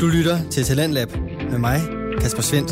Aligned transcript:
Du 0.00 0.06
lytter 0.06 0.50
til 0.50 0.64
Talentlab 0.64 1.08
med 1.50 1.58
mig, 1.58 1.80
Kasper 2.20 2.42
Svendt. 2.42 2.70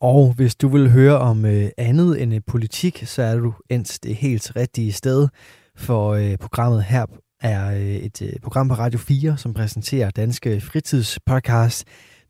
Og 0.00 0.32
hvis 0.36 0.54
du 0.56 0.68
vil 0.68 0.90
høre 0.90 1.18
om 1.18 1.44
øh, 1.44 1.68
andet 1.78 2.22
end 2.22 2.34
øh, 2.34 2.40
politik, 2.46 3.02
så 3.06 3.22
er 3.22 3.36
du 3.36 3.52
endt 3.70 3.98
det 4.02 4.16
helt 4.16 4.56
rigtige 4.56 4.92
sted, 4.92 5.28
for 5.76 6.10
øh, 6.10 6.36
programmet 6.38 6.84
her 6.84 7.06
er 7.40 7.70
øh, 7.70 7.80
et 7.80 8.22
øh, 8.22 8.32
program 8.42 8.68
på 8.68 8.74
Radio 8.74 8.98
4, 8.98 9.36
som 9.36 9.54
præsenterer 9.54 10.10
Danske 10.10 10.60
Fritidspodcast. 10.60 11.84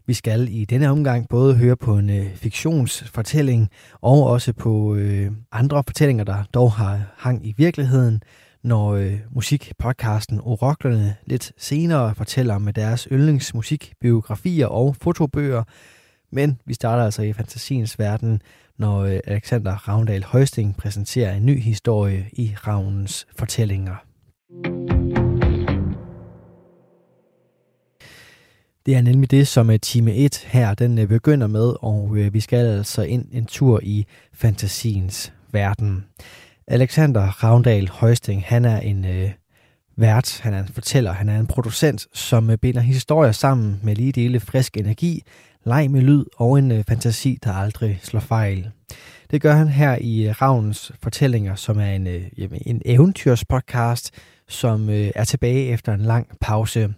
Vi 0.06 0.14
skal 0.14 0.48
i 0.50 0.64
denne 0.64 0.90
omgang 0.90 1.28
både 1.28 1.54
høre 1.54 1.76
på 1.76 1.98
en 1.98 2.10
øh, 2.10 2.34
fiktionsfortælling 2.34 3.68
og 4.00 4.26
også 4.26 4.52
på 4.52 4.94
øh, 4.94 5.30
andre 5.52 5.82
fortællinger, 5.86 6.24
der 6.24 6.44
dog 6.54 6.72
har 6.72 7.00
hang 7.16 7.46
i 7.46 7.54
virkeligheden, 7.56 8.22
når 8.64 8.90
øh, 8.92 9.18
musikpodcasten 9.30 10.40
Oroklerne 10.40 11.16
lidt 11.26 11.52
senere 11.58 12.14
fortæller 12.14 12.54
om 12.54 12.68
deres 12.74 13.08
yndlingsmusikbiografier 13.12 14.66
og 14.66 14.96
fotobøger. 14.96 15.64
Men 16.30 16.60
vi 16.66 16.74
starter 16.74 17.04
altså 17.04 17.22
i 17.22 17.32
fantasiens 17.32 17.98
verden, 17.98 18.42
når 18.78 19.00
øh, 19.00 19.20
Alexander 19.24 19.88
Ravndal 19.88 20.24
Højsting 20.24 20.76
præsenterer 20.76 21.34
en 21.34 21.46
ny 21.46 21.60
historie 21.60 22.26
i 22.32 22.54
Ravnens 22.66 23.26
fortællinger. 23.38 23.96
Det 28.86 28.96
er 28.96 29.02
nemlig 29.02 29.30
det, 29.30 29.48
som 29.48 29.70
er 29.70 29.76
time 29.76 30.14
1 30.14 30.36
her, 30.36 30.74
den 30.74 30.98
øh, 30.98 31.08
begynder 31.08 31.46
med, 31.46 31.74
og 31.80 32.16
øh, 32.16 32.34
vi 32.34 32.40
skal 32.40 32.66
altså 32.66 33.02
ind 33.02 33.26
en 33.32 33.46
tur 33.46 33.80
i 33.82 34.06
fantasiens 34.32 35.32
verden. 35.52 36.04
Alexander 36.68 37.44
Ravndal 37.44 37.88
Højsting, 37.88 38.44
han 38.46 38.64
er 38.64 38.80
en 38.80 39.04
øh, 39.04 39.30
vært, 39.96 40.40
han 40.42 40.54
er 40.54 40.60
en 40.60 40.68
fortæller, 40.68 41.12
han 41.12 41.28
er 41.28 41.40
en 41.40 41.46
producent, 41.46 42.06
som 42.12 42.50
øh, 42.50 42.58
binder 42.58 42.80
historier 42.80 43.32
sammen 43.32 43.80
med 43.82 43.96
lige 43.96 44.12
dele 44.12 44.40
frisk 44.40 44.76
energi, 44.76 45.22
leg 45.64 45.90
med 45.90 46.00
lyd 46.00 46.24
og 46.36 46.58
en 46.58 46.72
øh, 46.72 46.84
fantasi, 46.88 47.38
der 47.44 47.52
aldrig 47.52 48.00
slår 48.02 48.20
fejl. 48.20 48.70
Det 49.30 49.42
gør 49.42 49.52
han 49.54 49.68
her 49.68 49.98
i 50.00 50.28
øh, 50.28 50.42
Ravns 50.42 50.92
fortællinger, 51.02 51.54
som 51.54 51.78
er 51.78 51.90
en, 51.90 52.06
øh, 52.06 52.22
jamen, 52.38 52.62
en 52.66 52.82
eventyrspodcast, 52.84 54.10
som 54.48 54.90
øh, 54.90 55.10
er 55.14 55.24
tilbage 55.24 55.66
efter 55.66 55.94
en 55.94 56.00
lang 56.00 56.26
pause. 56.40 56.94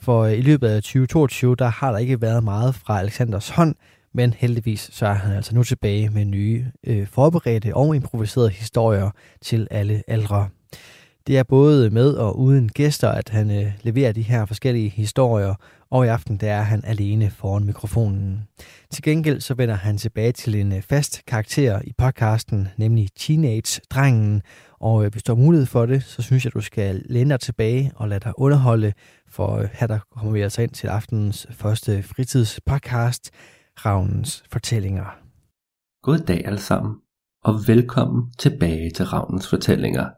For 0.00 0.24
øh, 0.24 0.38
i 0.38 0.40
løbet 0.40 0.68
af 0.68 0.82
2022, 0.82 1.56
der 1.56 1.68
har 1.68 1.90
der 1.90 1.98
ikke 1.98 2.20
været 2.20 2.44
meget 2.44 2.74
fra 2.74 3.00
Alexanders 3.00 3.48
hånd, 3.48 3.74
men 4.12 4.32
heldigvis 4.32 4.90
så 4.92 5.06
er 5.06 5.12
han 5.12 5.36
altså 5.36 5.54
nu 5.54 5.62
tilbage 5.62 6.10
med 6.10 6.24
nye 6.24 6.66
øh, 6.86 7.06
forberedte 7.06 7.76
og 7.76 7.96
improviserede 7.96 8.50
historier 8.50 9.10
til 9.40 9.68
alle 9.70 10.02
aldre. 10.08 10.48
Det 11.26 11.38
er 11.38 11.42
både 11.42 11.90
med 11.90 12.12
og 12.12 12.38
uden 12.38 12.68
gæster, 12.68 13.08
at 13.08 13.28
han 13.28 13.50
øh, 13.50 13.72
leverer 13.82 14.12
de 14.12 14.22
her 14.22 14.46
forskellige 14.46 14.88
historier, 14.88 15.54
og 15.90 16.04
i 16.04 16.08
aften 16.08 16.36
der 16.36 16.52
er 16.52 16.62
han 16.62 16.84
alene 16.84 17.30
foran 17.30 17.64
mikrofonen. 17.64 18.48
Til 18.90 19.02
gengæld 19.02 19.40
så 19.40 19.54
vender 19.54 19.74
han 19.74 19.98
tilbage 19.98 20.32
til 20.32 20.54
en 20.54 20.72
øh, 20.72 20.82
fast 20.82 21.22
karakter 21.26 21.80
i 21.84 21.92
podcasten, 21.98 22.68
nemlig 22.76 23.08
Teenage-drengen, 23.16 24.42
og 24.80 25.04
øh, 25.04 25.12
hvis 25.12 25.22
du 25.22 25.34
har 25.34 25.42
mulighed 25.42 25.66
for 25.66 25.86
det, 25.86 26.02
så 26.02 26.22
synes 26.22 26.44
jeg, 26.44 26.54
du 26.54 26.60
skal 26.60 27.02
læne 27.06 27.30
dig 27.30 27.40
tilbage 27.40 27.92
og 27.94 28.08
lade 28.08 28.20
dig 28.20 28.32
underholde, 28.36 28.92
for 29.28 29.56
øh, 29.56 29.68
her 29.72 29.86
der 29.86 29.98
kommer 30.12 30.32
vi 30.32 30.40
altså 30.40 30.62
ind 30.62 30.70
til 30.70 30.86
aftenens 30.86 31.46
første 31.50 32.02
fritidspodcast, 32.02 33.30
Ravnens 33.86 34.44
Fortællinger. 34.52 35.04
God 36.02 36.18
dag 36.18 36.44
alle 36.44 36.58
sammen, 36.58 36.96
og 37.44 37.54
velkommen 37.66 38.32
tilbage 38.38 38.90
til 38.90 39.04
Ravnens 39.04 39.48
Fortællinger. 39.48 40.08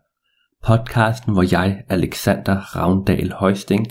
Podcasten, 0.64 1.32
hvor 1.32 1.42
jeg, 1.52 1.84
Alexander 1.88 2.76
Ravndal 2.76 3.32
Højsting, 3.32 3.86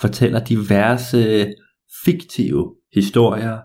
fortæller 0.00 0.44
diverse 0.44 1.52
fiktive 2.04 2.74
historier, 2.94 3.58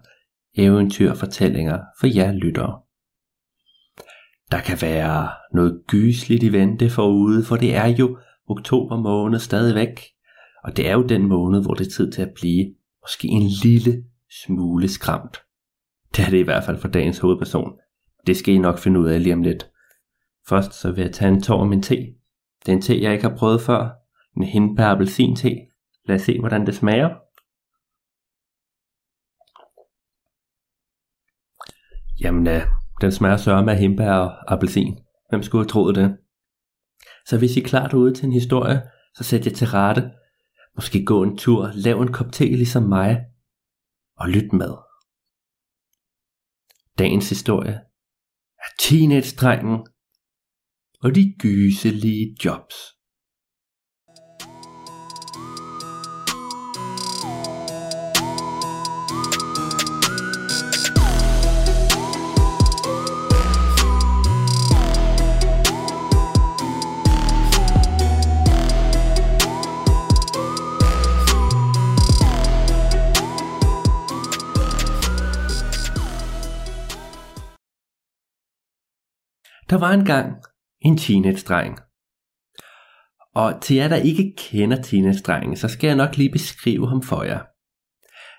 eventyr 0.55 1.11
og 1.11 1.17
fortællinger 1.17 1.79
for 1.99 2.07
jer 2.07 2.31
lyttere. 2.31 2.79
Der 4.51 4.61
kan 4.61 4.77
være 4.81 5.29
noget 5.53 5.81
gysligt 5.87 6.43
i 6.43 6.51
vente 6.51 6.89
forude, 6.89 7.43
for 7.43 7.55
det 7.55 7.75
er 7.75 7.87
jo 7.87 8.17
oktober 8.49 8.97
måned 8.97 9.39
stadigvæk, 9.39 10.01
og 10.63 10.77
det 10.77 10.89
er 10.89 10.93
jo 10.93 11.03
den 11.03 11.27
måned, 11.27 11.61
hvor 11.61 11.73
det 11.73 11.87
er 11.87 11.91
tid 11.91 12.11
til 12.11 12.21
at 12.21 12.33
blive 12.35 12.73
måske 13.03 13.27
en 13.27 13.49
lille 13.63 14.03
smule 14.43 14.89
skræmt. 14.89 15.37
Det 16.15 16.25
er 16.25 16.29
det 16.29 16.37
i 16.37 16.43
hvert 16.43 16.63
fald 16.63 16.77
for 16.77 16.87
dagens 16.87 17.19
hovedperson. 17.19 17.71
Det 18.27 18.37
skal 18.37 18.53
I 18.53 18.57
nok 18.57 18.79
finde 18.79 18.99
ud 18.99 19.07
af 19.07 19.23
lige 19.23 19.33
om 19.33 19.41
lidt. 19.41 19.71
Først 20.49 20.73
så 20.73 20.91
vil 20.91 21.01
jeg 21.01 21.13
tage 21.13 21.31
en 21.31 21.41
tår 21.41 21.61
af 21.61 21.67
min 21.67 21.83
te. 21.83 21.95
Det 22.65 22.71
er 22.71 22.73
en 22.73 22.81
te, 22.81 23.01
jeg 23.01 23.13
ikke 23.13 23.27
har 23.27 23.37
prøvet 23.37 23.61
før. 23.61 23.89
En 24.37 24.43
hindbær 24.43 24.85
appelsin 24.85 25.35
te. 25.35 25.55
Lad 26.05 26.15
os 26.15 26.21
se, 26.21 26.39
hvordan 26.39 26.65
det 26.65 26.75
smager. 26.75 27.09
Jamen, 32.21 32.47
øh, 32.47 32.61
den 33.01 33.11
smager 33.11 33.37
sørme 33.37 33.71
af 33.71 33.77
hindbær 33.77 34.11
og 34.11 34.53
appelsin. 34.53 34.99
Hvem 35.29 35.43
skulle 35.43 35.63
have 35.63 35.69
troet 35.69 35.95
det? 35.95 36.17
Så 37.25 37.37
hvis 37.37 37.57
I 37.57 37.61
er 37.61 37.65
klar 37.65 37.87
derude 37.87 38.13
til 38.13 38.25
en 38.25 38.33
historie, 38.33 38.81
så 39.15 39.23
sæt 39.23 39.45
jer 39.45 39.51
til 39.51 39.67
rette. 39.67 40.11
Måske 40.75 41.05
gå 41.05 41.23
en 41.23 41.37
tur, 41.37 41.71
lav 41.73 42.01
en 42.01 42.13
kop 42.13 42.31
te 42.31 42.45
ligesom 42.45 42.83
mig, 42.83 43.25
og 44.21 44.29
lyt 44.35 44.51
med. 44.61 44.73
Dagens 46.99 47.29
historie 47.29 47.75
er 48.63 48.71
teenage-drengen 48.83 49.77
og 51.03 51.09
de 51.15 51.23
gyselige 51.43 52.25
jobs. 52.45 52.75
Der 79.71 79.77
var 79.77 79.91
engang 79.91 80.35
en 80.81 80.97
teenage-dreng. 80.97 81.79
Og 83.35 83.61
til 83.61 83.75
jer, 83.75 83.87
der 83.87 83.95
ikke 83.95 84.33
kender 84.37 84.81
teenage-drengen, 84.81 85.55
så 85.55 85.67
skal 85.67 85.87
jeg 85.87 85.95
nok 85.95 86.17
lige 86.17 86.31
beskrive 86.31 86.89
ham 86.89 87.01
for 87.01 87.23
jer. 87.23 87.39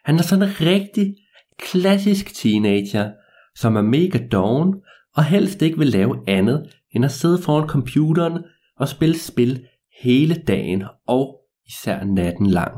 Han 0.05 0.19
er 0.19 0.23
sådan 0.23 0.49
en 0.49 0.61
rigtig 0.61 1.17
klassisk 1.59 2.35
teenager, 2.35 3.13
som 3.55 3.77
er 3.77 3.83
mega 3.83 4.19
doven, 4.33 4.75
og 5.17 5.25
helst 5.25 5.63
ikke 5.63 5.79
vil 5.79 5.87
lave 5.87 6.29
andet, 6.29 6.81
end 6.91 7.05
at 7.05 7.13
sidde 7.13 7.43
foran 7.43 7.69
computeren 7.69 8.45
og 8.77 8.89
spille 8.89 9.19
spil 9.19 9.67
hele 10.03 10.35
dagen 10.35 10.85
og 11.07 11.41
især 11.67 12.05
natten 12.05 12.47
lang. 12.47 12.73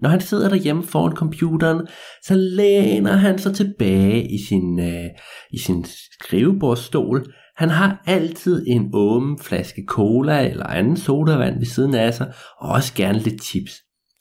Når 0.00 0.08
han 0.08 0.20
sidder 0.20 0.48
derhjemme 0.48 0.82
foran 0.82 1.16
computeren, 1.16 1.86
så 2.22 2.34
læner 2.34 3.12
han 3.12 3.38
sig 3.38 3.54
tilbage 3.54 4.32
i 4.32 4.38
sin, 4.48 4.80
øh, 4.80 5.10
i 5.50 5.58
sin 5.58 5.84
skrivebordstol. 6.20 7.24
Han 7.56 7.70
har 7.70 8.02
altid 8.06 8.64
en 8.66 8.90
åben 8.92 9.38
flaske 9.38 9.84
cola 9.88 10.48
eller 10.48 10.66
anden 10.66 10.96
sodavand 10.96 11.58
ved 11.58 11.66
siden 11.66 11.94
af 11.94 12.14
sig, 12.14 12.32
og 12.60 12.68
også 12.68 12.94
gerne 12.94 13.18
lidt 13.18 13.42
chips. 13.42 13.72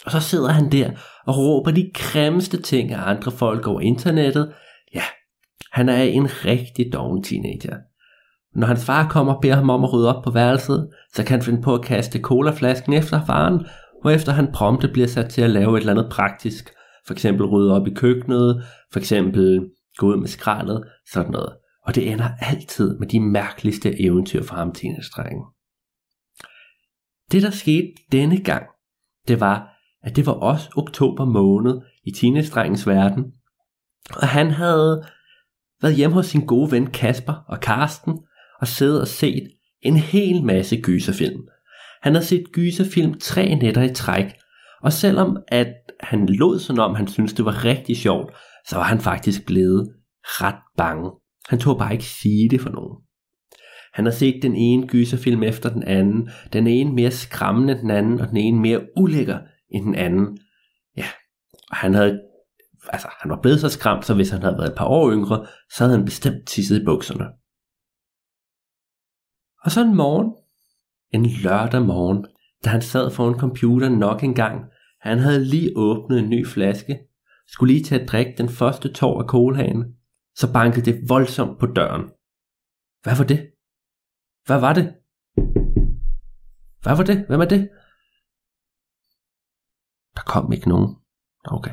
Og 0.06 0.12
så 0.12 0.20
sidder 0.20 0.50
han 0.50 0.72
der 0.72 0.92
og 1.28 1.38
råber 1.38 1.72
de 1.72 1.92
grimmeste 1.94 2.62
ting 2.62 2.92
af 2.92 3.10
andre 3.10 3.32
folk 3.32 3.68
over 3.68 3.82
internettet. 3.82 4.54
Ja, 4.96 5.04
han 5.72 5.90
er 5.90 6.04
en 6.04 6.46
rigtig 6.46 6.94
doven 6.94 7.24
teenager. 7.24 7.78
Når 8.56 8.68
hans 8.68 8.86
far 8.86 9.10
kommer 9.10 9.34
og 9.34 9.42
beder 9.42 9.56
ham 9.56 9.70
om 9.70 9.84
at 9.84 9.94
rydde 9.94 10.16
op 10.16 10.24
på 10.24 10.32
værelset, 10.32 10.90
så 11.14 11.24
kan 11.24 11.38
han 11.38 11.46
finde 11.46 11.62
på 11.62 11.74
at 11.74 11.82
kaste 11.82 12.20
colaflasken 12.20 12.94
efter 12.94 13.26
faren, 13.26 13.66
hvorefter 14.04 14.32
han 14.32 14.52
prompte 14.54 14.88
bliver 14.88 15.08
sat 15.08 15.30
til 15.30 15.42
at 15.42 15.50
lave 15.50 15.78
et 15.78 15.80
eller 15.80 15.94
andet 15.94 16.12
praktisk. 16.12 16.70
For 17.08 17.14
eksempel 17.14 17.46
rydde 17.46 17.76
op 17.76 17.88
i 17.88 17.94
køkkenet, 17.94 18.64
for 18.92 19.00
eksempel 19.00 19.70
gå 19.98 20.08
ud 20.08 20.18
med 20.18 20.28
skraldet, 20.28 20.84
sådan 21.12 21.32
noget. 21.32 21.54
Og 21.86 21.96
det 21.96 22.12
ender 22.12 22.30
altid 22.40 22.98
med 23.00 23.08
de 23.08 23.20
mærkeligste 23.20 24.02
eventyr 24.02 24.44
for 24.44 24.56
ham, 24.56 24.72
teenage-drengen. 24.72 25.44
Det 27.32 27.42
der 27.42 27.50
skete 27.50 27.94
denne 28.12 28.44
gang, 28.44 28.66
det 29.28 29.40
var, 29.40 29.70
at 30.04 30.16
det 30.16 30.26
var 30.26 30.34
også 30.34 30.70
oktober 30.76 31.26
måned 31.26 31.82
i 32.04 32.12
teenage 32.12 32.88
verden, 32.88 33.24
og 34.16 34.28
han 34.28 34.52
havde 34.52 35.06
været 35.82 35.96
hjemme 35.96 36.14
hos 36.14 36.26
sin 36.26 36.46
gode 36.46 36.72
ven 36.72 36.88
Kasper 36.88 37.34
og 37.48 37.60
Karsten 37.60 38.20
og 38.62 38.68
siddet 38.68 39.02
og 39.02 39.08
set 39.08 39.52
en 39.82 39.98
hel 39.98 40.44
masse 40.44 40.82
gyserfilm. 40.82 41.42
Han 42.04 42.14
havde 42.14 42.26
set 42.26 42.52
gyserfilm 42.52 43.20
tre 43.20 43.56
nætter 43.56 43.82
i 43.82 43.94
træk, 43.94 44.26
og 44.82 44.94
selvom 44.94 45.38
at 45.48 45.74
han 46.00 46.26
lod 46.26 46.60
sådan 46.60 46.80
om, 46.80 46.96
han 46.96 47.08
syntes 47.08 47.34
det 47.34 47.46
var 47.46 47.66
rigtig 47.66 47.98
sjovt, 47.98 48.34
så 48.68 48.76
var 48.76 48.84
han 48.84 49.00
faktisk 49.00 49.46
blevet 49.46 49.96
ret 50.24 50.62
bange. 50.78 51.12
Han 51.48 51.60
tog 51.60 51.78
bare 51.78 51.94
ikke 51.94 52.06
sige 52.06 52.50
det 52.50 52.62
for 52.62 52.70
nogen. 52.70 52.98
Han 53.94 54.06
har 54.06 54.12
set 54.12 54.44
den 54.44 54.56
ene 54.56 54.88
gyserfilm 54.88 55.44
efter 55.44 55.70
den 55.70 55.84
anden, 55.84 56.30
den 56.54 56.68
ene 56.68 56.94
mere 56.94 57.12
skræmmende 57.12 57.74
end 57.74 57.82
den 57.82 57.92
anden, 57.92 58.20
og 58.20 58.28
den 58.28 58.38
ene 58.38 58.60
mere 58.60 58.82
ulækker 58.98 59.40
end 59.70 59.86
den 59.86 59.96
anden. 59.96 60.38
Ja, 60.98 61.08
og 61.70 61.78
han 61.78 61.94
havde 61.94 62.22
altså, 62.90 63.08
han 63.22 63.32
var 63.32 63.42
blevet 63.42 63.60
så 63.60 63.70
skræmt, 63.70 64.06
så 64.06 64.14
hvis 64.14 64.30
han 64.30 64.42
havde 64.42 64.58
været 64.58 64.70
et 64.70 64.78
par 64.78 64.86
år 64.86 65.12
yngre, 65.12 65.48
så 65.76 65.84
havde 65.84 65.98
han 65.98 66.06
bestemt 66.06 66.48
tisset 66.48 66.82
i 66.82 66.86
bukserne. 66.86 67.26
Og 69.64 69.72
så 69.72 69.82
en 69.82 69.96
morgen, 69.96 70.43
en 71.14 71.26
lørdag 71.26 71.82
morgen, 71.82 72.26
da 72.66 72.70
han 72.70 72.82
sad 72.82 73.12
foran 73.12 73.40
computeren 73.40 73.94
nok 74.00 74.24
en 74.24 74.34
gang, 74.34 74.66
han 75.02 75.20
havde 75.20 75.46
lige 75.46 75.72
åbnet 75.76 76.20
en 76.20 76.30
ny 76.30 76.48
flaske, 76.48 77.00
skulle 77.48 77.74
lige 77.74 77.84
til 77.84 78.00
at 78.00 78.10
drikke 78.10 78.34
den 78.38 78.50
første 78.50 78.94
tår 78.94 79.22
af 79.22 79.28
colaen, 79.28 79.96
så 80.36 80.54
bankede 80.54 80.86
det 80.86 81.10
voldsomt 81.10 81.60
på 81.60 81.66
døren. 81.66 82.02
Hvad 83.04 83.16
var 83.18 83.24
det? 83.24 83.50
Hvad 84.46 84.60
var 84.60 84.74
det? 84.74 84.94
Hvad 86.84 86.96
var 86.96 87.04
det? 87.04 87.26
Hvem 87.28 87.42
er 87.42 87.46
det? 87.46 87.70
Der 90.16 90.22
kom 90.26 90.54
ikke 90.54 90.70
nogen. 90.70 90.96
Okay. 91.46 91.72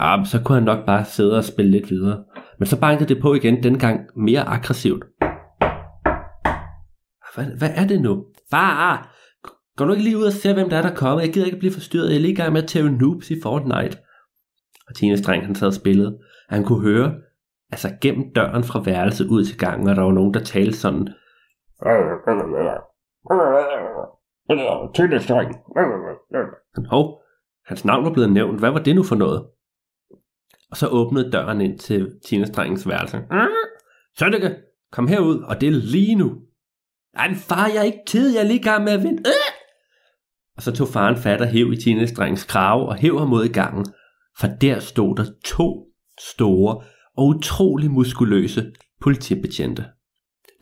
Ah, 0.00 0.18
ja, 0.18 0.24
så 0.24 0.42
kunne 0.42 0.54
han 0.54 0.64
nok 0.64 0.86
bare 0.86 1.04
sidde 1.04 1.36
og 1.36 1.44
spille 1.44 1.70
lidt 1.70 1.90
videre. 1.90 2.24
Men 2.58 2.66
så 2.66 2.80
bankede 2.80 3.14
det 3.14 3.22
på 3.22 3.34
igen, 3.34 3.62
den 3.62 3.78
gang 3.78 4.00
mere 4.16 4.42
aggressivt. 4.42 5.04
Hvad, 7.34 7.58
hvad 7.58 7.70
er 7.74 7.86
det 7.86 8.00
nu? 8.02 8.24
Far! 8.50 9.16
Går 9.76 9.84
du 9.84 9.92
ikke 9.92 10.04
lige 10.04 10.18
ud 10.18 10.24
og 10.24 10.32
se, 10.32 10.54
hvem 10.54 10.70
der 10.70 10.76
er, 10.76 10.82
der 10.82 10.94
kommer? 10.94 11.20
Jeg 11.20 11.32
gider 11.32 11.46
ikke 11.46 11.58
blive 11.58 11.72
forstyrret. 11.72 12.08
Jeg 12.08 12.16
er 12.16 12.20
lige 12.20 12.32
i 12.32 12.36
gang 12.36 12.52
med 12.52 12.62
at 12.62 12.68
tæve 12.68 12.90
noobs 12.90 13.30
i 13.30 13.40
Fortnite. 13.42 13.98
Og 14.88 14.94
Tines 14.94 15.22
dreng, 15.22 15.46
han 15.46 15.54
sad 15.54 15.66
og 15.66 15.74
spillede. 15.74 16.18
Og 16.48 16.54
han 16.56 16.64
kunne 16.64 16.82
høre, 16.82 17.14
altså 17.72 17.88
gennem 18.02 18.24
døren 18.34 18.64
fra 18.64 18.82
værelset 18.84 19.26
ud 19.26 19.44
til 19.44 19.58
gangen, 19.58 19.88
og 19.88 19.96
der 19.96 20.02
var 20.02 20.12
nogen, 20.12 20.34
der 20.34 20.40
talte 20.40 20.76
sådan. 20.76 21.08
Tines 24.94 25.26
dreng. 25.26 25.50
Hov, 26.90 27.22
hans 27.66 27.84
navn 27.84 28.04
var 28.04 28.12
blevet 28.12 28.32
nævnt. 28.32 28.58
Hvad 28.58 28.70
var 28.70 28.78
det 28.78 28.94
nu 28.96 29.02
for 29.02 29.16
noget? 29.16 29.46
Og 30.70 30.76
så 30.76 30.86
åbnede 30.88 31.30
døren 31.30 31.60
ind 31.60 31.78
til 31.78 32.18
Tines 32.26 32.50
drengens 32.50 32.88
værelse. 32.88 33.16
Sønneke, 34.18 34.56
kom 34.92 35.06
herud, 35.06 35.42
og 35.42 35.60
det 35.60 35.66
er 35.66 35.72
lige 35.72 36.14
nu. 36.14 36.30
Ej, 37.14 37.34
far, 37.34 37.66
jeg 37.66 37.76
er 37.76 37.82
ikke 37.82 38.04
ked, 38.06 38.32
jeg 38.32 38.40
er 38.40 38.46
lige 38.46 38.58
i 38.58 38.62
gang 38.62 38.84
med 38.84 38.92
at 38.92 39.02
vinde. 39.02 39.22
Øh! 39.26 39.50
Og 40.56 40.62
så 40.62 40.72
tog 40.72 40.88
faren 40.88 41.16
fat 41.16 41.40
og 41.40 41.46
hæv 41.46 41.72
i 41.72 41.76
Tines 41.76 42.12
drengs 42.12 42.44
krave 42.44 42.88
og 42.88 42.96
hæv 42.96 43.18
ham 43.18 43.28
mod 43.28 43.44
i 43.44 43.52
gangen, 43.52 43.86
for 44.38 44.46
der 44.46 44.78
stod 44.78 45.16
der 45.16 45.24
to 45.44 45.86
store 46.34 46.82
og 47.16 47.26
utrolig 47.26 47.90
muskuløse 47.90 48.72
politibetjente. 49.00 49.84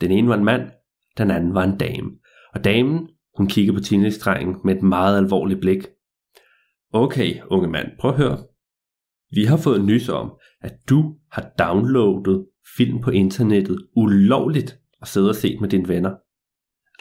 Den 0.01 0.11
ene 0.11 0.27
var 0.27 0.35
en 0.35 0.45
mand, 0.45 0.71
den 1.17 1.31
anden 1.31 1.53
var 1.53 1.63
en 1.63 1.77
dame. 1.77 2.11
Og 2.53 2.63
damen, 2.63 3.09
hun 3.37 3.47
kiggede 3.47 3.77
på 3.77 3.83
Tines 3.83 4.17
drengen 4.17 4.55
med 4.65 4.75
et 4.75 4.83
meget 4.83 5.17
alvorligt 5.17 5.59
blik. 5.59 5.87
Okay, 6.93 7.41
unge 7.47 7.67
mand, 7.67 7.87
prøv 7.99 8.11
at 8.11 8.17
høre. 8.17 8.43
Vi 9.31 9.43
har 9.43 9.57
fået 9.57 9.85
nys 9.85 10.09
om, 10.09 10.31
at 10.61 10.73
du 10.89 11.15
har 11.31 11.51
downloadet 11.59 12.45
film 12.77 13.01
på 13.01 13.09
internettet 13.09 13.87
ulovligt 13.95 14.79
og 15.01 15.07
sidder 15.07 15.29
og 15.29 15.35
set 15.35 15.61
med 15.61 15.69
dine 15.69 15.87
venner. 15.87 16.15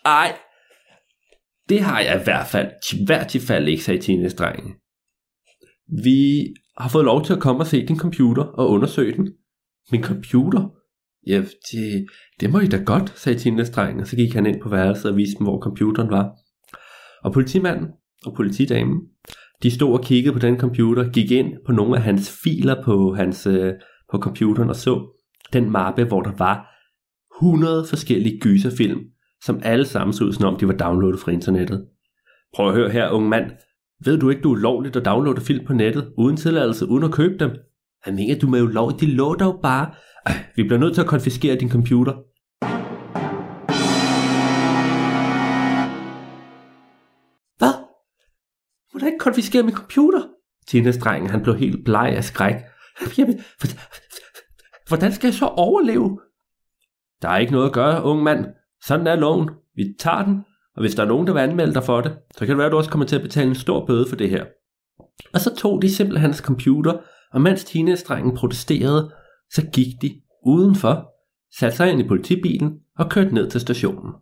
Ej, 0.09 0.39
det 1.69 1.81
har 1.81 2.01
jeg 2.01 2.21
i 2.21 2.25
hvert 2.25 2.47
fald 2.47 2.71
i 2.93 3.05
hvert 3.07 3.37
fald 3.47 3.69
ikke, 3.69 3.85
sagde 3.85 4.01
Tines 4.01 4.35
drenge. 4.35 4.75
Vi 6.05 6.47
har 6.79 6.89
fået 6.89 7.05
lov 7.05 7.25
til 7.25 7.33
at 7.33 7.41
komme 7.41 7.61
og 7.61 7.67
se 7.67 7.87
din 7.87 7.99
computer 7.99 8.43
og 8.43 8.71
undersøge 8.71 9.17
den. 9.17 9.29
Min 9.93 10.03
computer? 10.03 10.69
Ja, 11.27 11.43
det, 11.73 12.07
det 12.41 12.51
må 12.51 12.61
I 12.61 12.67
da 12.67 12.77
godt, 12.77 13.19
sagde 13.19 13.39
Tines 13.39 13.71
drenge, 13.71 14.03
og 14.03 14.07
så 14.07 14.17
gik 14.17 14.35
han 14.35 14.47
ind 14.47 14.61
på 14.63 14.69
værelset 14.69 15.11
og 15.11 15.17
viste 15.17 15.39
dem, 15.39 15.47
hvor 15.47 15.61
computeren 15.61 16.11
var. 16.11 16.31
Og 17.25 17.33
politimanden 17.33 17.89
og 18.27 18.35
politidamen, 18.37 18.99
de 19.63 19.71
stod 19.71 19.93
og 19.93 20.05
kiggede 20.05 20.33
på 20.33 20.39
den 20.39 20.59
computer, 20.59 21.11
gik 21.11 21.31
ind 21.31 21.53
på 21.67 21.73
nogle 21.73 21.97
af 21.97 22.03
hans 22.03 22.39
filer 22.43 22.83
på, 22.85 23.15
hans, 23.15 23.47
øh, 23.47 23.73
på 24.11 24.19
computeren 24.19 24.71
og 24.71 24.77
så 24.77 25.23
den 25.53 25.71
mappe, 25.71 26.05
hvor 26.05 26.21
der 26.21 26.33
var 26.39 26.67
100 27.41 27.87
forskellige 27.89 28.41
gyserfilm, 28.41 29.01
som 29.43 29.61
alle 29.63 29.85
sammen 29.85 30.13
så 30.13 30.25
ud, 30.25 30.33
som 30.33 30.55
om 30.55 30.59
de 30.59 30.69
var 30.69 30.75
downloadet 30.75 31.21
fra 31.21 31.33
internettet. 31.33 31.87
Prøv 32.55 32.69
at 32.69 32.75
høre 32.75 32.91
her, 32.91 33.11
unge 33.11 33.29
mand. 33.29 33.51
Ved 34.05 34.19
du 34.19 34.31
ikke, 34.31 34.43
du 34.43 34.53
er 34.53 34.59
lovligt 34.59 34.97
at 34.97 35.05
downloade 35.05 35.41
film 35.41 35.67
på 35.67 35.73
nettet, 35.73 36.13
uden 36.19 36.37
tilladelse, 36.37 36.87
uden 36.87 37.05
at 37.05 37.13
købe 37.13 37.39
dem? 37.39 37.51
Hvad 38.05 38.13
mener 38.15 38.39
du 38.39 38.47
med 38.47 38.63
ulovligt? 38.63 39.01
De 39.01 39.07
lå 39.07 39.35
dog 39.35 39.61
bare. 39.63 39.91
Ej, 40.27 40.45
vi 40.57 40.63
bliver 40.63 40.79
nødt 40.79 40.95
til 40.95 41.01
at 41.01 41.07
konfiskere 41.07 41.57
din 41.57 41.71
computer. 41.71 42.13
Hvad? 47.59 47.75
Må 48.95 49.01
du 49.01 49.07
ikke 49.07 49.19
konfiskere 49.19 49.63
min 49.63 49.75
computer? 49.75 50.23
Tinas 50.67 50.99
dreng, 50.99 51.31
han 51.31 51.43
blev 51.43 51.57
helt 51.57 51.85
bleg 51.85 52.13
af 52.17 52.25
skræk. 52.25 52.55
Jamen, 53.19 53.41
hvordan 54.89 55.13
skal 55.13 55.29
jeg 55.29 55.35
så 55.35 55.47
overleve? 55.47 56.21
Der 57.23 57.29
er 57.29 57.39
ikke 57.39 57.53
noget 57.53 57.67
at 57.67 57.73
gøre, 57.73 58.03
ung 58.03 58.23
mand. 58.23 58.47
Sådan 58.87 59.07
er 59.07 59.17
loven. 59.17 59.51
Vi 59.75 59.95
tager 59.99 60.25
den, 60.25 60.45
og 60.77 60.81
hvis 60.81 60.95
der 60.95 61.03
er 61.03 61.07
nogen, 61.07 61.27
der 61.27 61.33
vil 61.33 61.41
anmelde 61.41 61.75
dig 61.75 61.85
for 61.85 62.01
det, 62.01 62.19
så 62.33 62.39
kan 62.39 62.49
det 62.49 62.59
være, 62.59 62.67
at 62.67 62.73
du 62.73 62.77
også 62.77 62.91
kommer 62.91 63.07
til 63.07 63.17
at 63.17 63.23
betale 63.23 63.49
en 63.49 63.55
stor 63.55 63.87
bøde 63.87 64.09
for 64.09 64.17
det 64.17 64.31
her. 64.31 64.45
Og 65.33 65.41
så 65.41 65.55
tog 65.55 65.83
de 65.83 65.95
simpelthen 65.95 66.23
hans 66.23 66.37
computer, 66.37 66.99
og 67.33 67.41
mens 67.41 67.65
teenage-drengen 67.65 68.37
protesterede, 68.37 69.15
så 69.51 69.67
gik 69.73 70.03
de 70.03 70.21
udenfor, 70.47 71.11
satte 71.59 71.77
sig 71.77 71.91
ind 71.91 72.01
i 72.01 72.09
politibilen 72.09 72.79
og 72.99 73.11
kørte 73.11 73.35
ned 73.35 73.51
til 73.51 73.61
stationen. 73.61 74.13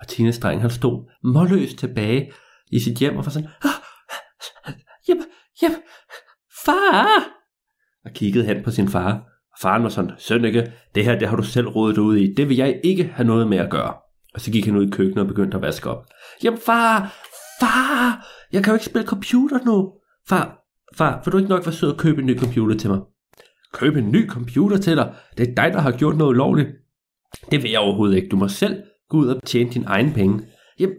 Og 0.00 0.08
teenage-drengen 0.08 0.60
han 0.60 0.70
stod 0.70 1.10
målløst 1.24 1.78
tilbage 1.78 2.32
i 2.70 2.80
sit 2.80 2.98
hjem 2.98 3.16
og 3.16 3.24
var 3.24 3.30
sådan, 3.30 3.48
ah, 3.62 4.74
hjem, 5.06 5.22
hjem, 5.60 5.72
far! 6.64 7.08
Og 8.04 8.10
kiggede 8.10 8.44
hen 8.44 8.64
på 8.64 8.70
sin 8.70 8.88
far, 8.88 9.31
og 9.52 9.58
faren 9.60 9.82
var 9.82 9.88
sådan, 9.88 10.10
Sønneke, 10.18 10.72
det 10.94 11.04
her 11.04 11.18
det 11.18 11.28
har 11.28 11.36
du 11.36 11.42
selv 11.42 11.68
rådet 11.68 11.98
ud 11.98 12.16
i, 12.16 12.34
det 12.34 12.48
vil 12.48 12.56
jeg 12.56 12.80
ikke 12.84 13.04
have 13.14 13.26
noget 13.26 13.48
med 13.48 13.58
at 13.58 13.70
gøre. 13.70 13.94
Og 14.34 14.40
så 14.40 14.50
gik 14.50 14.66
han 14.66 14.76
ud 14.76 14.86
i 14.86 14.90
køkkenet 14.90 15.22
og 15.22 15.28
begyndte 15.28 15.56
at 15.56 15.62
vaske 15.62 15.90
op. 15.90 16.06
Jamen 16.44 16.60
far, 16.66 17.14
far, 17.60 18.26
jeg 18.52 18.64
kan 18.64 18.70
jo 18.70 18.74
ikke 18.74 18.86
spille 18.86 19.08
computer 19.08 19.58
nu. 19.64 19.92
Far, 20.28 20.58
far, 20.96 21.22
vil 21.24 21.32
du 21.32 21.38
ikke 21.38 21.50
nok 21.50 21.66
være 21.66 21.72
sød 21.72 21.92
at 21.92 21.98
købe 21.98 22.20
en 22.20 22.26
ny 22.26 22.38
computer 22.40 22.76
til 22.76 22.90
mig? 22.90 23.00
Købe 23.72 23.98
en 23.98 24.12
ny 24.12 24.28
computer 24.30 24.78
til 24.78 24.96
dig? 24.96 25.14
Det 25.38 25.48
er 25.48 25.54
dig, 25.54 25.72
der 25.72 25.80
har 25.80 25.92
gjort 25.92 26.16
noget 26.16 26.30
ulovligt. 26.30 26.68
Det 27.50 27.62
vil 27.62 27.70
jeg 27.70 27.80
overhovedet 27.80 28.16
ikke. 28.16 28.28
Du 28.28 28.36
må 28.36 28.48
selv 28.48 28.82
gå 29.08 29.16
ud 29.16 29.26
og 29.26 29.42
tjene 29.42 29.70
dine 29.70 29.86
egne 29.86 30.12
penge. 30.12 30.40
Jamen, 30.78 30.96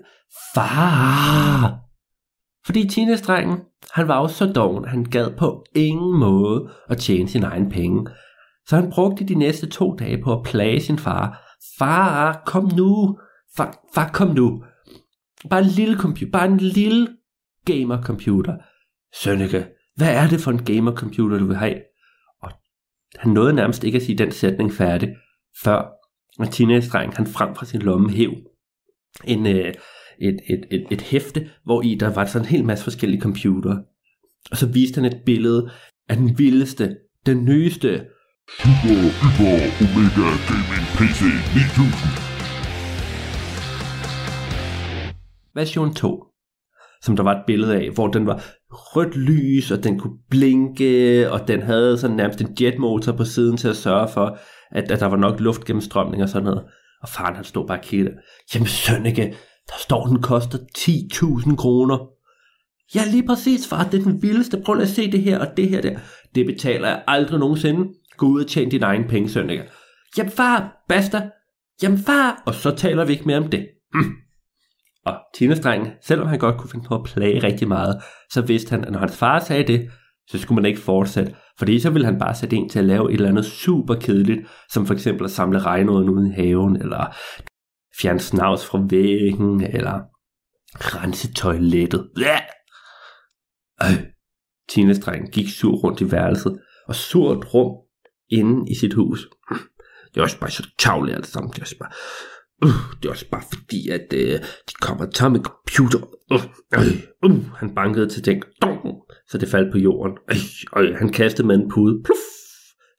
far! 0.55 1.79
Fordi 2.65 2.87
teenage 2.87 3.63
han 3.91 4.07
var 4.07 4.21
jo 4.21 4.27
så 4.27 4.45
doven, 4.45 4.85
han 4.85 5.03
gad 5.03 5.29
på 5.37 5.65
ingen 5.75 6.19
måde 6.19 6.69
at 6.89 6.97
tjene 6.97 7.29
sine 7.29 7.45
egne 7.45 7.69
penge. 7.69 8.07
Så 8.67 8.75
han 8.75 8.91
brugte 8.91 9.25
de 9.25 9.35
næste 9.35 9.69
to 9.69 9.95
dage 9.95 10.23
på 10.23 10.33
at 10.33 10.43
plage 10.43 10.81
sin 10.81 10.99
far. 10.99 11.55
Far, 11.79 12.43
kom 12.45 12.71
nu. 12.75 13.19
Far, 13.57 13.77
far 13.95 14.09
kom 14.13 14.35
nu. 14.35 14.63
Bare 15.49 15.59
en 15.59 15.69
lille 15.69 15.97
computer. 15.97 16.31
Bare 16.31 16.47
en 16.47 16.57
lille 16.57 17.07
gamer 17.65 18.01
computer. 18.01 18.57
Sønneke, 19.15 19.65
hvad 19.95 20.15
er 20.15 20.27
det 20.27 20.39
for 20.39 20.51
en 20.51 20.65
gamer 20.65 20.95
computer, 20.95 21.37
du 21.37 21.45
vil 21.45 21.55
have? 21.55 21.75
Og 22.41 22.51
han 23.15 23.31
nåede 23.31 23.53
nærmest 23.53 23.83
ikke 23.83 23.95
at 23.95 24.01
sige 24.01 24.17
den 24.17 24.31
sætning 24.31 24.73
færdig, 24.73 25.15
før 25.63 25.85
teenage-dreng 26.51 27.15
han 27.15 27.27
frem 27.27 27.55
fra 27.55 27.65
sin 27.65 27.81
lomme 27.81 28.09
hæv 28.09 28.33
en, 29.23 29.47
øh, 29.47 29.73
et, 30.19 30.39
et, 30.49 30.65
et, 30.71 30.85
et 30.91 31.01
hæfte, 31.01 31.49
hvor 31.63 31.81
i 31.81 31.95
der 31.95 32.13
var 32.13 32.25
sådan 32.25 32.45
en 32.45 32.49
hel 32.49 32.65
masse 32.65 32.83
forskellige 32.83 33.21
computere. 33.21 33.83
Og 34.51 34.57
så 34.57 34.67
viste 34.67 35.01
han 35.01 35.05
et 35.05 35.21
billede 35.25 35.69
af 36.09 36.17
den 36.17 36.37
vildeste, 36.37 36.97
den 37.25 37.45
nyeste, 37.45 38.05
Super 38.49 38.99
Hyper 39.21 39.55
Omega 39.83 40.29
Gaming 40.47 40.85
PC 40.97 41.21
9000. 41.55 42.11
version 45.55 45.93
2, 45.93 46.23
som 47.01 47.15
der 47.15 47.23
var 47.23 47.31
et 47.31 47.43
billede 47.47 47.75
af, 47.75 47.89
hvor 47.89 48.07
den 48.07 48.27
var 48.27 48.43
rødt 48.69 49.17
lys, 49.17 49.71
og 49.71 49.83
den 49.83 49.99
kunne 49.99 50.17
blinke, 50.29 51.31
og 51.31 51.47
den 51.47 51.61
havde 51.61 51.97
sådan 51.97 52.15
nærmest 52.15 52.41
en 52.41 52.57
jetmotor 52.61 53.11
på 53.11 53.25
siden 53.25 53.57
til 53.57 53.67
at 53.67 53.75
sørge 53.75 54.07
for, 54.07 54.37
at, 54.71 54.91
at 54.91 54.99
der 54.99 55.05
var 55.05 55.17
nok 55.17 55.39
luftgennemstrømning 55.39 56.23
og 56.23 56.29
sådan 56.29 56.43
noget. 56.45 56.63
Og 57.01 57.09
faren 57.09 57.35
han 57.35 57.43
stod 57.43 57.67
bare 57.67 57.77
og 57.77 57.83
kiggede. 57.83 58.15
Jamen 58.53 58.67
Sønneke, 58.67 59.35
der 59.67 59.75
står 59.79 60.05
den 60.05 60.21
koster 60.21 60.57
10.000 60.77 61.55
kroner. 61.55 61.97
Ja, 62.95 63.01
lige 63.11 63.27
præcis, 63.27 63.67
far. 63.67 63.83
Det 63.83 63.99
er 63.99 64.03
den 64.03 64.21
vildeste. 64.21 64.61
Prøv 64.65 64.75
lige 64.75 64.83
at 64.83 64.89
se 64.89 65.11
det 65.11 65.21
her 65.21 65.39
og 65.39 65.57
det 65.57 65.69
her 65.69 65.81
der. 65.81 65.99
Det 66.35 66.45
betaler 66.45 66.87
jeg 66.87 67.03
aldrig 67.07 67.39
nogensinde. 67.39 67.93
Gå 68.17 68.25
ud 68.25 68.43
og 68.43 68.49
tjene 68.49 68.71
dine 68.71 68.85
egne 68.85 69.07
penge, 69.07 69.29
søndager. 69.29 69.63
Jamen 70.17 70.31
far, 70.31 70.83
basta. 70.89 71.29
Jamen 71.83 71.97
far. 71.97 72.43
Og 72.45 72.53
så 72.53 72.75
taler 72.75 73.05
vi 73.05 73.13
ikke 73.13 73.25
mere 73.25 73.37
om 73.37 73.47
det. 73.47 73.67
Mm. 73.93 74.11
Og 75.05 75.19
Tina-strengen, 75.35 75.87
selvom 76.01 76.27
han 76.27 76.39
godt 76.39 76.57
kunne 76.57 76.69
finde 76.69 76.85
på 76.87 76.95
at 76.95 77.03
plage 77.03 77.43
rigtig 77.43 77.67
meget, 77.67 78.01
så 78.31 78.41
vidste 78.41 78.69
han, 78.69 78.85
at 78.85 78.91
når 78.91 78.99
hans 78.99 79.17
far 79.17 79.39
sagde 79.39 79.63
det, 79.63 79.91
så 80.29 80.39
skulle 80.39 80.61
man 80.61 80.65
ikke 80.65 80.81
fortsætte. 80.81 81.35
Fordi 81.57 81.79
så 81.79 81.89
ville 81.89 82.05
han 82.05 82.19
bare 82.19 82.35
sætte 82.35 82.55
en 82.55 82.69
til 82.69 82.79
at 82.79 82.85
lave 82.85 83.09
et 83.09 83.13
eller 83.13 83.29
andet 83.29 83.45
super 83.45 83.95
kedeligt, 83.95 84.47
som 84.69 84.85
for 84.85 84.93
eksempel 84.93 85.25
at 85.25 85.31
samle 85.31 85.59
regnåden 85.59 86.09
ude 86.09 86.29
i 86.29 86.31
haven, 86.31 86.81
eller 86.81 87.15
fjerne 88.01 88.19
snavs 88.19 88.65
fra 88.65 88.85
væggen, 88.89 89.61
eller 89.61 89.99
rense 90.75 91.33
toilettet. 91.33 92.09
Ja! 92.19 92.39
Øh. 93.83 94.03
Teenage-drengen 94.69 95.31
gik 95.31 95.49
sur 95.49 95.75
rundt 95.75 96.01
i 96.01 96.11
værelset, 96.11 96.59
og 96.87 96.95
surt 96.95 97.53
rum 97.53 97.82
inde 98.33 98.71
i 98.71 98.75
sit 98.75 98.93
hus. 98.93 99.29
Det 100.13 100.19
er 100.19 100.21
også 100.21 100.39
bare 100.39 100.51
så 100.51 100.69
tavligt 100.79 101.15
alt 101.15 101.27
sammen. 101.27 101.51
Det 101.51 101.57
er 101.57 101.61
også 101.61 101.77
bare, 101.77 101.91
uh, 102.65 103.01
det 103.01 103.07
er 103.07 103.11
også 103.11 103.29
bare 103.29 103.43
fordi, 103.53 103.89
at 103.89 104.07
uh, 104.13 104.45
de 104.69 104.73
kommer 104.81 105.05
og 105.05 105.45
computer. 105.45 105.99
Uh, 106.31 106.43
uh, 106.77 107.31
uh. 107.31 107.45
Han 107.55 107.75
bankede 107.75 108.09
til 108.09 108.23
ting, 108.23 108.43
så 109.27 109.37
det 109.37 109.47
faldt 109.47 109.71
på 109.71 109.77
jorden. 109.77 110.17
Uh, 110.31 110.83
uh. 110.83 110.95
Han 110.95 111.09
kastede 111.09 111.47
med 111.47 111.55
en 111.55 111.69
pude. 111.69 112.03
Pluff, 112.03 112.19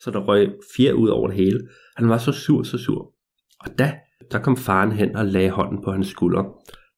så 0.00 0.10
der 0.10 0.20
røg 0.20 0.48
fjer 0.76 0.92
ud 0.92 1.08
over 1.08 1.28
det 1.28 1.36
hele. 1.36 1.60
Han 1.96 2.08
var 2.08 2.18
så 2.18 2.32
sur, 2.32 2.62
så 2.62 2.78
sur. 2.78 3.12
Og 3.60 3.78
da, 3.78 3.94
der 4.32 4.38
kom 4.38 4.56
faren 4.56 4.92
hen 4.92 5.16
og 5.16 5.26
lagde 5.26 5.50
hånden 5.50 5.84
på 5.84 5.92
hans 5.92 6.08
skulder. 6.08 6.44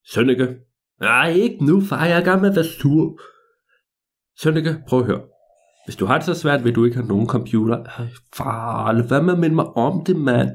Sønneke, 0.09 0.55
nej 1.01 1.33
ikke 1.33 1.65
nu 1.65 1.81
far, 1.81 2.07
jeg 2.07 2.21
er 2.21 2.25
gammel 2.25 2.43
med 2.43 2.51
at 2.51 2.57
være 2.57 2.65
sur. 2.65 3.21
Sønneke, 4.39 4.77
prøv 4.89 5.01
at 5.01 5.07
høre. 5.07 5.23
Hvis 5.87 5.97
du 5.97 6.07
har 6.07 6.15
det 6.15 6.25
så 6.25 6.35
svært, 6.35 6.65
vil 6.65 6.75
du 6.75 6.85
ikke 6.85 6.97
have 6.97 7.09
nogen 7.09 7.27
computer. 7.27 7.85
Ej, 7.85 8.07
far, 8.37 8.93
lad 8.93 9.09
være 9.09 9.23
med 9.23 9.33
at 9.33 9.39
minde 9.39 9.55
mig 9.55 9.67
om 9.67 10.05
det, 10.05 10.17
mand. 10.17 10.51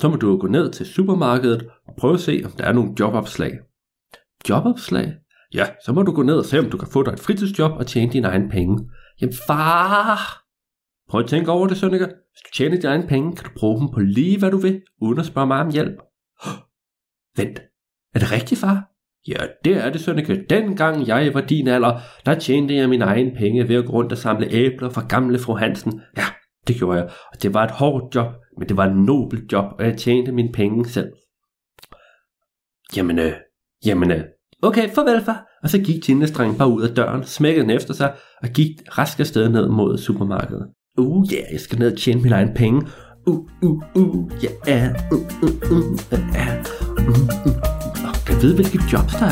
Så 0.00 0.08
må 0.08 0.16
du 0.16 0.38
gå 0.38 0.46
ned 0.46 0.72
til 0.72 0.86
supermarkedet 0.86 1.68
og 1.88 1.94
prøve 1.98 2.14
at 2.14 2.20
se, 2.20 2.42
om 2.44 2.50
der 2.50 2.64
er 2.64 2.72
nogle 2.72 2.94
jobopslag. 3.00 3.58
Jobopslag? 4.48 5.14
Ja, 5.54 5.66
så 5.84 5.92
må 5.92 6.02
du 6.02 6.12
gå 6.12 6.22
ned 6.22 6.34
og 6.34 6.44
se, 6.44 6.58
om 6.58 6.70
du 6.70 6.76
kan 6.76 6.88
få 6.92 7.02
dig 7.02 7.12
et 7.12 7.20
fritidsjob 7.20 7.72
og 7.72 7.86
tjene 7.86 8.12
dine 8.12 8.28
egne 8.28 8.48
penge. 8.48 8.90
Jamen 9.20 9.34
far! 9.46 10.44
Prøv 11.08 11.20
at 11.20 11.28
tænke 11.28 11.50
over 11.50 11.66
det, 11.66 11.76
Sønneke. 11.76 12.04
Hvis 12.04 12.42
du 12.46 12.50
tjener 12.54 12.76
dine 12.76 12.88
egne 12.88 13.06
penge, 13.08 13.36
kan 13.36 13.44
du 13.44 13.50
bruge 13.56 13.80
dem 13.80 13.88
på 13.94 14.00
lige 14.00 14.38
hvad 14.38 14.50
du 14.50 14.56
vil, 14.56 14.82
uden 15.00 15.18
at 15.18 15.26
spørge 15.26 15.46
mig 15.46 15.60
om 15.60 15.70
hjælp. 15.72 15.96
Vent, 17.38 17.58
er 18.14 18.18
det 18.18 18.32
rigtigt, 18.32 18.60
far? 18.60 18.91
Ja, 19.28 19.36
det 19.64 19.76
er 19.76 19.90
det, 19.90 20.00
Sønneke. 20.00 20.44
Dengang 20.50 21.06
jeg 21.06 21.34
var 21.34 21.40
din 21.40 21.68
alder, 21.68 22.00
der 22.26 22.34
tjente 22.34 22.74
jeg 22.74 22.88
mine 22.88 23.04
egne 23.04 23.32
penge 23.36 23.68
ved 23.68 23.76
at 23.76 23.86
gå 23.86 23.92
rundt 23.92 24.12
og 24.12 24.18
samle 24.18 24.46
æbler 24.50 24.90
fra 24.90 25.06
gamle 25.08 25.38
fru 25.38 25.54
Hansen. 25.54 26.00
Ja, 26.16 26.24
det 26.68 26.76
gjorde 26.76 26.98
jeg. 26.98 27.08
Og 27.32 27.42
det 27.42 27.54
var 27.54 27.64
et 27.64 27.70
hårdt 27.70 28.14
job, 28.14 28.26
men 28.58 28.68
det 28.68 28.76
var 28.76 28.86
et 28.86 28.96
nobelt 28.96 29.52
job, 29.52 29.64
og 29.78 29.84
jeg 29.84 29.96
tjente 29.96 30.32
mine 30.32 30.52
penge 30.52 30.88
selv. 30.88 31.12
Jamen, 32.96 33.18
øh, 33.18 33.32
jamen, 33.86 34.10
øh, 34.10 34.24
okay, 34.62 34.88
farvel 34.88 35.24
far. 35.24 35.46
Og 35.62 35.68
så 35.68 35.78
gik 35.78 36.02
tindestrengen 36.02 36.58
bare 36.58 36.68
ud 36.68 36.82
af 36.82 36.94
døren, 36.94 37.24
smækkede 37.24 37.62
den 37.62 37.70
efter 37.70 37.94
sig, 37.94 38.14
og 38.42 38.48
gik 38.48 38.68
rask 38.98 39.20
afsted 39.20 39.48
ned 39.48 39.68
mod 39.68 39.98
supermarkedet. 39.98 40.66
Uh, 40.98 41.32
ja, 41.32 41.36
yeah, 41.36 41.52
jeg 41.52 41.60
skal 41.60 41.78
ned 41.78 41.92
og 41.92 41.98
tjene 41.98 42.22
mine 42.22 42.34
egne 42.34 42.54
penge. 42.54 42.86
Uh, 43.26 43.48
uh, 43.62 43.82
uh, 43.96 44.30
ja, 44.42 44.48
yeah, 44.68 44.94
uh, 45.12 45.18
uh, 45.18 45.50
uh, 45.52 45.52
uh, 45.72 46.12
uh, 46.12 46.28
uh, 47.08 47.76
uh. 47.76 47.81
Og 48.22 48.26
kan 48.26 48.42
vide, 48.42 48.54
hvilke 48.54 48.80
jobs 48.92 49.12
der 49.12 49.26
er. 49.26 49.30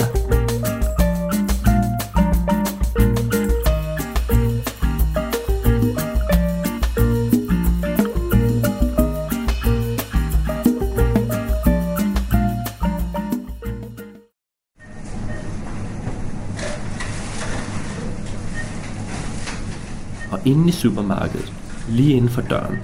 Og 20.32 20.38
inde 20.44 20.68
i 20.68 20.72
supermarkedet, 20.72 21.52
lige 21.88 22.12
inden 22.12 22.30
for 22.30 22.40
døren, 22.40 22.78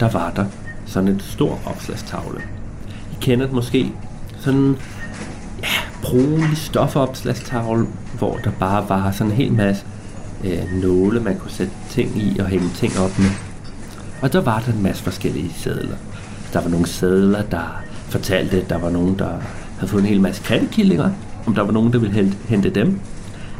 der 0.00 0.10
var 0.10 0.30
der 0.30 0.46
sådan 0.86 1.08
en 1.08 1.20
stor 1.20 1.60
opslagstavle. 1.66 2.40
I 3.12 3.16
kender 3.20 3.46
det 3.46 3.54
måske 3.54 3.92
sådan 4.38 4.76
brunlig 6.02 6.56
stofopslagstavle, 6.56 7.86
hvor 8.18 8.38
der 8.44 8.50
bare 8.50 8.88
var 8.88 9.10
sådan 9.10 9.30
en 9.32 9.36
hel 9.36 9.52
masse 9.52 9.84
øh, 10.44 10.82
nåle, 10.82 11.20
man 11.20 11.38
kunne 11.38 11.50
sætte 11.50 11.72
ting 11.90 12.16
i 12.16 12.38
og 12.38 12.46
hænge 12.46 12.70
ting 12.74 12.92
op 12.98 13.18
med. 13.18 13.30
Og 14.22 14.32
der 14.32 14.40
var 14.40 14.62
der 14.66 14.72
en 14.72 14.82
masse 14.82 15.02
forskellige 15.02 15.52
sædler. 15.56 15.96
Der 16.52 16.60
var 16.60 16.68
nogle 16.68 16.86
sædler, 16.86 17.42
der 17.42 17.82
fortalte, 18.08 18.62
at 18.62 18.70
der 18.70 18.78
var 18.78 18.90
nogen, 18.90 19.18
der 19.18 19.30
havde 19.78 19.90
fået 19.90 20.00
en 20.00 20.08
hel 20.08 20.20
masse 20.20 20.42
kattekillinger. 20.42 21.10
Om 21.46 21.54
der 21.54 21.62
var 21.62 21.72
nogen, 21.72 21.92
der 21.92 21.98
ville 21.98 22.14
hente, 22.14 22.36
hente 22.48 22.70
dem. 22.70 23.00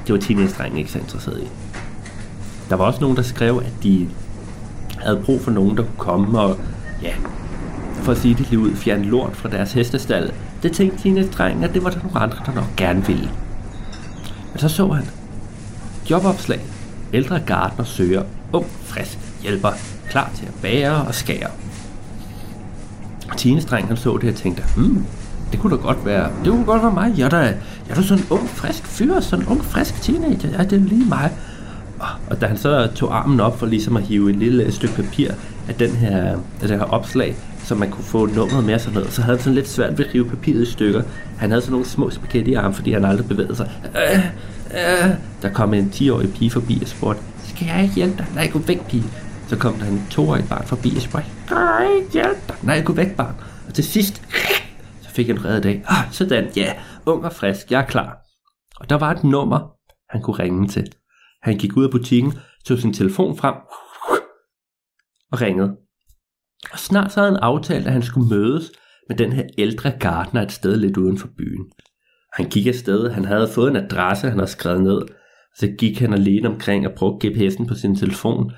Det 0.06 0.12
var 0.12 0.20
teenage 0.20 0.78
ikke 0.78 0.90
så 0.90 0.98
interesseret 0.98 1.40
i. 1.42 1.46
Der 2.70 2.76
var 2.76 2.84
også 2.84 3.00
nogen, 3.00 3.16
der 3.16 3.22
skrev, 3.22 3.62
at 3.66 3.72
de 3.82 4.08
havde 4.98 5.22
brug 5.24 5.40
for 5.40 5.50
nogen, 5.50 5.76
der 5.76 5.82
kunne 5.82 5.98
komme 5.98 6.40
og, 6.40 6.58
ja, 7.02 7.12
for 8.06 8.12
at 8.12 8.18
sige 8.18 8.34
det 8.34 8.50
lige 8.50 8.58
ud, 8.58 8.76
fjerne 8.76 9.04
lort 9.04 9.36
fra 9.36 9.48
deres 9.48 9.72
hestestal. 9.72 10.32
Det 10.62 10.72
tænkte 10.72 11.02
teenage 11.02 11.64
at 11.64 11.74
det 11.74 11.84
var 11.84 11.90
der 11.90 11.98
nogle 12.02 12.18
andre, 12.18 12.38
der 12.46 12.54
nok 12.54 12.76
gerne 12.76 13.06
ville. 13.06 13.30
Men 14.52 14.58
så 14.58 14.68
så 14.68 14.88
han. 14.88 15.04
Jobopslag. 16.10 16.60
Ældre 17.12 17.40
gartner 17.40 17.84
søger 17.84 18.22
ung, 18.52 18.66
frisk 18.84 19.18
hjælper, 19.42 19.70
klar 20.10 20.30
til 20.34 20.46
at 20.46 20.54
bære 20.62 21.04
og 21.06 21.14
skære. 21.14 21.50
Teenage 23.36 23.86
han 23.86 23.96
så 23.96 24.18
det 24.22 24.28
og 24.30 24.34
tænkte, 24.34 24.62
hmm, 24.76 25.06
det 25.52 25.60
kunne 25.60 25.76
da 25.76 25.82
godt 25.82 26.06
være, 26.06 26.30
det 26.44 26.52
kunne 26.52 26.64
godt 26.64 26.82
være 26.82 26.92
mig. 26.92 27.14
Jeg 27.16 27.24
er 27.24 27.28
da, 27.28 27.36
jeg 27.36 27.54
er 27.90 27.94
da 27.94 28.02
sådan 28.02 28.22
en 28.22 28.28
ung, 28.30 28.48
frisk 28.48 28.86
fyr, 28.86 29.20
sådan 29.20 29.44
en 29.44 29.50
ung, 29.50 29.64
frisk 29.64 30.02
teenager. 30.02 30.50
Ja, 30.50 30.64
det 30.64 30.72
er 30.72 30.84
lige 30.84 31.04
mig. 31.04 31.30
Og 32.30 32.40
da 32.40 32.46
han 32.46 32.56
så 32.56 32.88
tog 32.94 33.18
armen 33.18 33.40
op 33.40 33.58
for 33.58 33.66
ligesom 33.66 33.96
at 33.96 34.02
hive 34.02 34.30
et 34.30 34.36
lille 34.36 34.64
øh, 34.64 34.72
stykke 34.72 34.94
papir 34.94 35.30
af 35.68 35.74
den 35.74 35.90
her, 35.90 36.16
af 36.62 36.68
det 36.68 36.70
her 36.70 36.82
opslag, 36.82 37.36
så 37.66 37.74
man 37.74 37.90
kunne 37.90 38.04
få 38.04 38.26
nummeret 38.26 38.64
med 38.64 38.78
sådan 38.78 38.94
noget, 38.94 39.12
så 39.12 39.22
havde 39.22 39.36
han 39.36 39.44
sådan 39.44 39.54
lidt 39.54 39.68
svært 39.68 39.98
ved 39.98 40.06
at 40.06 40.14
rive 40.14 40.28
papiret 40.28 40.62
i 40.62 40.72
stykker. 40.72 41.02
Han 41.38 41.50
havde 41.50 41.62
sådan 41.62 41.72
nogle 41.72 41.86
små 41.86 42.10
spaghetti 42.10 42.50
i 42.50 42.54
armen, 42.54 42.74
fordi 42.74 42.92
han 42.92 43.04
aldrig 43.04 43.28
bevægede 43.28 43.56
sig. 43.56 43.70
Øh, 43.84 44.26
øh. 44.70 45.14
Der 45.42 45.52
kom 45.52 45.74
en 45.74 45.92
10-årig 45.94 46.34
pige 46.34 46.50
forbi 46.50 46.78
og 46.82 46.88
spurgte, 46.88 47.22
skal 47.44 47.66
jeg 47.66 47.82
ikke 47.82 47.94
hjælpe 47.94 48.16
dig? 48.16 48.26
Nej, 48.34 48.50
gå 48.50 48.58
væk, 48.58 48.86
pige. 48.88 49.04
Så 49.48 49.56
kom 49.56 49.74
der 49.74 49.86
en 49.86 50.06
2-årig 50.12 50.44
barn 50.48 50.66
forbi 50.66 50.92
og 50.96 51.02
spurgte, 51.02 51.28
kan 51.48 51.56
jeg 51.56 51.96
ikke 51.96 52.12
hjælpe 52.12 52.40
dig? 52.48 52.56
Nej, 52.62 52.82
gå 52.82 52.92
væk, 52.92 53.16
barn. 53.16 53.34
Og 53.68 53.74
til 53.74 53.84
sidst, 53.84 54.22
så 55.02 55.10
fik 55.10 55.26
han 55.26 55.44
reddet 55.44 55.66
af. 55.66 55.82
Ah, 55.88 56.12
sådan, 56.12 56.48
ja, 56.56 56.72
ung 57.06 57.24
og 57.24 57.32
frisk, 57.32 57.70
jeg 57.70 57.80
er 57.80 57.86
klar. 57.86 58.18
Og 58.80 58.90
der 58.90 58.96
var 58.96 59.10
et 59.10 59.24
nummer, 59.24 59.58
han 60.10 60.22
kunne 60.22 60.38
ringe 60.38 60.68
til. 60.68 60.92
Han 61.42 61.58
gik 61.58 61.76
ud 61.76 61.84
af 61.84 61.90
butikken, 61.90 62.32
tog 62.66 62.78
sin 62.78 62.92
telefon 62.92 63.36
frem 63.38 63.54
og 65.32 65.40
ringede. 65.40 65.76
Og 66.72 66.78
snart 66.78 67.12
så 67.12 67.20
havde 67.20 67.32
han 67.32 67.42
aftalt, 67.42 67.86
at 67.86 67.92
han 67.92 68.02
skulle 68.02 68.28
mødes 68.28 68.72
med 69.08 69.16
den 69.16 69.32
her 69.32 69.46
ældre 69.58 69.90
gartner 70.00 70.42
et 70.42 70.52
sted 70.52 70.76
lidt 70.76 70.96
uden 70.96 71.18
for 71.18 71.28
byen. 71.38 71.72
Han 72.32 72.48
gik 72.50 72.66
afsted, 72.66 73.10
han 73.10 73.24
havde 73.24 73.48
fået 73.54 73.70
en 73.70 73.76
adresse, 73.76 74.28
han 74.28 74.38
havde 74.38 74.50
skrevet 74.50 74.82
ned. 74.82 75.02
Så 75.56 75.74
gik 75.78 75.98
han 75.98 76.12
alene 76.12 76.48
omkring 76.48 76.86
og 76.86 76.94
brugte 76.96 77.28
GPS'en 77.28 77.68
på 77.68 77.74
sin 77.74 77.96
telefon. 77.96 78.52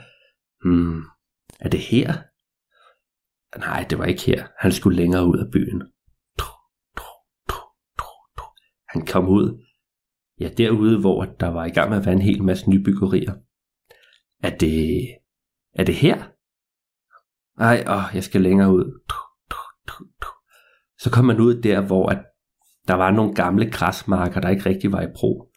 Hmm, 0.64 1.02
er 1.60 1.68
det 1.68 1.80
her? 1.80 2.12
Nej, 3.58 3.86
det 3.90 3.98
var 3.98 4.04
ikke 4.04 4.22
her. 4.22 4.46
Han 4.58 4.72
skulle 4.72 4.96
længere 4.96 5.26
ud 5.26 5.38
af 5.38 5.50
byen. 5.52 5.82
Han 8.88 9.06
kom 9.06 9.28
ud 9.28 9.64
ja, 10.40 10.48
derude, 10.48 11.00
hvor 11.00 11.24
der 11.24 11.48
var 11.48 11.64
i 11.64 11.70
gang 11.70 11.90
med 11.90 11.98
at 11.98 12.06
være 12.06 12.14
en 12.14 12.22
hel 12.22 12.42
masse 12.42 12.70
nybyggerier. 12.70 13.34
Er 14.42 14.56
det, 14.56 15.08
er 15.74 15.84
det 15.84 15.94
her? 15.94 16.37
Ej, 17.60 17.84
åh, 17.88 18.02
jeg 18.14 18.24
skal 18.24 18.40
længere 18.40 18.72
ud. 18.72 19.00
Så 20.98 21.10
kom 21.10 21.24
man 21.24 21.40
ud 21.40 21.62
der, 21.62 21.80
hvor 21.80 22.08
at 22.08 22.18
der 22.88 22.94
var 22.94 23.10
nogle 23.10 23.34
gamle 23.34 23.70
græsmarker, 23.70 24.40
der 24.40 24.48
ikke 24.48 24.66
rigtig 24.66 24.92
var 24.92 25.02
i 25.02 25.06
brug. 25.14 25.52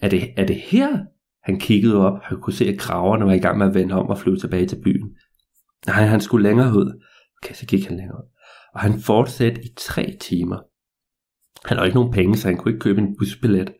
Er 0.00 0.08
det, 0.08 0.22
er 0.36 0.46
det 0.46 0.56
her? 0.56 0.98
Han 1.42 1.58
kiggede 1.58 1.96
op, 1.96 2.22
han 2.22 2.40
kunne 2.40 2.52
se, 2.52 2.64
at 2.64 2.78
kraverne 2.78 3.24
var 3.24 3.32
i 3.32 3.38
gang 3.38 3.58
med 3.58 3.66
at 3.66 3.74
vende 3.74 3.94
om 3.94 4.06
og 4.06 4.18
flyve 4.18 4.36
tilbage 4.36 4.66
til 4.66 4.82
byen. 4.84 5.16
Nej, 5.86 6.02
han 6.04 6.20
skulle 6.20 6.48
længere 6.48 6.68
ud. 6.68 7.02
Okay, 7.42 7.54
så 7.54 7.66
gik 7.66 7.86
han 7.86 7.96
længere 7.96 8.18
ud. 8.18 8.28
Og 8.74 8.80
han 8.80 9.00
fortsatte 9.00 9.64
i 9.64 9.68
tre 9.76 10.16
timer. 10.20 10.58
Han 11.68 11.76
havde 11.76 11.88
ikke 11.88 11.98
nogen 11.98 12.12
penge, 12.12 12.36
så 12.36 12.48
han 12.48 12.56
kunne 12.56 12.72
ikke 12.72 12.82
købe 12.82 13.00
en 13.00 13.16
busbillet. 13.18 13.74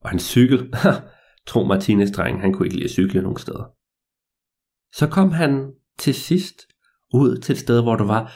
Og 0.00 0.10
han 0.10 0.18
cykel, 0.18 0.72
tro 1.46 1.64
Martinez 1.64 2.10
dreng, 2.10 2.40
han 2.40 2.52
kunne 2.52 2.66
ikke 2.66 2.76
lide 2.76 2.84
at 2.84 2.90
cykle 2.90 3.22
nogen 3.22 3.38
steder. 3.38 3.64
Så 4.94 5.08
kom 5.10 5.30
han 5.30 5.72
til 5.98 6.14
sidst 6.14 6.66
ud 7.14 7.36
til 7.36 7.52
et 7.52 7.58
sted, 7.58 7.82
hvor 7.82 7.96
der 7.96 8.04
var 8.04 8.32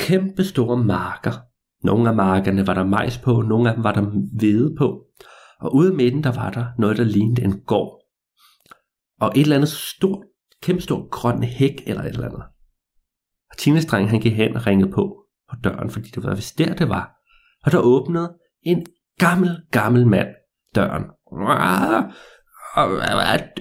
kæmpe 0.00 0.44
store 0.44 0.84
marker. 0.84 1.32
Nogle 1.82 2.08
af 2.08 2.16
markerne 2.16 2.66
var 2.66 2.74
der 2.74 2.84
majs 2.84 3.18
på, 3.18 3.42
nogle 3.42 3.68
af 3.68 3.74
dem 3.74 3.84
var 3.84 3.92
der 3.92 4.02
hvede 4.38 4.74
på. 4.78 5.06
Og 5.60 5.74
ude 5.74 5.92
i 5.92 5.96
midten, 5.96 6.24
der 6.24 6.32
var 6.32 6.50
der 6.50 6.66
noget, 6.78 6.96
der 6.96 7.04
lignede 7.04 7.42
en 7.42 7.60
gård. 7.60 8.00
Og 9.20 9.32
et 9.36 9.40
eller 9.40 9.56
andet 9.56 9.68
stort, 9.68 10.24
kæmpe 10.62 10.82
stort 10.82 11.10
grøn 11.10 11.42
hæk 11.42 11.82
eller 11.86 12.02
et 12.02 12.08
eller 12.08 12.26
andet. 12.26 12.42
Og 13.50 13.56
Tines 13.58 13.86
dreng, 13.86 14.10
han 14.10 14.20
gik 14.20 14.36
hen 14.36 14.56
og 14.56 14.66
ringede 14.66 14.92
på 14.92 15.16
på 15.50 15.56
døren, 15.64 15.90
fordi 15.90 16.08
det 16.08 16.24
var 16.24 16.34
vist 16.34 16.58
der, 16.58 16.74
det 16.74 16.88
var. 16.88 17.10
og 17.64 17.72
der 17.72 17.78
åbnede 17.78 18.32
en 18.62 18.86
gammel, 19.18 19.58
gammel 19.70 20.06
mand 20.06 20.28
døren. 20.74 21.04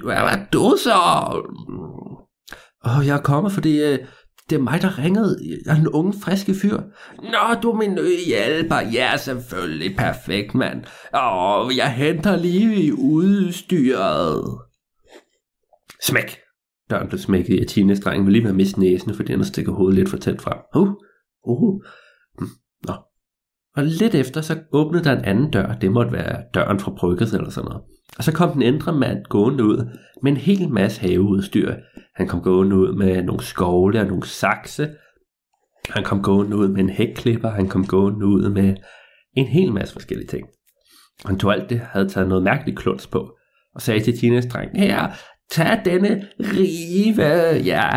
Hvad 0.04 0.16
er 0.16 0.46
du 0.54 0.78
så? 0.84 0.94
Åh, 2.86 3.08
jeg 3.08 3.18
er 3.18 3.22
kommet, 3.22 3.52
fordi 3.52 3.84
øh, 3.84 4.00
det 4.50 4.56
er 4.56 4.62
mig, 4.62 4.82
der 4.82 4.98
ringede. 5.00 5.40
Jeg 5.66 5.72
er 5.72 5.80
en 5.80 5.88
unge, 5.88 6.14
friske 6.24 6.54
fyr. 6.62 6.78
Nå, 7.24 7.62
du 7.62 7.72
er 7.72 7.76
min 7.76 7.96
nye 7.96 8.26
hjælper. 8.26 8.80
Ja, 8.80 9.18
selvfølgelig. 9.18 9.98
Perfekt, 9.98 10.56
mand. 10.56 10.84
Åh, 11.14 11.78
jeg 11.78 11.94
henter 11.94 12.36
lige 12.36 12.84
i 12.84 12.92
udstyret. 12.92 14.60
Smæk. 16.04 16.40
Døren 16.90 17.08
blev 17.08 17.20
smækket 17.20 17.60
i 17.60 17.62
og 17.62 17.68
Tines 17.68 18.00
dreng 18.00 18.26
vil 18.26 18.34
lige 18.34 18.44
være 18.44 18.54
mist 18.54 18.78
næsen, 18.78 19.14
fordi 19.14 19.32
han 19.32 19.44
stikker 19.44 19.72
hovedet 19.72 19.96
lidt 19.96 20.10
for 20.10 20.18
tæt 20.18 20.42
frem. 20.42 20.58
Uh, 20.76 20.90
uh. 21.44 21.82
Hm, 22.40 22.48
Nå. 22.88 22.94
Og 23.78 23.84
lidt 23.84 24.16
efter, 24.16 24.42
så 24.42 24.60
åbnede 24.72 25.04
der 25.04 25.18
en 25.18 25.26
anden 25.26 25.52
dør. 25.52 25.74
Det 25.74 25.92
måtte 25.92 26.12
være 26.12 26.44
døren 26.54 26.80
fra 26.80 26.94
brygget 26.98 27.34
eller 27.34 27.50
sådan 27.50 27.70
noget. 27.70 27.82
Og 28.18 28.24
så 28.24 28.34
kom 28.34 28.52
den 28.52 28.62
ældre 28.62 28.94
mand 28.94 29.24
gående 29.30 29.64
ud 29.64 29.90
med 30.24 30.32
en 30.32 30.38
hel 30.38 30.70
masse 30.70 31.02
haveudstyr. 31.02 31.76
Han 32.16 32.28
kom 32.28 32.42
gående 32.42 32.76
ud 32.76 32.96
med 32.96 33.24
nogle 33.24 33.44
skovle 33.44 34.00
og 34.02 34.08
nogle 34.08 34.26
sakse. 34.26 34.90
Han 35.90 36.04
kom 36.04 36.24
gående 36.24 36.58
ud 36.58 36.68
med 36.68 36.80
en 36.80 36.90
hækklipper. 36.90 37.50
Han 37.50 37.68
kom 37.68 37.88
gående 37.88 38.26
ud 38.26 38.50
med 38.50 38.76
en 39.34 39.48
hel 39.48 39.74
masse 39.74 39.94
forskellige 39.94 40.28
ting. 40.28 40.48
Han 41.26 41.40
tog 41.40 41.54
alt 41.54 41.70
det, 41.70 41.80
havde 41.80 42.10
taget 42.10 42.30
noget 42.30 42.44
mærkeligt 42.44 42.80
kluns 42.80 43.08
på, 43.08 43.38
og 43.76 43.82
sagde 43.82 44.00
til 44.00 44.18
teenage-drengen, 44.18 44.76
her, 44.76 45.10
tag 45.52 45.82
denne 45.86 46.28
rive, 46.40 47.24
ja. 47.64 47.90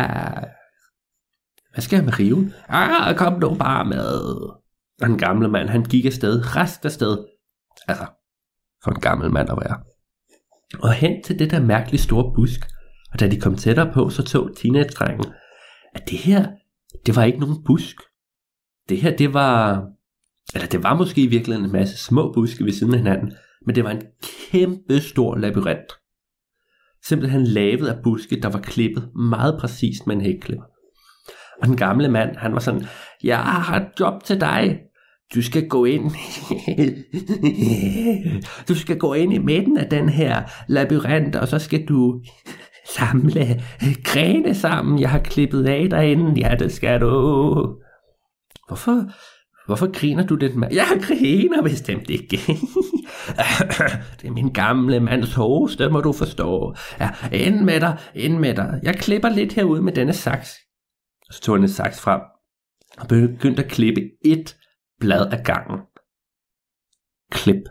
Hvad 1.73 1.81
skal 1.81 1.97
jeg 1.97 2.05
med 2.05 2.19
riven? 2.19 2.53
Ah, 2.67 3.15
kom 3.15 3.39
nu 3.39 3.55
bare 3.55 3.85
med. 3.85 4.11
Og 5.01 5.07
den 5.07 5.17
gamle 5.17 5.47
mand, 5.47 5.69
han 5.69 5.83
gik 5.83 6.05
afsted, 6.05 6.55
rest 6.55 6.85
afsted. 6.85 7.17
Altså, 7.87 8.05
for 8.83 8.91
en 8.91 8.99
gammel 8.99 9.31
mand 9.31 9.49
at 9.49 9.57
være. 9.57 9.79
Og 10.79 10.93
hen 10.93 11.23
til 11.23 11.39
det 11.39 11.51
der 11.51 11.59
mærkeligt 11.59 12.03
store 12.03 12.33
busk. 12.35 12.59
Og 13.13 13.19
da 13.19 13.27
de 13.27 13.39
kom 13.39 13.55
tættere 13.55 13.93
på, 13.93 14.09
så 14.09 14.23
tog 14.23 14.49
teenage-drengen, 14.57 15.33
at 15.95 16.09
det 16.09 16.17
her, 16.17 16.47
det 17.05 17.15
var 17.15 17.23
ikke 17.23 17.39
nogen 17.39 17.63
busk. 17.63 17.95
Det 18.89 19.01
her, 19.01 19.17
det 19.17 19.33
var, 19.33 19.85
eller 20.53 20.67
det 20.67 20.83
var 20.83 20.95
måske 20.95 21.23
i 21.23 21.27
virkeligheden 21.27 21.65
en 21.65 21.71
masse 21.71 21.97
små 21.97 22.33
buske 22.33 22.65
ved 22.65 22.71
siden 22.71 22.93
af 22.93 22.99
hinanden, 22.99 23.33
men 23.65 23.75
det 23.75 23.83
var 23.83 23.91
en 23.91 24.01
kæmpe 24.51 25.01
stor 25.01 25.35
labyrint. 25.35 25.91
Simpelthen 27.07 27.43
lavet 27.43 27.87
af 27.87 28.03
buske, 28.03 28.41
der 28.41 28.49
var 28.49 28.59
klippet 28.59 29.09
meget 29.15 29.57
præcist 29.59 30.07
med 30.07 30.15
en 30.15 30.21
hækklipper. 30.21 30.65
Og 31.61 31.67
den 31.67 31.77
gamle 31.77 32.09
mand, 32.09 32.35
han 32.35 32.53
var 32.53 32.59
sådan, 32.59 32.85
jeg 33.23 33.39
har 33.39 33.79
et 33.79 33.87
job 33.99 34.23
til 34.23 34.41
dig. 34.41 34.79
Du 35.35 35.41
skal 35.41 35.67
gå 35.67 35.85
ind. 35.85 36.11
du 38.69 38.75
skal 38.75 38.97
gå 38.97 39.13
ind 39.13 39.33
i 39.33 39.37
midten 39.37 39.77
af 39.77 39.89
den 39.89 40.09
her 40.09 40.43
labyrint, 40.67 41.35
og 41.35 41.47
så 41.47 41.59
skal 41.59 41.85
du 41.85 42.21
samle 42.97 43.61
grene 44.03 44.55
sammen. 44.55 44.99
Jeg 44.99 45.09
har 45.09 45.19
klippet 45.19 45.65
af 45.65 45.89
derinde. 45.89 46.41
Ja, 46.41 46.55
det 46.55 46.71
skal 46.71 47.01
du. 47.01 47.07
Hvorfor, 48.67 49.11
hvorfor 49.65 49.99
griner 49.99 50.25
du 50.25 50.35
lidt? 50.35 50.53
Jeg 50.71 50.99
griner 51.01 51.61
bestemt 51.61 52.09
ikke. 52.09 52.37
det 54.21 54.27
er 54.27 54.31
min 54.31 54.53
gamle 54.53 54.99
mands 54.99 55.33
hoste, 55.33 55.89
må 55.89 56.01
du 56.01 56.13
forstå. 56.13 56.75
Ja, 56.99 57.09
ind 57.31 57.59
med 57.59 57.79
dig, 57.79 57.99
ind 58.15 58.37
med 58.39 58.55
dig. 58.55 58.79
Jeg 58.83 58.95
klipper 58.95 59.29
lidt 59.29 59.53
herude 59.53 59.81
med 59.81 59.93
denne 59.93 60.13
saks. 60.13 60.53
Så 61.31 61.41
tog 61.41 61.55
han 61.55 61.63
en 61.63 61.69
saks 61.69 62.01
frem 62.01 62.21
og 62.97 63.07
begyndte 63.07 63.63
at 63.63 63.71
klippe 63.71 64.01
et 64.25 64.57
blad 64.99 65.31
af 65.31 65.45
gangen. 65.45 65.79
Klip. 67.31 67.63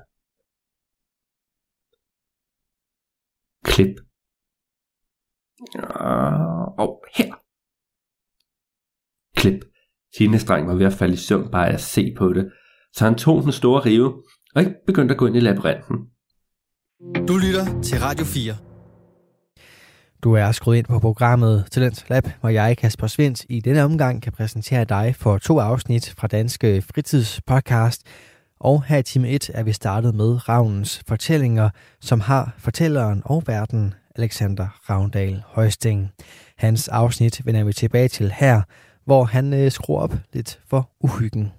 Klip. 3.64 3.96
Og 6.78 7.04
her. 7.16 7.34
Klip. 9.36 9.71
Tine-streng 10.16 10.68
var 10.68 10.74
ved 10.74 10.86
at 10.86 10.92
falde 10.92 11.14
i 11.14 11.16
søvn 11.16 11.50
bare 11.50 11.68
af 11.68 11.72
at 11.72 11.80
se 11.80 12.14
på 12.18 12.32
det, 12.32 12.50
så 12.92 13.04
han 13.04 13.14
tog 13.14 13.42
den 13.42 13.52
store 13.52 13.80
rive 13.80 14.14
og 14.54 14.62
ikke 14.62 14.74
begyndte 14.86 15.12
at 15.12 15.18
gå 15.18 15.26
ind 15.26 15.36
i 15.36 15.40
labyrinten. 15.40 15.96
Du 17.28 17.36
lytter 17.36 17.82
til 17.82 18.00
Radio 18.00 18.24
4. 18.24 18.54
Du 20.24 20.32
er 20.32 20.52
skruet 20.52 20.76
ind 20.76 20.86
på 20.86 20.98
programmet 20.98 21.66
Talent 21.70 22.04
Lab, 22.10 22.28
hvor 22.40 22.48
jeg, 22.48 22.76
Kasper 22.76 23.06
Svendt, 23.06 23.44
i 23.48 23.60
denne 23.60 23.82
omgang 23.82 24.22
kan 24.22 24.32
præsentere 24.32 24.84
dig 24.84 25.14
for 25.16 25.38
to 25.38 25.58
afsnit 25.58 26.14
fra 26.18 26.26
Danske 26.26 26.82
Fritidspodcast. 26.82 28.02
Og 28.60 28.84
her 28.84 28.98
i 28.98 29.02
time 29.02 29.28
1 29.28 29.50
er 29.54 29.62
vi 29.62 29.72
startet 29.72 30.14
med 30.14 30.48
Ravnens 30.48 31.02
fortællinger, 31.08 31.70
som 32.00 32.20
har 32.20 32.54
fortælleren 32.58 33.22
og 33.24 33.42
verden 33.46 33.94
Alexander 34.16 34.68
Ravndal 34.90 35.42
Højsting. 35.46 36.10
Hans 36.58 36.88
afsnit 36.88 37.46
vender 37.46 37.64
vi 37.64 37.72
tilbage 37.72 38.08
til 38.08 38.32
her, 38.36 38.62
hvor 39.04 39.24
han 39.24 39.54
øh, 39.54 39.70
skruer 39.70 40.00
op 40.00 40.14
lidt 40.32 40.60
for 40.70 40.90
uhyggen. 41.00 41.52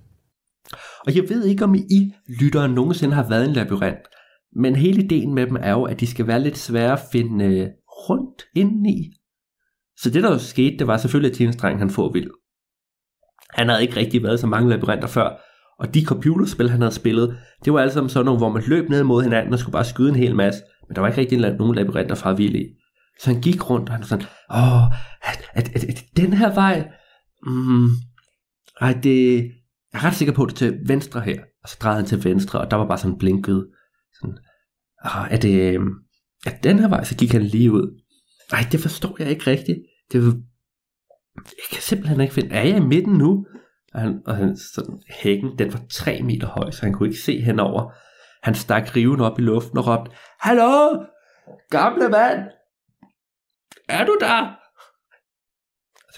Og 1.07 1.15
jeg 1.15 1.23
ved 1.29 1.45
ikke, 1.45 1.63
om 1.63 1.75
I 1.75 2.13
lyttere 2.39 2.69
nogensinde 2.69 3.15
har 3.15 3.29
været 3.29 3.45
i 3.45 3.47
en 3.47 3.53
labyrint, 3.53 4.07
men 4.55 4.75
hele 4.75 5.03
ideen 5.03 5.33
med 5.33 5.47
dem 5.47 5.57
er 5.59 5.71
jo, 5.71 5.83
at 5.83 5.99
de 5.99 6.07
skal 6.07 6.27
være 6.27 6.39
lidt 6.39 6.57
svære 6.57 6.93
at 6.93 7.01
finde 7.11 7.45
øh, 7.45 7.67
rundt 7.87 8.43
indeni. 8.55 9.13
Så 9.97 10.09
det 10.09 10.23
der 10.23 10.31
jo 10.31 10.37
skete, 10.37 10.77
det 10.77 10.87
var 10.87 10.97
selvfølgelig, 10.97 11.31
at 11.31 11.53
Tine 11.57 11.77
han 11.77 11.89
får 11.89 12.13
vild. 12.13 12.29
Han 13.49 13.69
havde 13.69 13.81
ikke 13.81 13.95
rigtig 13.95 14.23
været 14.23 14.39
så 14.39 14.47
mange 14.47 14.69
labyrinter 14.69 15.07
før, 15.07 15.37
og 15.79 15.93
de 15.93 16.05
computerspil, 16.05 16.69
han 16.69 16.81
havde 16.81 16.93
spillet, 16.93 17.37
det 17.65 17.73
var 17.73 17.79
alle 17.79 17.93
sammen 17.93 18.09
sådan 18.09 18.25
nogle, 18.25 18.39
hvor 18.39 18.49
man 18.49 18.63
løb 18.67 18.89
ned 18.89 19.03
mod 19.03 19.23
hinanden 19.23 19.53
og 19.53 19.59
skulle 19.59 19.73
bare 19.73 19.85
skyde 19.85 20.09
en 20.09 20.15
hel 20.15 20.35
masse, 20.35 20.61
men 20.87 20.95
der 20.95 21.01
var 21.01 21.07
ikke 21.07 21.21
rigtig 21.21 21.57
nogen 21.57 21.75
labyrinter 21.75 22.15
fra 22.15 22.33
vild 22.33 22.55
i. 22.55 22.65
Så 23.19 23.31
han 23.31 23.41
gik 23.41 23.69
rundt, 23.69 23.89
og 23.89 23.95
han 23.95 24.01
var 24.01 24.07
sådan, 24.07 24.25
åh, 24.49 24.83
er, 25.23 25.33
er, 25.53 25.61
er, 25.75 25.85
er 25.89 26.01
den 26.17 26.33
her 26.33 26.53
vej? 26.53 26.91
Mm, 27.45 27.89
ej, 28.81 28.99
det, 29.03 29.37
jeg 29.93 29.99
er 29.99 30.03
ret 30.03 30.15
sikker 30.15 30.33
på, 30.33 30.43
at 30.43 30.49
det 30.49 30.55
er 30.55 30.71
til 30.71 30.79
venstre 30.87 31.21
her. 31.21 31.31
Altså, 31.31 31.47
og 31.63 31.69
så 31.69 31.77
drejede 31.81 31.99
han 31.99 32.05
til 32.05 32.23
venstre, 32.23 32.61
og 32.61 32.71
der 32.71 32.77
var 32.77 32.87
bare 32.87 32.97
sådan 32.97 33.17
blinket. 33.17 33.67
Sådan, 34.19 34.37
ah, 35.03 35.33
er 35.33 35.37
det, 35.37 35.73
øhm, 35.73 35.93
er 36.45 36.51
den 36.63 36.79
her 36.79 36.87
vej? 36.87 37.03
Så 37.03 37.15
gik 37.17 37.31
han 37.31 37.43
lige 37.43 37.71
ud. 37.71 38.01
Nej, 38.51 38.61
det 38.71 38.79
forstår 38.79 39.15
jeg 39.19 39.29
ikke 39.29 39.47
rigtigt. 39.47 39.77
Det 40.11 40.43
jeg 41.35 41.65
kan 41.71 41.81
simpelthen 41.81 42.21
ikke 42.21 42.33
finde, 42.33 42.55
er 42.55 42.63
jeg 42.63 42.77
i 42.77 42.79
midten 42.79 43.13
nu? 43.13 43.45
Og, 43.93 44.01
han, 44.01 44.21
og 44.25 44.35
han, 44.35 44.57
sådan, 44.57 45.01
hækken, 45.09 45.57
den 45.59 45.73
var 45.73 45.81
tre 45.91 46.21
meter 46.21 46.47
høj, 46.47 46.71
så 46.71 46.81
han 46.81 46.93
kunne 46.93 47.09
ikke 47.09 47.21
se 47.21 47.41
henover. 47.41 47.91
Han 48.43 48.55
stak 48.55 48.95
riven 48.95 49.21
op 49.21 49.39
i 49.39 49.41
luften 49.41 49.77
og 49.77 49.87
råbte, 49.87 50.11
Hallo, 50.39 51.05
gamle 51.69 52.09
mand, 52.09 52.39
er 53.89 54.05
du 54.05 54.17
der? 54.21 54.62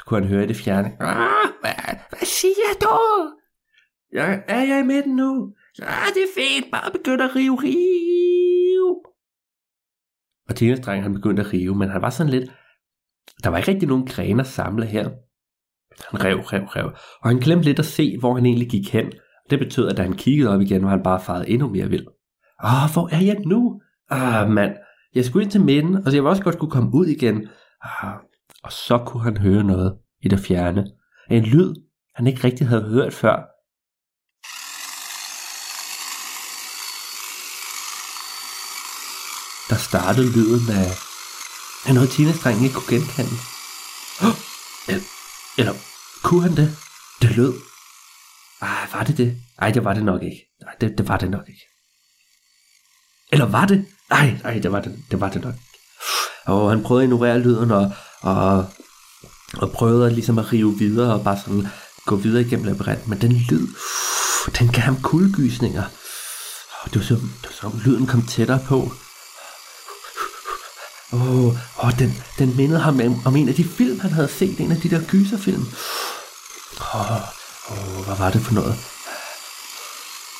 Kunne 0.08 0.20
han 0.20 0.30
høre 0.30 0.44
i 0.44 0.48
det 0.48 0.56
fjerne, 0.56 0.88
ah, 1.00 1.50
hvad, 1.62 1.96
hvad 2.10 2.26
siger 2.26 2.72
du? 2.82 2.98
Jeg, 4.12 4.44
er 4.48 4.64
jeg 4.64 4.80
i 4.80 4.84
midten 4.84 5.16
nu? 5.16 5.54
Ja, 5.80 5.86
det 6.14 6.24
er 6.24 6.34
fedt, 6.36 6.72
bare 6.72 6.92
begynd 6.92 7.22
at 7.22 7.36
rive, 7.36 7.58
rive. 7.64 8.96
Og 10.50 10.56
teenage 10.56 11.02
han 11.02 11.14
begyndte 11.14 11.44
at 11.44 11.54
rive, 11.54 11.76
men 11.76 11.90
han 11.90 12.02
var 12.02 12.10
sådan 12.10 12.32
lidt, 12.32 12.52
der 13.44 13.50
var 13.50 13.58
ikke 13.58 13.72
rigtig 13.72 13.90
nogen 13.90 14.08
grene 14.08 14.42
at 14.42 14.48
samle 14.48 14.86
her. 14.86 15.10
Han 16.12 16.24
rev, 16.24 16.40
rev, 16.40 16.64
rev. 16.64 16.92
Og 17.22 17.30
han 17.30 17.40
glemte 17.40 17.66
lidt 17.66 17.80
at 17.80 17.86
se, 17.86 18.18
hvor 18.20 18.36
han 18.36 18.46
egentlig 18.46 18.70
gik 18.70 18.94
hen. 18.94 19.12
Det 19.50 19.60
betød, 19.60 19.88
at 19.90 19.98
da 19.98 20.02
han 20.02 20.14
kiggede 20.14 20.50
op 20.50 20.62
igen, 20.62 20.84
var 20.84 20.90
han 20.90 21.04
bare 21.04 21.22
faret 21.22 21.54
endnu 21.54 21.70
mere 21.70 21.90
vild. 21.90 22.08
Åh, 22.64 22.94
hvor 22.94 23.16
er 23.16 23.22
jeg 23.24 23.38
nu? 23.46 23.82
Ah, 24.10 24.50
mand. 24.50 24.76
Jeg 25.16 25.26
skulle 25.26 25.44
ind 25.44 25.52
til 25.52 25.62
midten, 25.62 25.96
og 25.96 26.04
så 26.06 26.18
jeg 26.18 26.24
var 26.24 26.30
også 26.30 26.44
godt 26.44 26.60
kunne 26.60 26.72
komme 26.72 26.90
ud 26.94 27.06
igen. 27.06 27.48
Ah, 27.82 28.14
og 28.66 28.72
så 28.72 28.98
kunne 29.08 29.24
han 29.24 29.38
høre 29.38 29.64
noget 29.64 29.98
i 30.24 30.28
det 30.28 30.40
fjerne. 30.40 30.86
En 31.32 31.44
lyd, 31.44 31.76
han 32.16 32.28
ikke 32.28 32.44
rigtig 32.44 32.68
havde 32.68 32.90
hørt 32.90 33.14
før. 33.14 33.36
Der 39.70 39.78
startede 39.90 40.34
lyden 40.38 40.66
af, 40.82 40.90
af 41.88 41.94
noget 41.94 42.10
teenage 42.10 42.64
ikke 42.64 42.76
kunne 42.76 42.92
genkende. 42.96 43.38
Oh, 44.26 44.36
eller, 45.60 45.76
kunne 46.24 46.44
han 46.48 46.56
det? 46.62 46.70
Det 47.22 47.36
lød. 47.36 47.54
Ej, 48.62 48.88
var 48.94 49.04
det 49.04 49.18
det? 49.18 49.38
Ej, 49.60 49.72
det 49.72 49.84
var 49.84 49.94
det 49.94 50.04
nok 50.04 50.24
ikke. 50.24 50.42
Nej, 50.62 50.74
det, 50.82 50.98
det 50.98 51.08
var 51.08 51.18
det 51.18 51.32
nok 51.32 51.48
ikke. 51.48 51.66
Eller 53.32 53.46
var 53.46 53.66
det? 53.66 53.86
Nej, 54.10 54.40
nej, 54.44 54.60
det 54.64 54.72
var 54.72 54.82
det, 54.82 55.04
det 55.12 55.20
var 55.20 55.30
det 55.30 55.42
nok. 55.42 55.56
Og 56.46 56.70
han 56.70 56.84
prøvede 56.84 57.04
at 57.04 57.08
ignorere 57.08 57.40
lyden 57.40 57.72
og, 57.72 57.92
og, 58.26 58.66
og 59.58 59.72
prøvede 59.72 60.14
ligesom 60.14 60.40
at 60.40 60.54
rive 60.54 60.78
videre 60.78 61.14
og 61.14 61.24
bare 61.24 61.40
sådan 61.46 61.68
gå 62.06 62.16
videre 62.16 62.42
igennem 62.42 62.66
labyrinten. 62.66 63.10
Men 63.10 63.22
den 63.22 63.32
lyd, 63.32 63.68
den 64.60 64.68
gav 64.72 64.82
ham 64.82 65.02
kuldegysninger. 65.02 65.84
Det 66.86 66.96
var 66.96 67.06
så, 67.06 67.14
det 67.14 67.50
var 67.62 67.70
så 67.70 67.78
lyden 67.86 68.08
kom 68.08 68.22
tættere 68.22 68.60
på. 68.68 68.92
Åh, 71.14 71.46
oh, 71.46 71.58
oh, 71.78 72.00
den, 72.00 72.24
den 72.40 72.56
mindede 72.56 72.80
ham 72.80 73.00
om, 73.00 73.22
om 73.26 73.36
en 73.36 73.50
af 73.50 73.56
de 73.56 73.64
film, 73.64 74.00
han 74.00 74.12
havde 74.12 74.28
set, 74.28 74.60
en 74.60 74.72
af 74.72 74.82
de 74.82 74.90
der 74.90 75.02
gyserfilm. 75.02 75.66
Åh, 76.82 77.12
oh, 77.12 77.22
oh, 77.70 78.06
hvad 78.06 78.16
var 78.18 78.32
det 78.32 78.42
for 78.42 78.54
noget? 78.54 78.76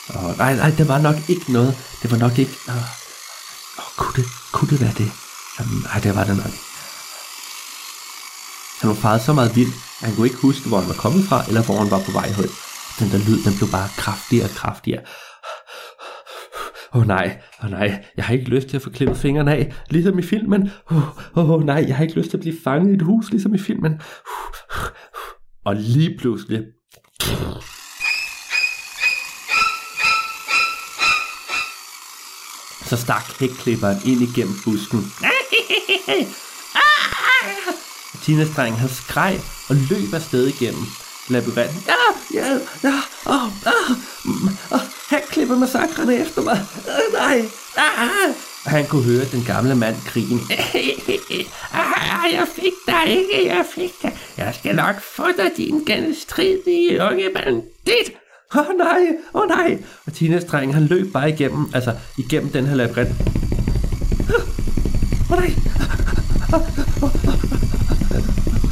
Oh, 0.10 0.38
nej, 0.38 0.56
nej, 0.56 0.70
det 0.70 0.88
var 0.88 0.98
nok 0.98 1.16
ikke 1.28 1.54
noget. 1.54 1.78
Det 2.02 2.12
var 2.12 2.18
nok 2.18 2.38
ikke... 2.38 2.56
Åh, 2.70 2.76
åh, 3.78 3.84
kunne, 3.98 4.24
det, 4.24 4.32
kunne 4.52 4.70
det 4.70 4.82
være 4.82 4.94
det? 4.98 5.12
Jamen, 5.60 5.82
nej, 5.84 6.00
det 6.00 6.16
var 6.16 6.24
det 6.24 6.38
nok. 6.38 6.52
Han 8.82 8.88
var 8.90 8.96
faret 8.96 9.22
så 9.22 9.34
meget 9.34 9.56
vild, 9.56 9.74
at 10.02 10.08
han 10.08 10.16
kunne 10.16 10.28
ikke 10.28 10.42
huske, 10.48 10.68
hvor 10.68 10.80
han 10.80 10.90
var 10.90 11.00
kommet 11.06 11.24
fra, 11.30 11.38
eller 11.48 11.64
hvor 11.64 11.78
han 11.84 11.92
var 11.92 12.02
på 12.08 12.12
vej 12.12 12.28
hen. 12.40 12.50
Den 13.00 13.08
der 13.14 13.20
lyd, 13.28 13.40
den 13.48 13.54
blev 13.58 13.70
bare 13.78 13.90
kraftigere 13.98 14.46
og 14.50 14.56
kraftigere. 14.62 15.02
Åh 16.94 17.02
oh, 17.02 17.08
nej, 17.08 17.28
åh 17.60 17.66
oh, 17.66 17.72
nej, 17.72 18.04
jeg 18.18 18.26
har 18.26 18.34
ikke 18.34 18.50
lyst 18.50 18.68
til 18.68 18.78
at 18.78 18.84
få 18.84 18.90
klippet 18.90 19.18
fingrene 19.18 19.52
af, 19.56 19.74
ligesom 19.90 20.20
i 20.20 20.22
filmen. 20.22 20.72
Åh 20.92 20.98
oh, 21.36 21.50
oh, 21.50 21.64
nej, 21.64 21.86
jeg 21.88 21.96
har 21.96 22.04
ikke 22.04 22.20
lyst 22.20 22.30
til 22.30 22.38
at 22.38 22.42
blive 22.42 22.58
fanget 22.64 22.92
i 22.92 22.96
et 22.96 23.02
hus, 23.02 23.32
ligesom 23.32 23.56
i 23.56 23.58
filmen. 23.58 24.02
Og 25.66 25.76
lige 25.76 26.18
pludselig... 26.20 26.64
Så 32.86 32.98
stak 32.98 33.40
hækklipperen 33.40 33.98
ind 34.06 34.22
igennem 34.22 34.56
busken. 34.66 35.00
Tina-strengen 38.26 38.80
han 38.80 38.90
skreg 38.90 39.42
og 39.70 39.76
løb 39.76 40.14
afsted 40.14 40.48
igennem 40.48 40.86
labyrinten. 41.30 41.84
Ja, 41.88 42.06
ja, 42.40 42.48
ja, 42.84 42.94
åh, 43.26 43.44
åh, 43.68 43.92
åh, 44.72 44.80
han 45.10 45.22
klipper 45.30 45.58
massakrene 45.58 46.16
efter 46.16 46.42
mig. 46.42 46.66
Øh, 46.88 47.14
nej, 47.14 47.46
ah. 47.78 48.30
Og 48.66 48.72
han 48.72 48.86
kunne 48.86 49.04
høre 49.04 49.26
den 49.32 49.44
gamle 49.44 49.76
mand 49.76 49.96
krigen. 50.06 50.40
ah, 51.74 52.34
jeg 52.34 52.48
fik 52.56 52.74
dig 52.88 53.10
ikke, 53.10 53.56
jeg 53.56 53.66
fik 53.76 53.92
dig. 54.02 54.18
Jeg 54.38 54.56
skal 54.60 54.76
nok 54.76 54.96
få 55.16 55.26
dig, 55.38 55.52
din 55.58 55.84
genstridige 55.86 57.04
unge 57.04 57.30
bandit. 57.34 58.08
Åh 58.56 58.60
oh, 58.60 58.78
nej, 58.78 59.02
åh 59.34 59.42
oh, 59.42 59.48
nej. 59.48 59.84
Og 60.06 60.14
Tinas 60.14 60.44
dreng, 60.44 60.74
han 60.74 60.84
løb 60.84 61.14
bare 61.14 61.30
igennem, 61.30 61.70
altså 61.74 61.94
igennem 62.18 62.52
den 62.52 62.66
her 62.66 62.76
labyrint. 62.76 63.10
Åh 64.30 65.32
oh, 65.32 65.40
nej. 65.40 65.54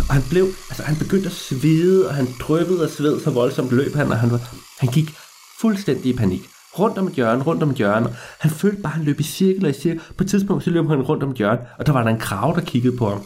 Og 0.10 0.14
han 0.14 0.24
blev, 0.30 0.46
altså 0.70 0.84
han 0.84 0.96
begyndte 0.96 1.26
at 1.26 1.32
svede, 1.34 2.08
og 2.08 2.14
han 2.16 2.28
dryppede 2.40 2.84
og 2.84 2.90
sved 2.90 3.22
så 3.22 3.30
voldsomt 3.30 3.72
løb 3.72 3.96
han, 3.96 4.12
og 4.12 4.18
han, 4.18 4.32
var, 4.32 4.40
han 4.80 4.90
gik 4.90 5.16
fuldstændig 5.62 6.06
i 6.14 6.18
panik. 6.18 6.50
Rundt 6.80 6.98
om 6.98 7.08
et 7.08 7.14
hjørne, 7.14 7.44
rundt 7.44 7.64
om 7.64 7.70
et 7.70 7.76
hjørne. 7.76 8.16
Han 8.40 8.52
følte 8.52 8.82
bare, 8.82 8.92
at 8.94 8.98
han 8.98 9.06
løb 9.06 9.20
i 9.20 9.24
cirkel 9.24 9.66
og 9.66 9.70
i 9.70 9.74
cirkel. 9.74 10.02
På 10.18 10.24
et 10.24 10.30
tidspunkt 10.30 10.64
så 10.64 10.70
løb 10.70 10.88
han 10.88 11.02
rundt 11.02 11.24
om 11.24 11.30
et 11.32 11.38
hjørne, 11.38 11.60
og 11.80 11.86
der 11.86 11.92
var 11.92 12.04
der 12.04 12.10
en 12.10 12.20
krav, 12.20 12.56
der 12.56 12.62
kiggede 12.62 12.98
på 12.98 13.10
ham. 13.10 13.22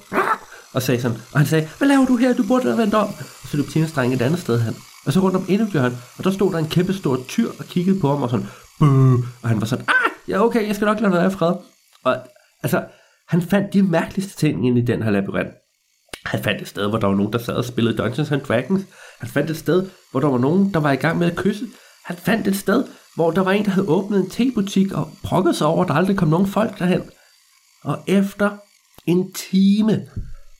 Og 0.73 0.81
sagde 0.81 1.01
sådan, 1.01 1.17
og 1.31 1.39
han 1.39 1.47
sagde, 1.47 1.69
hvad 1.77 1.87
laver 1.87 2.05
du 2.05 2.15
her? 2.15 2.33
Du 2.33 2.43
burde 2.47 2.63
have 2.63 2.77
vendt 2.77 2.93
om. 2.93 3.07
Og 3.41 3.47
så 3.47 3.57
løb 3.57 3.67
Tina 3.69 3.87
Streng 3.87 4.13
et 4.13 4.21
andet 4.21 4.39
sted 4.39 4.59
hen. 4.61 4.75
Og 5.05 5.13
så 5.13 5.19
rundt 5.19 5.35
om 5.35 5.45
endnu 5.49 5.67
et 5.67 5.71
hjørne, 5.71 5.97
og 6.17 6.23
der 6.23 6.31
stod 6.31 6.51
der 6.51 6.57
en 6.57 6.67
kæmpe 6.67 6.93
stor 6.93 7.19
tyr 7.27 7.49
og 7.59 7.65
kiggede 7.65 7.99
på 7.99 8.09
ham 8.09 8.23
og 8.23 8.29
sådan, 8.29 8.45
Bøh! 8.79 9.13
og 9.41 9.49
han 9.49 9.61
var 9.61 9.65
sådan, 9.65 9.85
ah, 9.87 10.11
ja 10.27 10.43
okay, 10.45 10.67
jeg 10.67 10.75
skal 10.75 10.85
nok 10.85 10.99
lade 10.99 11.13
være 11.13 11.27
i 11.27 11.29
fred. 11.29 11.53
Og 12.03 12.17
altså, 12.63 12.83
han 13.27 13.41
fandt 13.41 13.73
de 13.73 13.83
mærkeligste 13.83 14.35
ting 14.35 14.67
ind 14.67 14.77
i 14.77 14.81
den 14.81 15.03
her 15.03 15.11
labyrint. 15.11 15.49
Han 16.31 16.43
fandt 16.43 16.61
et 16.61 16.67
sted, 16.67 16.89
hvor 16.89 16.97
der 16.99 17.07
var 17.07 17.15
nogen, 17.15 17.33
der 17.33 17.39
sad 17.39 17.53
og 17.53 17.65
spillede 17.65 17.97
Dungeons 17.97 18.31
and 18.31 18.41
Dragons. 18.41 18.85
Han 19.19 19.29
fandt 19.29 19.49
et 19.49 19.57
sted, 19.57 19.89
hvor 20.11 20.19
der 20.19 20.27
var 20.27 20.37
nogen, 20.37 20.73
der 20.73 20.79
var 20.79 20.91
i 20.91 20.95
gang 20.95 21.19
med 21.19 21.31
at 21.31 21.37
kysse. 21.37 21.65
Han 22.05 22.17
fandt 22.17 22.47
et 22.47 22.55
sted, 22.55 22.83
hvor 23.15 23.31
der 23.31 23.41
var 23.41 23.51
en, 23.51 23.65
der 23.65 23.71
havde 23.71 23.89
åbnet 23.89 24.19
en 24.19 24.29
tebutik 24.29 24.91
og 24.91 25.09
brokket 25.23 25.55
sig 25.55 25.67
over, 25.67 25.81
at 25.81 25.87
der 25.87 25.93
aldrig 25.93 26.17
kom 26.17 26.27
nogen 26.27 26.47
folk 26.47 26.79
derhen. 26.79 27.01
Og 27.83 27.97
efter 28.07 28.57
en 29.05 29.33
time, 29.33 30.07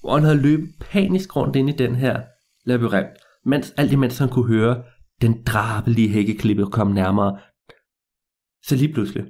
hvor 0.02 0.14
han 0.14 0.24
havde 0.24 0.42
løbet 0.42 0.70
panisk 0.80 1.36
rundt 1.36 1.56
ind 1.56 1.70
i 1.70 1.74
den 1.74 1.96
her 1.96 2.22
labyrint, 2.66 3.08
mens, 3.46 3.74
alt 3.78 3.92
imens 3.92 4.18
han 4.18 4.30
kunne 4.30 4.48
høre 4.48 4.84
den 5.22 5.44
drabelige 5.44 6.10
hækkeklippe 6.10 6.66
komme 6.66 6.94
nærmere, 6.94 7.40
så 8.64 8.76
lige 8.76 8.94
pludselig, 8.94 9.26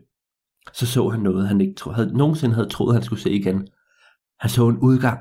så 0.74 0.86
så 0.86 1.10
han 1.10 1.20
noget, 1.20 1.48
han 1.48 1.62
ikke 1.62 1.76
tro, 1.76 1.92
havde, 1.92 2.18
nogensinde 2.18 2.56
havde 2.56 2.70
troet, 2.70 2.96
han 2.96 3.04
skulle 3.04 3.22
se 3.22 3.32
igen. 3.32 3.68
Han 4.40 4.50
så 4.50 4.68
en 4.68 4.78
udgang. 4.78 5.20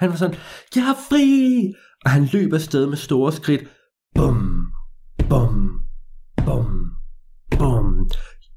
Han 0.00 0.10
var 0.10 0.16
sådan, 0.16 0.36
jeg 0.76 0.82
er 0.82 0.94
fri! 1.08 1.72
Og 2.04 2.10
han 2.10 2.24
løb 2.32 2.52
afsted 2.52 2.86
med 2.86 2.96
store 2.96 3.32
skridt. 3.32 3.62
Bum, 4.14 4.66
bum, 5.28 5.80
bum, 6.46 6.90
bum. 7.58 8.08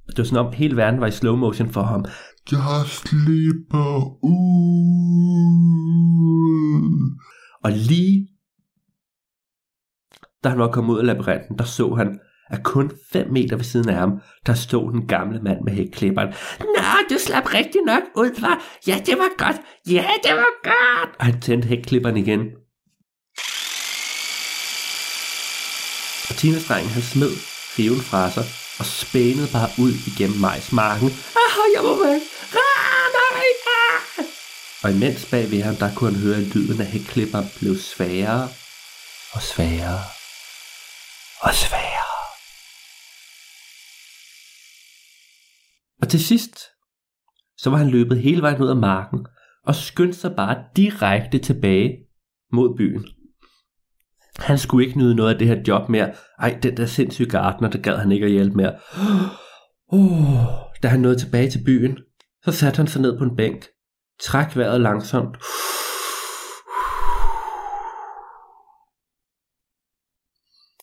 Det 0.08 0.18
var 0.18 0.24
sådan 0.24 0.46
om, 0.46 0.54
hele 0.54 0.78
verden 0.78 1.02
var 1.02 1.08
i 1.08 1.12
slow 1.12 1.36
motion 1.36 1.70
for 1.70 1.82
ham. 1.82 2.06
Jeg 2.52 2.84
slipper 2.86 4.24
ud. 4.24 4.64
Og 7.64 7.72
lige 7.72 8.28
da 10.44 10.50
han 10.50 10.60
var 10.60 10.72
kommet 10.72 10.94
ud 10.94 11.00
af 11.00 11.06
labyrinten, 11.06 11.58
der 11.58 11.64
så 11.64 11.94
han, 11.94 12.20
at 12.54 12.63
kun 12.63 12.92
5 13.13 13.32
meter 13.32 13.56
ved 13.56 13.63
siden 13.63 13.89
af 13.89 13.96
ham, 13.96 14.12
der 14.46 14.54
stod 14.54 14.92
den 14.92 15.08
gamle 15.08 15.39
mand 15.42 15.60
med 15.66 15.74
hækklipperen. 15.74 16.34
Nå, 16.60 16.84
du 17.10 17.18
slap 17.20 17.54
rigtig 17.54 17.82
nok 17.86 18.04
ud, 18.16 18.42
var. 18.42 18.63
Ja, 18.88 19.02
det 19.06 19.18
var 19.18 19.46
godt. 19.46 19.62
Ja, 19.88 20.08
det 20.24 20.34
var 20.36 20.54
godt. 20.63 21.10
Og 21.20 21.26
han 21.26 21.42
tændte 21.42 21.68
hækklipperen 21.68 22.18
igen. 22.18 22.42
Og 26.30 26.36
Tina-strengen, 26.39 26.92
han 26.98 27.02
smed 27.02 27.34
riven 27.78 28.02
fra 28.02 28.32
sig 28.32 28.46
og 28.80 28.86
spænede 28.86 29.48
bare 29.58 29.70
ud 29.84 29.94
igennem 30.12 30.39
majsmarken. 30.39 31.10
Ah, 31.44 31.66
jeg 31.76 31.84
må 31.88 31.94
væk. 32.06 32.22
Ah, 32.66 33.06
nej, 33.20 33.48
ah. 33.78 34.26
Og 34.84 34.92
imens 34.92 35.26
bag 35.32 35.52
ved 35.52 35.62
ham, 35.62 35.76
der 35.76 35.96
kunne 35.96 36.12
han 36.12 36.22
høre, 36.22 36.38
at 36.38 36.56
lyden 36.56 36.82
af 36.82 36.88
hækklipperen 36.88 37.48
blev 37.60 37.76
sværere 37.78 38.50
og 39.32 39.42
sværere 39.42 40.02
og 41.42 41.54
sværere. 41.56 42.13
Og 46.02 46.03
til 46.13 46.26
sidst, 46.26 46.60
så 47.58 47.69
var 47.69 47.78
han 47.78 47.89
løbet 47.89 48.21
hele 48.21 48.41
vejen 48.41 48.62
ud 48.62 48.67
af 48.67 48.76
marken 48.76 49.26
og 49.63 49.76
skyndte 49.76 50.19
sig 50.19 50.36
bare 50.36 50.63
direkte 50.76 51.38
tilbage 51.39 51.97
mod 52.52 52.78
byen. 52.78 53.06
Han 54.38 54.58
skulle 54.58 54.88
ikke 54.88 54.99
nyde 54.99 55.15
noget 55.15 55.34
af 55.34 55.39
det 55.39 55.47
her 55.47 55.63
job 55.67 55.89
mere. 55.89 56.13
Ej, 56.39 56.60
den 56.63 56.78
der 56.78 56.86
sindssyge 56.86 57.30
gartner, 57.30 57.69
der 57.69 57.82
gad 57.82 57.97
han 57.97 58.12
ikke 58.12 58.26
at 58.26 58.32
hjælpe 58.32 58.56
mere. 58.56 58.80
Oh, 59.88 60.45
da 60.84 60.88
han 60.88 60.99
nåede 60.99 61.19
tilbage 61.19 61.49
til 61.49 61.63
byen, 61.65 61.97
så 62.45 62.52
satte 62.52 62.78
han 62.78 62.88
sig 62.88 63.02
ned 63.02 63.17
på 63.17 63.23
en 63.23 63.36
bænk, 63.36 63.65
træk 64.21 64.58
vejret 64.58 64.82
langsomt, 64.82 65.38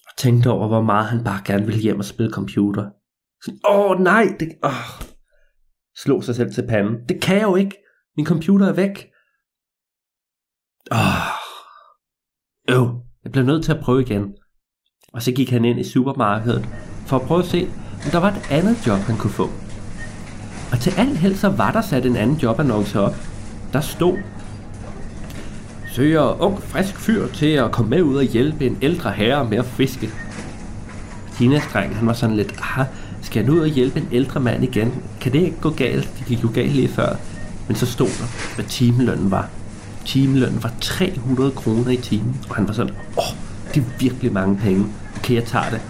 og 0.09 0.17
tænkte 0.19 0.51
over, 0.51 0.69
hvor 0.69 0.83
meget 0.83 1.07
han 1.07 1.25
bare 1.25 1.43
gerne 1.45 1.67
ville 1.67 1.81
hjem 1.81 1.99
og 1.99 2.05
spille 2.05 2.33
computer. 2.33 2.91
Åh 3.69 3.91
oh, 3.91 4.01
nej, 4.01 4.25
det, 4.41 4.49
oh 4.63 5.10
slå 5.97 6.21
sig 6.21 6.35
selv 6.35 6.55
til 6.55 6.67
panden. 6.69 7.09
Det 7.09 7.23
kan 7.23 7.37
jeg 7.37 7.43
jo 7.43 7.57
ikke. 7.57 7.77
Min 8.17 8.27
computer 8.27 8.67
er 8.67 8.73
væk. 8.73 9.07
Åh. 10.93 11.31
Øv. 12.69 13.03
Jeg 13.25 13.33
blev 13.33 13.45
nødt 13.45 13.65
til 13.65 13.73
at 13.73 13.81
prøve 13.83 14.03
igen. 14.03 14.35
Og 15.13 15.23
så 15.23 15.33
gik 15.33 15.51
han 15.51 15.65
ind 15.65 15.81
i 15.81 15.85
supermarkedet 15.85 16.69
for 17.07 17.17
at 17.17 17.27
prøve 17.27 17.41
at 17.41 17.47
se, 17.47 17.69
om 18.05 18.11
der 18.13 18.19
var 18.19 18.31
et 18.31 18.51
andet 18.51 18.87
job, 18.87 18.99
han 18.99 19.17
kunne 19.19 19.31
få. 19.31 19.47
Og 20.73 20.79
til 20.81 20.93
alt 20.99 21.19
held 21.19 21.35
så 21.35 21.49
var 21.49 21.73
der 21.73 21.81
sat 21.81 22.07
en 22.07 22.17
anden 22.17 22.37
jobannonce 22.37 23.01
op. 23.01 23.15
Der 23.73 23.81
stod, 23.81 24.19
søger 25.91 26.43
ung 26.43 26.63
frisk 26.63 26.97
fyr 26.97 27.29
til 27.29 27.47
at 27.47 27.73
komme 27.73 27.91
med 27.91 28.03
ud 28.03 28.17
og 28.17 28.25
hjælpe 28.25 28.67
en 28.67 28.79
ældre 28.83 29.13
herre 29.13 29.45
med 29.45 29.59
at 29.59 29.65
fiske. 29.65 30.11
Tinas 31.37 31.63
dreng, 31.73 31.97
han 31.97 32.07
var 32.07 32.13
sådan 32.13 32.37
lidt, 32.37 32.53
aha, 32.59 32.85
skal 33.31 33.41
jeg 33.41 33.49
nu 33.49 33.57
ud 33.57 33.61
og 33.61 33.69
hjælpe 33.69 33.99
en 33.99 34.09
ældre 34.13 34.41
mand 34.41 34.65
igen? 34.65 35.03
Kan 35.21 35.33
det 35.33 35.43
ikke 35.43 35.61
gå 35.61 35.71
galt? 35.71 36.11
Det 36.19 36.27
gik 36.27 36.43
jo 36.43 36.51
galt 36.55 36.73
lige 36.73 36.89
før. 36.89 37.17
Men 37.69 37.77
så 37.77 37.87
stod 37.87 38.07
der, 38.07 38.55
hvad 38.55 38.65
timelønnen 38.65 39.31
var. 39.31 39.51
Timelønnen 40.07 40.63
var 40.63 40.73
300 40.81 41.51
kroner 41.51 41.91
i 41.91 41.97
timen, 41.97 42.37
og 42.49 42.57
han 42.57 42.69
var 42.69 42.75
sådan, 42.75 42.95
åh, 42.95 43.19
oh, 43.19 43.35
det 43.75 43.81
er 43.81 43.99
virkelig 44.01 44.33
mange 44.33 44.57
penge. 44.57 44.87
Okay, 45.17 45.35
jeg 45.35 45.45
tager 45.45 45.71
det. 45.71 45.81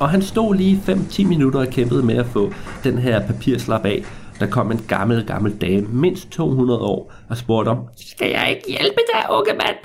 Og 0.00 0.10
han 0.10 0.22
stod 0.22 0.54
lige 0.54 0.82
5-10 0.88 1.26
minutter 1.26 1.60
og 1.60 1.66
kæmpede 1.66 2.02
med 2.02 2.16
at 2.16 2.26
få 2.26 2.52
den 2.84 2.98
her 2.98 3.26
papirslap 3.26 3.84
af. 3.84 4.04
Der 4.40 4.46
kom 4.46 4.72
en 4.72 4.84
gammel, 4.88 5.26
gammel 5.26 5.56
dame, 5.56 5.86
mindst 5.88 6.30
200 6.30 6.80
år, 6.80 7.12
og 7.30 7.36
spurgte 7.36 7.68
om, 7.68 7.78
skal 7.96 8.30
jeg 8.30 8.50
ikke 8.50 8.78
hjælpe 8.78 9.00
dig, 9.14 9.30
unge 9.30 9.52
mand? 9.52 9.76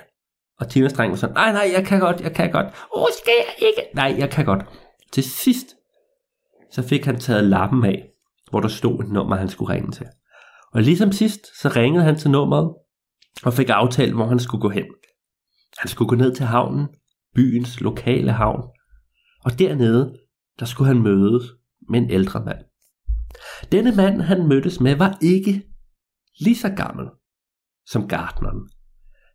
Og 0.59 0.69
Tinas 0.69 0.93
dreng 0.93 1.11
var 1.11 1.17
sådan, 1.17 1.35
nej, 1.35 1.51
nej, 1.51 1.71
jeg 1.75 1.85
kan 1.85 1.99
godt, 1.99 2.21
jeg 2.21 2.33
kan 2.33 2.51
godt. 2.51 2.65
Åh, 2.65 3.01
oh, 3.01 3.07
skal 3.21 3.33
jeg 3.37 3.67
ikke? 3.67 3.81
Nej, 3.95 4.15
jeg 4.17 4.29
kan 4.29 4.45
godt. 4.45 4.61
Til 5.11 5.23
sidst, 5.23 5.76
så 6.71 6.87
fik 6.87 7.05
han 7.05 7.19
taget 7.19 7.43
lappen 7.43 7.85
af, 7.85 8.09
hvor 8.49 8.59
der 8.59 8.67
stod 8.67 9.03
et 9.03 9.09
nummer, 9.09 9.35
han 9.35 9.49
skulle 9.49 9.73
ringe 9.73 9.91
til. 9.91 10.05
Og 10.73 10.81
ligesom 10.81 11.11
sidst, 11.11 11.39
så 11.61 11.69
ringede 11.69 12.03
han 12.03 12.15
til 12.15 12.31
nummeret, 12.31 12.73
og 13.45 13.53
fik 13.53 13.69
aftalt, 13.69 14.13
hvor 14.13 14.25
han 14.25 14.39
skulle 14.39 14.61
gå 14.61 14.69
hen. 14.69 14.85
Han 15.77 15.89
skulle 15.89 16.09
gå 16.09 16.15
ned 16.15 16.35
til 16.35 16.45
havnen, 16.45 16.87
byens 17.35 17.81
lokale 17.81 18.31
havn, 18.31 18.63
og 19.43 19.59
dernede, 19.59 20.17
der 20.59 20.65
skulle 20.65 20.87
han 20.87 21.01
mødes 21.01 21.43
med 21.89 21.99
en 21.99 22.09
ældre 22.09 22.45
mand. 22.45 22.57
Denne 23.71 23.95
mand, 23.95 24.21
han 24.21 24.47
mødtes 24.47 24.79
med, 24.79 24.95
var 24.95 25.17
ikke 25.21 25.63
lige 26.39 26.55
så 26.55 26.69
gammel 26.69 27.05
som 27.85 28.07
gartneren. 28.07 28.69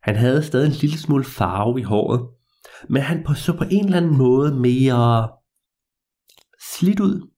Han 0.03 0.17
havde 0.17 0.43
stadig 0.43 0.67
en 0.67 0.73
lille 0.73 0.99
smule 0.99 1.25
farve 1.25 1.81
i 1.81 1.83
håret, 1.83 2.29
men 2.89 3.03
han 3.03 3.27
så 3.35 3.57
på 3.59 3.65
en 3.71 3.85
eller 3.85 3.97
anden 3.97 4.19
måde 4.19 4.55
mere 4.55 5.29
slidt 6.79 7.01
ud. 7.01 7.29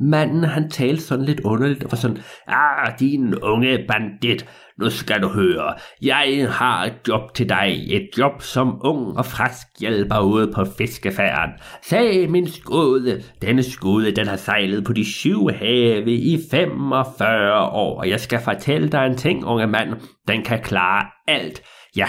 Manden, 0.00 0.44
han 0.44 0.70
talte 0.70 1.02
sådan 1.02 1.24
lidt 1.24 1.40
underligt 1.40 1.84
og 1.84 1.92
var 1.92 1.96
sådan, 1.96 2.18
Ah, 2.46 2.98
din 3.00 3.34
unge 3.34 3.84
bandit, 3.88 4.46
nu 4.78 4.90
skal 4.90 5.22
du 5.22 5.28
høre. 5.28 5.74
Jeg 6.02 6.48
har 6.50 6.84
et 6.84 6.94
job 7.08 7.34
til 7.34 7.48
dig. 7.48 7.86
Et 7.88 8.08
job 8.18 8.42
som 8.42 8.80
ung 8.84 9.18
og 9.18 9.26
frisk 9.26 9.66
hjælper 9.80 10.20
ude 10.20 10.52
på 10.52 10.64
fiskefærden. 10.78 11.54
Sag 11.82 12.30
min 12.30 12.48
skude. 12.48 13.22
Denne 13.42 13.62
skude, 13.62 14.12
den 14.12 14.26
har 14.26 14.36
sejlet 14.36 14.84
på 14.84 14.92
de 14.92 15.04
syv 15.04 15.48
have 15.50 16.12
i 16.12 16.38
45 16.50 17.60
år. 17.62 17.98
Og 17.98 18.08
jeg 18.08 18.20
skal 18.20 18.40
fortælle 18.40 18.88
dig 18.88 19.06
en 19.06 19.16
ting, 19.16 19.44
unge 19.44 19.66
mand. 19.66 19.94
Den 20.28 20.42
kan 20.44 20.62
klare 20.62 21.06
alt. 21.28 21.62
Ja. 21.96 22.08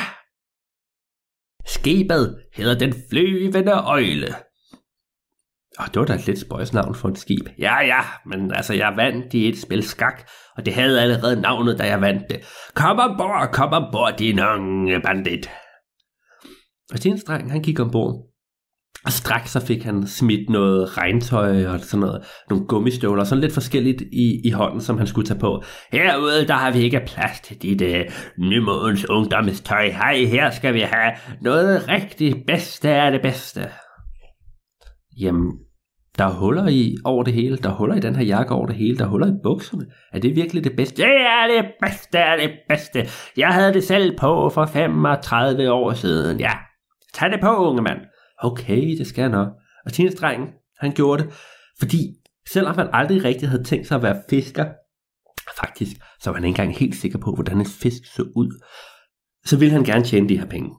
Skibet 1.66 2.38
hedder 2.56 2.78
den 2.80 2.94
flyvende 3.10 3.74
øjle. 3.74 4.28
Og 5.80 5.86
det 5.94 6.00
var 6.00 6.06
da 6.06 6.14
et 6.14 6.28
lidt 6.28 6.40
spøjs 6.40 6.74
navn 6.74 6.96
for 6.96 7.10
et 7.10 7.18
skib. 7.18 7.50
Ja, 7.60 7.86
ja, 7.86 8.00
men 8.26 8.52
altså, 8.54 8.74
jeg 8.74 8.94
vandt 8.96 9.34
i 9.34 9.50
et 9.50 9.58
spil 9.58 9.84
skak, 9.84 10.30
og 10.58 10.66
det 10.66 10.74
havde 10.74 11.02
allerede 11.02 11.42
navnet, 11.42 11.80
da 11.80 11.84
jeg 11.84 12.02
vandt 12.02 12.24
det. 12.30 12.40
Kom 12.74 13.00
ombord, 13.00 13.50
kom 13.54 13.74
ombord, 13.74 14.14
din 14.20 14.40
unge 14.40 15.02
bandit. 15.02 15.50
Og 16.92 16.98
Stenstreng, 16.98 17.52
han 17.52 17.62
gik 17.62 17.80
ombord. 17.80 18.26
Og 19.06 19.12
straks 19.12 19.52
så 19.52 19.66
fik 19.66 19.84
han 19.84 20.08
smidt 20.08 20.50
noget 20.50 20.98
regntøj 20.98 21.66
og 21.66 21.80
sådan 21.80 22.00
noget, 22.00 22.26
nogle 22.50 22.68
gummistøvler, 22.68 23.24
sådan 23.24 23.42
lidt 23.42 23.54
forskelligt 23.54 24.02
i, 24.02 24.42
i 24.46 24.50
hånden, 24.50 24.82
som 24.82 24.98
han 24.98 25.08
skulle 25.08 25.28
tage 25.28 25.40
på. 25.40 25.64
Herude, 25.92 26.48
der 26.48 26.54
har 26.54 26.72
vi 26.72 26.80
ikke 26.80 27.02
plads 27.08 27.40
til 27.40 27.62
dit 27.62 27.82
øh, 27.82 28.00
uh, 28.00 28.44
nymodens 28.44 29.10
ungdomstøj. 29.10 29.90
Hej, 29.90 30.16
her 30.16 30.52
skal 30.52 30.74
vi 30.74 30.80
have 30.80 31.12
noget 31.42 31.88
rigtig 31.88 32.44
bedste 32.48 32.90
af 32.90 33.12
det 33.12 33.22
bedste. 33.22 33.70
Jamen, 35.20 35.52
der 36.20 36.26
er 36.26 36.34
huller 36.34 36.68
i 36.68 36.98
over 37.04 37.24
det 37.24 37.34
hele. 37.34 37.58
Der 37.58 37.70
er 37.70 37.74
huller 37.74 37.96
i 37.96 38.00
den 38.00 38.16
her 38.16 38.24
jakke 38.24 38.54
over 38.54 38.66
det 38.66 38.76
hele. 38.76 38.98
Der 38.98 39.06
er 39.06 39.10
huller 39.10 39.28
i 39.28 39.40
bukserne. 39.44 39.86
Er 40.14 40.20
det 40.20 40.36
virkelig 40.36 40.64
det 40.64 40.76
bedste? 40.76 41.02
Det 41.02 41.22
er 41.22 41.48
det 41.48 41.72
bedste 41.86 42.20
af 42.20 42.38
det 42.38 42.52
bedste. 42.70 43.08
Jeg 43.38 43.54
havde 43.54 43.74
det 43.74 43.84
selv 43.84 44.18
på 44.18 44.50
for 44.50 44.66
35 44.66 45.72
år 45.72 45.94
siden. 45.94 46.40
Ja, 46.40 46.52
tag 47.14 47.32
det 47.32 47.40
på, 47.42 47.70
unge 47.70 47.82
mand. 47.82 48.00
Okay, 48.38 48.98
det 48.98 49.08
skal 49.08 49.22
jeg 49.22 49.32
nok. 49.32 49.48
Og 49.86 49.94
teenage 49.94 50.54
han 50.80 50.92
gjorde 50.92 51.24
det, 51.24 51.34
fordi 51.80 52.00
selvom 52.50 52.76
han 52.76 52.88
aldrig 52.94 53.24
rigtig 53.24 53.50
havde 53.50 53.64
tænkt 53.64 53.88
sig 53.88 53.96
at 53.96 54.04
være 54.04 54.22
fisker, 54.30 54.66
faktisk, 55.58 55.92
så 56.22 56.30
var 56.30 56.36
han 56.36 56.44
ikke 56.46 56.62
engang 56.62 56.78
helt 56.78 56.96
sikker 56.96 57.20
på, 57.20 57.32
hvordan 57.32 57.58
en 57.58 57.66
fisk 57.66 58.06
så 58.16 58.24
ud, 58.36 58.64
så 59.46 59.58
ville 59.58 59.74
han 59.74 59.84
gerne 59.84 60.04
tjene 60.04 60.30
de 60.30 60.40
her 60.40 60.46
penge. 60.46 60.70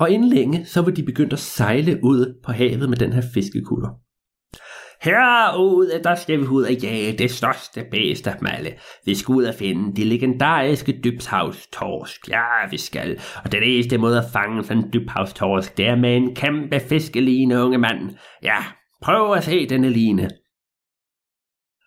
Og 0.00 0.10
inden 0.10 0.28
længe, 0.28 0.64
så 0.64 0.82
var 0.82 0.90
de 0.90 1.02
begyndt 1.02 1.32
at 1.32 1.38
sejle 1.38 2.00
ud 2.02 2.40
på 2.44 2.52
havet 2.52 2.88
med 2.88 2.96
den 2.96 3.12
her 3.12 3.22
fiskekutter. 3.34 3.88
Herude, 5.02 6.02
der 6.04 6.14
skal 6.14 6.40
vi 6.40 6.46
ud 6.46 6.62
og 6.62 6.72
jage 6.72 7.18
det 7.18 7.30
største 7.30 7.84
bedst 7.90 8.26
af 8.26 8.36
alle. 8.44 8.72
Vi 9.04 9.14
skal 9.14 9.32
ud 9.32 9.44
og 9.44 9.54
finde 9.54 9.96
de 9.96 10.04
legendariske 10.04 11.00
dybshavstorsk. 11.04 12.28
Ja, 12.28 12.68
vi 12.70 12.76
skal. 12.76 13.20
Og 13.44 13.52
den 13.52 13.62
eneste 13.62 13.98
måde 13.98 14.18
at 14.18 14.30
fange 14.32 14.64
sådan 14.64 14.84
en 14.84 14.92
dybhavstorsk, 14.92 15.76
det 15.76 15.86
er 15.86 15.96
med 15.96 16.16
en 16.16 16.34
kæmpe 16.34 16.80
fiskeline, 16.80 17.64
unge 17.64 17.78
mand. 17.78 18.10
Ja, 18.42 18.58
prøv 19.02 19.32
at 19.32 19.44
se 19.44 19.68
denne 19.68 19.90
line. 19.90 20.28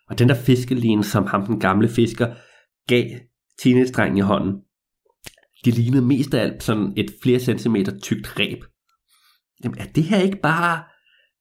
Og 0.09 0.19
den 0.19 0.29
der 0.29 0.35
fiskeline, 0.35 1.03
som 1.03 1.25
ham 1.25 1.45
den 1.45 1.59
gamle 1.59 1.89
fisker 1.89 2.27
gav 2.87 3.05
teenage 3.59 4.17
i 4.17 4.19
hånden, 4.19 4.61
de 5.65 5.71
lignede 5.71 6.05
mest 6.05 6.33
af 6.33 6.41
alt 6.41 6.63
sådan 6.63 6.93
et 6.97 7.13
flere 7.23 7.39
centimeter 7.39 7.99
tykt 7.99 8.39
ræb. 8.39 8.63
Jamen, 9.63 9.77
er 9.79 9.85
det 9.95 10.03
her 10.03 10.17
ikke 10.17 10.41
bare... 10.41 10.83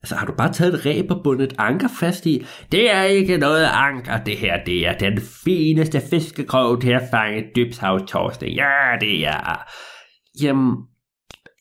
Altså, 0.02 0.14
har 0.14 0.26
du 0.26 0.32
bare 0.32 0.52
taget 0.52 0.74
et 0.74 0.86
ræb 0.86 1.10
og 1.10 1.20
bundet 1.24 1.52
et 1.52 1.54
anker 1.58 1.88
fast 2.00 2.26
i? 2.26 2.46
Det 2.72 2.92
er 2.92 3.02
ikke 3.02 3.36
noget 3.36 3.68
anker, 3.72 4.24
det 4.24 4.36
her. 4.36 4.64
Det 4.64 4.86
er 4.86 4.94
den 4.96 5.20
fineste 5.44 6.02
fiskekrog 6.10 6.80
til 6.80 6.90
at 6.90 7.02
fange 7.10 7.44
dybshavstorsting. 7.56 8.56
Ja, 8.56 8.96
det 9.00 9.26
er... 9.26 9.64
Jamen, 10.42 10.76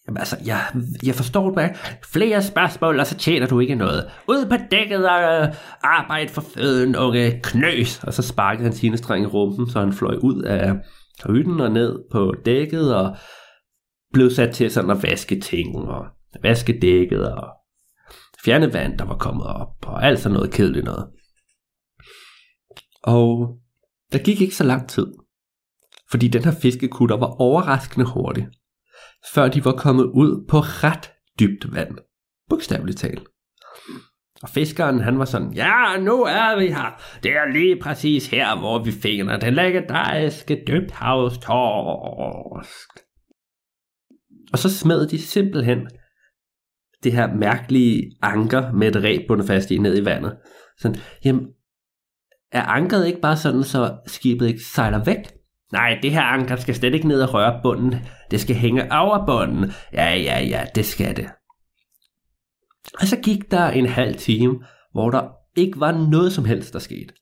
Jamen 0.08 0.18
altså, 0.18 0.38
jeg, 0.46 0.62
jeg 1.04 1.16
forstår 1.16 1.46
det 1.46 1.56
bare. 1.56 1.70
Flere 2.14 2.42
spørgsmål, 2.42 3.00
og 3.00 3.08
så 3.08 3.18
tjener 3.18 3.48
du 3.48 3.60
ikke 3.60 3.76
noget. 3.76 4.12
Ud 4.28 4.46
på 4.50 4.56
dækket 4.72 5.10
og 5.10 5.22
øh, 5.22 5.48
arbejde 5.84 6.30
for 6.30 6.42
føden, 6.42 6.96
unge 6.96 7.40
knøs. 7.44 8.04
Og 8.04 8.14
så 8.14 8.22
sparkede 8.22 8.64
han 8.64 8.74
sine 8.74 8.98
streng 8.98 9.24
i 9.24 9.28
rumpen, 9.28 9.70
så 9.70 9.80
han 9.80 9.94
fløj 9.94 10.16
ud 10.16 10.42
af, 10.42 10.74
hytten 11.28 11.60
og 11.60 11.72
ned 11.72 12.04
på 12.12 12.34
dækket 12.46 12.96
og 12.96 13.18
blev 14.14 14.30
sat 14.30 14.56
til 14.56 14.72
sådan 14.72 14.90
at 14.90 15.04
vaske 15.04 15.40
ting 15.40 15.76
og 15.76 16.06
vaske 16.44 16.80
dækket 16.82 17.34
og 17.34 17.48
fjerne 18.46 18.74
vand, 18.74 18.98
der 18.98 19.06
var 19.06 19.18
kommet 19.18 19.48
op 19.48 19.86
og 19.88 20.04
alt 20.04 20.20
sådan 20.20 20.34
noget 20.34 20.54
kedeligt 20.54 20.86
noget. 20.86 21.08
Og 23.04 23.60
der 24.12 24.24
gik 24.24 24.42
ikke 24.42 24.56
så 24.56 24.64
lang 24.64 24.90
tid, 24.90 25.08
fordi 26.12 26.28
den 26.28 26.44
her 26.44 26.56
fiskekutter 26.62 27.18
var 27.18 27.42
overraskende 27.42 28.06
hurtig, 28.06 28.48
før 29.34 29.48
de 29.48 29.66
var 29.66 29.72
kommet 29.72 30.04
ud 30.04 30.46
på 30.50 30.58
ret 30.60 31.12
dybt 31.40 31.74
vand. 31.74 31.98
Bogstaveligt 32.50 32.98
talt. 32.98 33.28
Og 34.44 34.50
fiskeren, 34.50 35.00
han 35.00 35.20
var 35.20 35.26
sådan, 35.26 35.54
ja, 35.54 35.98
nu 36.00 36.24
er 36.24 36.60
vi 36.60 36.68
her. 36.68 37.02
Det 37.24 37.32
er 37.32 37.52
lige 37.54 37.80
præcis 37.82 38.28
her, 38.28 38.60
hvor 38.60 38.84
vi 38.84 38.92
finder 38.92 39.40
den 39.40 39.54
legendariske 39.54 40.64
dybhavstorsk. 40.68 42.90
Og 44.54 44.60
så 44.60 44.78
smed 44.78 45.08
de 45.08 45.22
simpelthen 45.22 45.88
det 47.04 47.12
her 47.12 47.36
mærkelige 47.36 48.12
anker 48.22 48.72
med 48.72 48.96
et 48.96 49.04
ræb 49.04 49.22
bundet 49.28 49.48
fast 49.48 49.72
i 49.72 49.78
ned 49.78 50.02
i 50.02 50.06
vandet. 50.06 50.38
Sådan, 50.78 50.98
jamen, 51.26 51.48
er 52.52 52.64
ankeret 52.64 53.08
ikke 53.08 53.22
bare 53.22 53.38
sådan, 53.38 53.64
så 53.64 53.98
skibet 54.08 54.48
ikke 54.48 54.64
sejler 54.64 55.04
væk? 55.04 55.18
Nej, 55.72 56.00
det 56.02 56.12
her 56.12 56.22
anker 56.22 56.56
skal 56.56 56.76
slet 56.76 56.94
ikke 56.94 57.08
ned 57.08 57.22
og 57.22 57.34
røre 57.34 57.60
bunden. 57.64 57.96
Det 58.32 58.42
skal 58.42 58.56
hænge 58.56 58.92
over 58.92 59.26
bunden. 59.26 59.72
Ja, 59.94 60.16
ja, 60.16 60.40
ja, 60.40 60.66
det 60.76 60.86
skal 60.86 61.16
det. 61.16 61.30
Og 63.00 63.08
så 63.08 63.18
gik 63.18 63.52
der 63.52 63.68
en 63.70 63.86
halv 63.86 64.16
time, 64.16 64.60
hvor 64.92 65.10
der 65.10 65.30
ikke 65.56 65.80
var 65.80 65.92
noget 66.10 66.34
som 66.34 66.46
helst, 66.46 66.74
der 66.74 66.80
skete. 66.80 67.14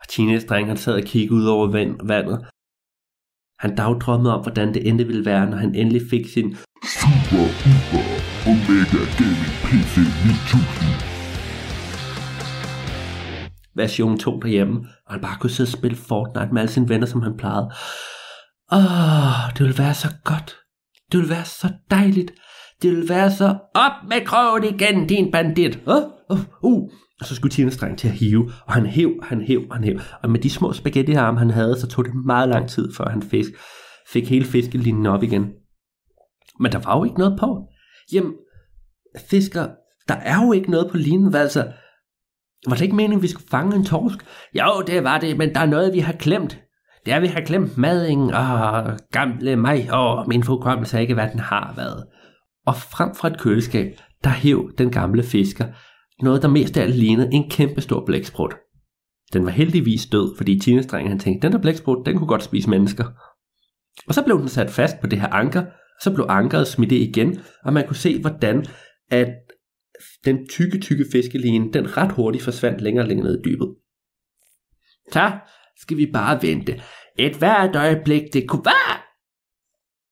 Og 0.00 0.08
teenage 0.08 0.66
han 0.66 0.76
sad 0.76 0.94
og 0.94 1.02
kiggede 1.02 1.40
ud 1.40 1.46
over 1.46 1.66
vand, 1.70 2.06
vandet. 2.06 2.46
Han 3.58 3.76
dagdrømmede 3.76 4.34
om, 4.34 4.42
hvordan 4.42 4.74
det 4.74 4.88
endte 4.88 5.06
ville 5.06 5.24
være, 5.24 5.50
når 5.50 5.56
han 5.56 5.74
endelig 5.74 6.02
fik 6.10 6.26
sin 6.34 6.56
Super 7.00 7.46
Uber 7.70 8.04
Omega 8.50 9.02
Gaming 9.18 9.54
PC 9.64 9.96
9000 9.96 11.14
version 13.74 14.18
2 14.18 14.40
derhjemme, 14.40 14.86
og 15.06 15.12
han 15.12 15.20
bare 15.20 15.38
kunne 15.40 15.50
sidde 15.50 15.68
og 15.68 15.72
spille 15.72 15.96
Fortnite 15.96 16.52
med 16.52 16.62
alle 16.62 16.72
sine 16.72 16.88
venner, 16.88 17.06
som 17.06 17.22
han 17.22 17.36
plejede. 17.36 17.70
Åh, 18.72 19.52
det 19.52 19.60
ville 19.60 19.78
være 19.78 19.94
så 19.94 20.08
godt. 20.24 20.56
Det 21.12 21.18
ville 21.18 21.30
være 21.30 21.44
så 21.44 21.68
dejligt. 21.90 22.32
Det 22.84 22.92
vil 22.92 23.08
være 23.08 23.30
så 23.30 23.56
op 23.74 24.08
med 24.08 24.26
krogen 24.26 24.64
igen, 24.64 25.06
din 25.06 25.32
bandit. 25.32 25.78
Uh, 25.86 25.94
uh, 26.30 26.38
uh. 26.62 26.90
Og 27.20 27.26
så 27.26 27.34
skulle 27.34 27.52
Tina 27.52 27.70
Streng 27.70 27.98
til 27.98 28.08
at 28.08 28.14
hive, 28.14 28.52
og 28.66 28.72
han 28.72 28.86
hæv, 28.86 29.10
han 29.22 29.40
hæv, 29.40 29.62
han 29.72 29.84
hæv. 29.84 30.00
Og 30.22 30.30
med 30.30 30.40
de 30.40 30.50
små 30.50 30.72
spaghettiarme, 30.72 31.38
han 31.38 31.50
havde, 31.50 31.80
så 31.80 31.86
tog 31.86 32.04
det 32.04 32.14
meget 32.26 32.48
lang 32.48 32.68
tid, 32.68 32.92
før 32.96 33.04
han 33.04 33.22
fisk, 33.22 33.50
fik 34.08 34.28
hele 34.28 34.44
fiskelinjen 34.44 35.06
op 35.06 35.22
igen. 35.22 35.46
Men 36.60 36.72
der 36.72 36.78
var 36.78 36.98
jo 36.98 37.04
ikke 37.04 37.18
noget 37.18 37.38
på. 37.40 37.68
Jamen, 38.12 38.32
fisker, 39.30 39.68
der 40.08 40.14
er 40.14 40.44
jo 40.44 40.52
ikke 40.52 40.70
noget 40.70 40.90
på 40.90 40.96
linen, 40.96 41.34
altså... 41.34 41.66
Var 42.68 42.74
det 42.74 42.82
ikke 42.82 42.96
meningen, 42.96 43.18
at 43.18 43.22
vi 43.22 43.28
skulle 43.28 43.48
fange 43.50 43.76
en 43.76 43.84
torsk? 43.84 44.18
Jo, 44.54 44.82
det 44.86 45.04
var 45.04 45.18
det, 45.18 45.38
men 45.38 45.54
der 45.54 45.60
er 45.60 45.66
noget, 45.66 45.94
vi 45.94 45.98
har 45.98 46.12
glemt. 46.12 46.60
Det 47.06 47.12
er, 47.12 47.20
vi 47.20 47.26
har 47.26 47.40
glemt 47.40 47.78
mading 47.78 48.34
og 48.34 48.98
gamle 49.12 49.56
mig, 49.56 49.92
og 49.92 50.28
min 50.28 50.42
forkommelse 50.42 50.96
er 50.96 51.00
ikke, 51.00 51.14
hvad 51.14 51.28
den 51.32 51.40
har 51.40 51.72
været 51.76 52.04
og 52.66 52.76
frem 52.76 53.14
fra 53.14 53.28
et 53.28 53.40
køleskab, 53.40 54.00
der 54.24 54.30
hæv 54.30 54.72
den 54.78 54.90
gamle 54.90 55.22
fisker 55.22 55.66
noget, 56.22 56.42
der 56.42 56.48
mest 56.48 56.76
af 56.76 56.82
alt 56.82 56.94
lignede 56.94 57.28
en 57.32 57.50
kæmpe 57.50 57.80
stor 57.80 58.04
blæksprut. 58.06 58.56
Den 59.32 59.44
var 59.44 59.50
heldigvis 59.50 60.06
død, 60.06 60.36
fordi 60.36 60.58
teenage 60.58 61.08
han 61.08 61.18
tænkte, 61.18 61.46
den 61.46 61.52
der 61.52 61.62
blæksprut, 61.62 62.06
den 62.06 62.18
kunne 62.18 62.28
godt 62.28 62.42
spise 62.42 62.70
mennesker. 62.70 63.04
Og 64.08 64.14
så 64.14 64.24
blev 64.24 64.38
den 64.38 64.48
sat 64.48 64.70
fast 64.70 65.00
på 65.00 65.06
det 65.06 65.20
her 65.20 65.28
anker, 65.28 65.64
så 66.02 66.14
blev 66.14 66.26
ankeret 66.28 66.68
smidt 66.68 66.92
igen, 66.92 67.40
og 67.64 67.72
man 67.72 67.86
kunne 67.86 67.96
se, 67.96 68.20
hvordan 68.20 68.66
at 69.10 69.28
den 70.24 70.48
tykke, 70.48 70.80
tykke 70.80 71.04
fiskeline, 71.12 71.72
den 71.72 71.96
ret 71.96 72.12
hurtigt 72.12 72.44
forsvandt 72.44 72.80
længere 72.80 73.04
og 73.04 73.08
længere 73.08 73.26
ned 73.26 73.38
i 73.38 73.42
dybet. 73.44 73.74
Så 75.12 75.32
skal 75.76 75.96
vi 75.96 76.10
bare 76.12 76.42
vente. 76.42 76.82
Et 77.18 77.36
hvert 77.36 77.76
øjeblik, 77.76 78.22
det 78.32 78.48
kunne 78.48 78.64
være... 78.64 79.00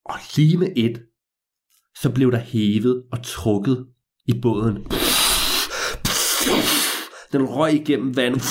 Og 0.05 0.19
lige 0.37 0.59
med 0.59 0.69
et, 0.77 1.03
så 2.03 2.11
blev 2.11 2.33
der 2.33 2.39
hævet 2.39 3.03
og 3.13 3.23
trukket 3.23 3.87
i 4.27 4.41
båden. 4.43 4.77
Den 7.33 7.49
røg 7.49 7.75
igennem 7.75 8.17
vandet. 8.17 8.43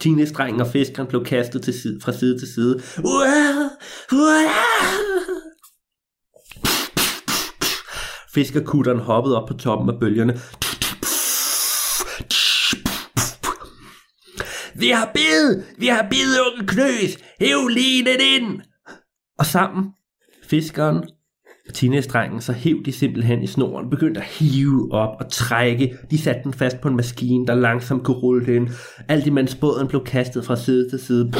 Teenage-drengen 0.00 0.60
og 0.60 0.66
fiskeren 0.66 1.08
blev 1.08 1.24
kastet 1.24 1.62
til 1.62 1.74
side, 1.74 2.00
fra 2.00 2.12
side 2.12 2.38
til 2.38 2.48
side. 2.54 2.80
Fiskerkutteren 8.34 8.98
hoppede 8.98 9.42
op 9.42 9.48
på 9.48 9.54
toppen 9.54 9.90
af 9.90 10.00
bølgerne. 10.00 10.32
Vi 14.74 14.88
har 14.88 15.10
bid! 15.14 15.62
Vi 15.78 15.86
har 15.86 16.06
bid, 16.10 16.40
unge 16.46 16.66
knøs! 16.66 17.18
Hæv 17.40 17.68
linen 17.68 18.20
ind! 18.20 18.60
Og 19.38 19.46
sammen, 19.46 19.84
fiskeren 20.48 21.04
teenage-drengen, 21.72 22.40
så 22.40 22.52
hæv 22.52 22.82
de 22.84 22.92
simpelthen 22.92 23.42
i 23.42 23.46
snoren, 23.46 23.90
begyndte 23.90 24.20
at 24.20 24.26
hive 24.26 24.92
op 24.92 25.16
og 25.20 25.30
trække. 25.30 25.98
De 26.10 26.18
satte 26.18 26.40
den 26.44 26.52
fast 26.52 26.80
på 26.80 26.88
en 26.88 26.96
maskine, 26.96 27.46
der 27.46 27.54
langsomt 27.54 28.04
kunne 28.04 28.16
rulle 28.16 28.46
den. 28.46 28.70
Alt 29.08 29.26
imens 29.26 29.54
båden 29.54 29.88
blev 29.88 30.04
kastet 30.04 30.44
fra 30.44 30.56
side 30.56 30.90
til 30.90 30.98
side. 30.98 31.32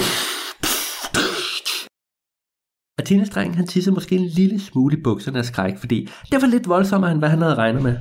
Og 2.99 3.05
teenage-drengen, 3.05 3.55
han 3.55 3.67
tissede 3.67 3.95
måske 3.95 4.15
en 4.17 4.27
lille 4.27 4.61
smule 4.61 4.97
i 4.99 5.03
bukserne 5.03 5.39
af 5.39 5.45
skræk, 5.45 5.79
fordi 5.79 6.09
det 6.31 6.43
var 6.43 6.47
lidt 6.47 6.69
voldsommere, 6.69 7.13
end 7.13 7.19
hvad 7.19 7.29
han 7.29 7.43
havde 7.43 7.55
regnet 7.55 7.83
med. 7.83 7.97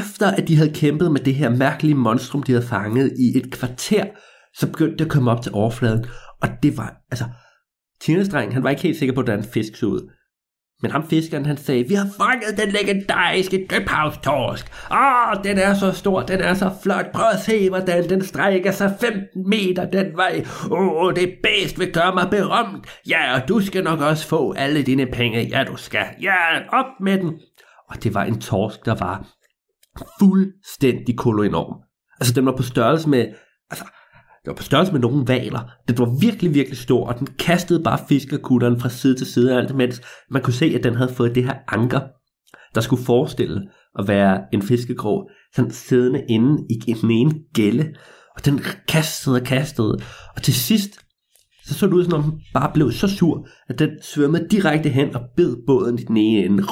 Efter 0.00 0.26
at 0.38 0.48
de 0.48 0.56
havde 0.56 0.74
kæmpet 0.74 1.12
med 1.12 1.20
det 1.20 1.34
her 1.34 1.50
mærkelige 1.50 1.94
monstrum, 1.94 2.42
de 2.42 2.52
havde 2.52 2.66
fanget 2.66 3.12
i 3.18 3.38
et 3.38 3.52
kvarter, 3.52 4.04
så 4.58 4.66
begyndte 4.66 4.96
det 4.96 5.04
at 5.04 5.10
komme 5.10 5.30
op 5.30 5.42
til 5.42 5.52
overfladen. 5.54 6.04
Og 6.42 6.48
det 6.62 6.76
var, 6.76 6.96
altså, 7.10 7.24
Tjenestrengen, 8.02 8.52
han 8.52 8.62
var 8.62 8.70
ikke 8.70 8.82
helt 8.82 8.98
sikker 8.98 9.14
på, 9.14 9.22
hvordan 9.22 9.44
fisk 9.44 9.76
så 9.76 9.86
ud. 9.86 10.10
Men 10.82 10.90
ham 10.90 11.08
fiskeren, 11.08 11.46
han 11.46 11.56
sagde, 11.56 11.88
vi 11.88 11.94
har 11.94 12.08
fanget 12.16 12.58
den 12.58 12.68
legendariske 12.68 13.66
døbhavstorsk. 13.70 14.72
Åh, 14.90 15.44
den 15.44 15.58
er 15.58 15.74
så 15.74 15.92
stor, 15.92 16.22
den 16.22 16.40
er 16.40 16.54
så 16.54 16.70
flot. 16.82 17.12
Prøv 17.12 17.26
at 17.32 17.40
se, 17.40 17.68
hvordan 17.68 18.08
den 18.08 18.24
strækker 18.24 18.70
sig 18.70 18.96
15 19.00 19.48
meter 19.48 19.90
den 19.90 20.16
vej. 20.16 20.44
Åh, 20.70 21.14
det 21.14 21.34
bedst 21.42 21.78
vil 21.78 21.92
gøre 21.92 22.14
mig 22.14 22.28
berømt. 22.30 22.86
Ja, 23.08 23.34
og 23.34 23.48
du 23.48 23.60
skal 23.60 23.84
nok 23.84 24.00
også 24.00 24.26
få 24.26 24.52
alle 24.52 24.82
dine 24.82 25.06
penge. 25.06 25.40
Ja, 25.40 25.64
du 25.64 25.76
skal. 25.76 26.06
Ja, 26.22 26.36
op 26.72 27.00
med 27.00 27.18
den. 27.18 27.40
Og 27.88 28.04
det 28.04 28.14
var 28.14 28.24
en 28.24 28.40
torsk, 28.40 28.84
der 28.84 28.94
var 28.94 29.26
fuldstændig 30.20 31.18
koloenorm. 31.18 31.76
Altså, 32.20 32.34
den 32.34 32.46
var 32.46 32.56
på 32.56 32.62
størrelse 32.62 33.08
med, 33.08 33.26
altså, 33.70 33.84
det 34.44 34.46
var 34.46 34.54
på 34.54 34.62
størrelse 34.62 34.92
med 34.92 35.00
nogle 35.00 35.28
valer. 35.28 35.70
Det 35.88 35.98
var 35.98 36.18
virkelig, 36.20 36.54
virkelig 36.54 36.78
stor, 36.78 37.06
og 37.06 37.18
den 37.18 37.26
kastede 37.26 37.82
bare 37.82 37.98
fiskerkutteren 38.08 38.80
fra 38.80 38.88
side 38.88 39.14
til 39.14 39.26
side, 39.26 39.56
alt 39.56 39.76
mens 39.76 40.02
man 40.30 40.42
kunne 40.42 40.54
se, 40.54 40.72
at 40.78 40.84
den 40.84 40.94
havde 40.94 41.14
fået 41.14 41.34
det 41.34 41.44
her 41.44 41.54
anker, 41.68 42.00
der 42.74 42.80
skulle 42.80 43.04
forestille 43.04 43.68
at 43.98 44.08
være 44.08 44.40
en 44.52 44.62
fiskekrog, 44.62 45.30
sådan 45.54 45.70
siddende 45.70 46.24
inde 46.28 46.66
i 46.70 46.92
den 46.92 47.10
ene 47.10 47.34
gælde, 47.54 47.94
og 48.36 48.44
den 48.44 48.60
kastede 48.88 49.36
og 49.36 49.42
kastede, 49.42 49.98
og 50.36 50.42
til 50.42 50.54
sidst, 50.54 50.90
så 51.64 51.74
så 51.74 51.86
det 51.86 51.92
ud, 51.92 52.04
som 52.04 52.12
om 52.12 52.22
den 52.22 52.40
bare 52.54 52.70
blev 52.74 52.92
så 52.92 53.08
sur, 53.08 53.48
at 53.68 53.78
den 53.78 53.90
svømmede 54.02 54.48
direkte 54.48 54.88
hen 54.88 55.16
og 55.16 55.22
bed 55.36 55.56
båden 55.66 55.98
i 55.98 56.02
den 56.02 56.16
ene 56.16 56.44
ende, 56.44 56.62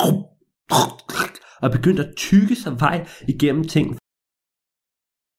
og 1.62 1.72
begyndte 1.72 2.07
at 2.07 2.14
tykke 2.16 2.57
sig 2.57 2.81
vej 2.81 3.07
igennem 3.28 3.64
ting. 3.64 3.98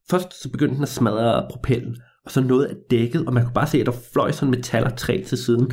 Først 0.09 0.41
så 0.41 0.51
begyndte 0.51 0.75
den 0.75 0.83
at 0.83 0.89
smadre 0.89 1.47
propellen, 1.51 1.97
og 2.25 2.31
så 2.31 2.41
noget 2.41 2.65
af 2.65 2.75
dækket, 2.89 3.25
og 3.27 3.33
man 3.33 3.43
kunne 3.43 3.53
bare 3.53 3.67
se, 3.67 3.79
at 3.79 3.85
der 3.85 3.91
fløj 4.13 4.31
sådan 4.31 4.51
metal 4.51 4.83
og 4.83 4.97
træ 4.97 5.23
til 5.27 5.37
siden. 5.37 5.71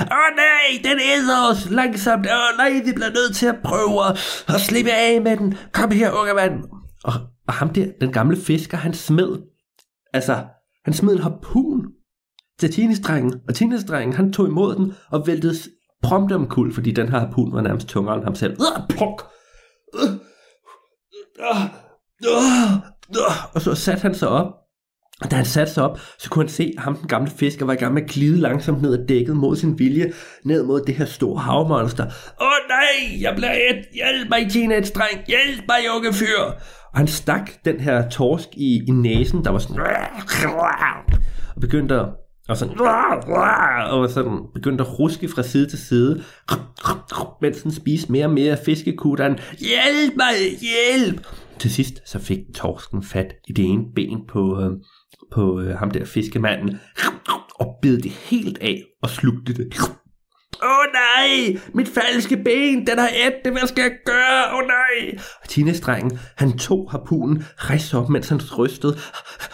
Åh 0.00 0.06
oh, 0.10 0.36
nej, 0.36 0.82
den 0.84 0.98
æder 0.98 1.50
os 1.50 1.70
langsomt. 1.70 2.26
Åh 2.26 2.32
oh, 2.32 2.56
nej, 2.58 2.72
vi 2.84 2.92
bliver 2.92 3.10
nødt 3.10 3.36
til 3.36 3.46
at 3.46 3.56
prøve 3.64 4.08
at 4.48 4.60
slippe 4.60 4.90
af 4.92 5.20
med 5.22 5.36
den. 5.36 5.54
Kom 5.72 5.90
her, 5.90 6.12
unge 6.12 6.34
mand. 6.34 6.64
Og, 7.04 7.12
og 7.48 7.54
ham 7.54 7.68
der, 7.68 7.86
den 8.00 8.12
gamle 8.12 8.36
fisker, 8.36 8.76
han 8.76 8.94
smed, 8.94 9.38
altså, 10.12 10.44
han 10.84 10.94
smed 10.94 11.12
en 11.12 11.22
harpun 11.22 11.86
til 12.58 12.72
teenage 12.72 13.40
og 13.48 13.54
teenage 13.54 14.12
han 14.12 14.32
tog 14.32 14.46
imod 14.46 14.74
den 14.76 14.92
og 15.10 15.26
væltede 15.26 15.54
prompte 16.02 16.34
omkuld, 16.34 16.74
fordi 16.74 16.90
den 16.90 17.08
her 17.08 17.18
harpun 17.18 17.52
var 17.52 17.60
nærmest 17.60 17.88
tungere 17.88 18.16
end 18.16 18.24
ham 18.24 18.34
selv. 18.34 18.56
Og 23.54 23.60
så 23.60 23.74
satte 23.74 24.02
han 24.02 24.14
sig 24.14 24.28
op, 24.28 24.63
og 25.22 25.30
da 25.30 25.36
han 25.36 25.44
satte 25.44 25.72
sig 25.72 25.84
op, 25.84 26.00
så 26.18 26.30
kunne 26.30 26.44
han 26.44 26.48
se, 26.48 26.72
at 26.76 26.82
ham, 26.84 26.96
den 26.96 27.08
gamle 27.08 27.30
fisker, 27.30 27.66
var 27.66 27.72
i 27.72 27.76
gang 27.76 27.94
med 27.94 28.02
at 28.02 28.10
glide 28.10 28.36
langsomt 28.36 28.82
ned 28.82 29.00
ad 29.00 29.06
dækket 29.06 29.36
mod 29.36 29.56
sin 29.56 29.78
vilje, 29.78 30.12
ned 30.44 30.62
mod 30.62 30.80
det 30.80 30.94
her 30.94 31.04
store 31.04 31.40
havmonster. 31.40 32.04
Åh 32.04 32.46
oh, 32.46 32.52
nej, 32.68 33.22
jeg 33.22 33.34
bliver 33.36 33.52
et. 33.52 33.84
Hjælp 33.94 34.28
mig, 34.30 34.50
teenage-dreng. 34.50 35.24
Hjælp 35.26 35.64
mig, 35.68 35.78
unge 35.96 36.12
fyr. 36.12 36.42
Og 36.92 36.98
han 36.98 37.06
stak 37.06 37.50
den 37.64 37.80
her 37.80 38.08
torsk 38.08 38.48
i, 38.52 38.82
i 38.88 38.90
næsen, 38.90 39.44
der 39.44 39.50
var 39.50 39.58
sådan... 39.58 39.76
Og 41.54 41.60
begyndte 41.60 41.94
at 41.94 42.06
og 42.48 42.56
sådan, 42.56 42.80
og 43.90 44.10
sådan 44.10 44.38
begyndte 44.54 44.84
at 44.84 44.98
ruske 44.98 45.28
fra 45.28 45.42
side 45.42 45.66
til 45.66 45.78
side, 45.78 46.22
mens 47.42 47.62
den 47.62 47.72
spiste 47.72 48.12
mere 48.12 48.24
og 48.24 48.30
mere 48.30 48.58
fiskekutteren. 48.64 49.38
Hjælp 49.58 50.16
mig, 50.16 50.34
hjælp! 50.60 51.26
Til 51.58 51.70
sidst 51.70 52.08
så 52.08 52.18
fik 52.18 52.38
torsken 52.54 53.02
fat 53.02 53.34
i 53.48 53.52
det 53.52 53.64
ene 53.64 53.84
ben 53.94 54.26
på, 54.28 54.60
øh, 54.62 54.70
på 55.32 55.60
øh, 55.60 55.76
ham 55.78 55.90
der 55.90 56.04
fiskemanden, 56.04 56.80
og 57.54 57.78
bed 57.82 57.98
det 57.98 58.10
helt 58.10 58.58
af 58.58 58.82
og 59.02 59.10
slugte 59.10 59.54
det. 59.54 59.74
Åh 60.62 60.70
oh, 60.70 60.86
nej, 60.92 61.60
mit 61.74 61.88
falske 61.88 62.36
ben, 62.36 62.86
den 62.86 62.98
har 62.98 63.10
ædt 63.26 63.44
det, 63.44 63.52
hvad 63.52 63.66
skal 63.66 63.82
jeg 63.82 63.92
gøre? 64.04 64.52
Åh 64.52 64.58
oh, 64.58 64.64
nej. 64.66 65.18
Og 65.42 65.48
Tina-strengen, 65.48 66.18
han 66.36 66.58
tog 66.58 66.90
harpunen, 66.90 67.44
rejste 67.56 67.98
op, 67.98 68.08
mens 68.08 68.28
han 68.28 68.40
rystede. 68.58 68.92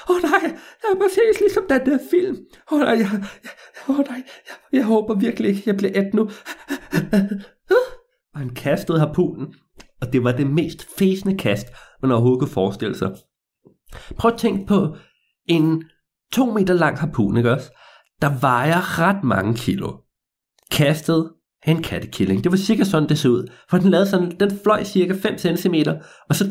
Åh 0.09 0.17
oh, 0.17 0.23
nej, 0.23 0.43
jeg 0.83 0.91
er 0.95 0.99
præcis 1.01 1.41
ligesom 1.41 1.65
den 1.69 1.87
der 1.87 1.99
film. 2.11 2.37
Åh 2.73 2.79
oh, 2.79 2.81
nej, 2.81 2.99
jeg, 2.99 3.11
oh, 3.89 3.97
nej, 3.97 4.23
jeg, 4.49 4.57
jeg 4.73 4.85
håber 4.85 5.15
virkelig 5.15 5.51
ikke, 5.51 5.63
jeg 5.67 5.77
bliver 5.77 5.93
ædt 5.95 6.15
nu. 6.15 6.31
Og 8.35 8.41
han 8.41 8.55
kastede 8.55 8.99
harpunen, 8.99 9.55
og 10.01 10.13
det 10.13 10.25
var 10.25 10.33
det 10.33 10.47
mest 10.47 10.87
fæsende 10.99 11.37
kast, 11.37 11.67
man 12.03 12.13
overhovedet 12.13 12.39
kunne 12.39 12.51
forestille 12.51 12.99
sig. 12.99 13.11
Prøv 14.19 14.33
at 14.33 14.39
tænke 14.39 14.67
på 14.67 14.97
en 15.47 15.85
to 16.33 16.53
meter 16.53 16.75
lang 16.75 16.99
harpun, 16.99 17.37
ikke 17.37 17.53
også? 17.53 17.71
Der 18.23 18.39
vejer 18.41 18.99
ret 18.99 19.25
mange 19.25 19.55
kilo. 19.55 19.93
Kastet 20.71 21.31
af 21.63 21.71
en 21.71 21.83
kattekilling. 21.83 22.45
Det 22.45 22.53
var 22.53 22.59
cirka 22.59 22.85
sådan, 22.85 23.09
det 23.09 23.19
så 23.19 23.29
ud. 23.29 23.53
For 23.71 23.79
den 23.79 23.91
lavede 23.91 24.09
sådan, 24.09 24.41
den 24.41 24.59
fløj 24.63 24.85
cirka 24.85 25.15
5 25.23 25.39
cm, 25.39 25.75
og 26.29 26.35
så 26.35 26.45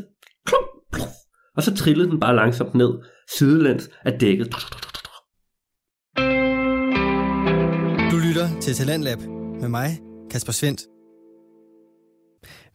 klump, 0.45 0.65
pluf, 0.91 1.07
og 1.55 1.63
så 1.63 1.75
trillede 1.75 2.09
den 2.09 2.19
bare 2.19 2.35
langsomt 2.35 2.75
ned, 2.75 2.89
sidelæns 3.37 3.89
af 4.01 4.19
dækket. 4.19 4.55
Du 8.11 8.17
lytter 8.27 8.59
til 8.61 8.73
Talentlab 8.73 9.19
med 9.61 9.69
mig, 9.69 9.99
Kasper 10.31 10.51
Svendt. 10.53 10.81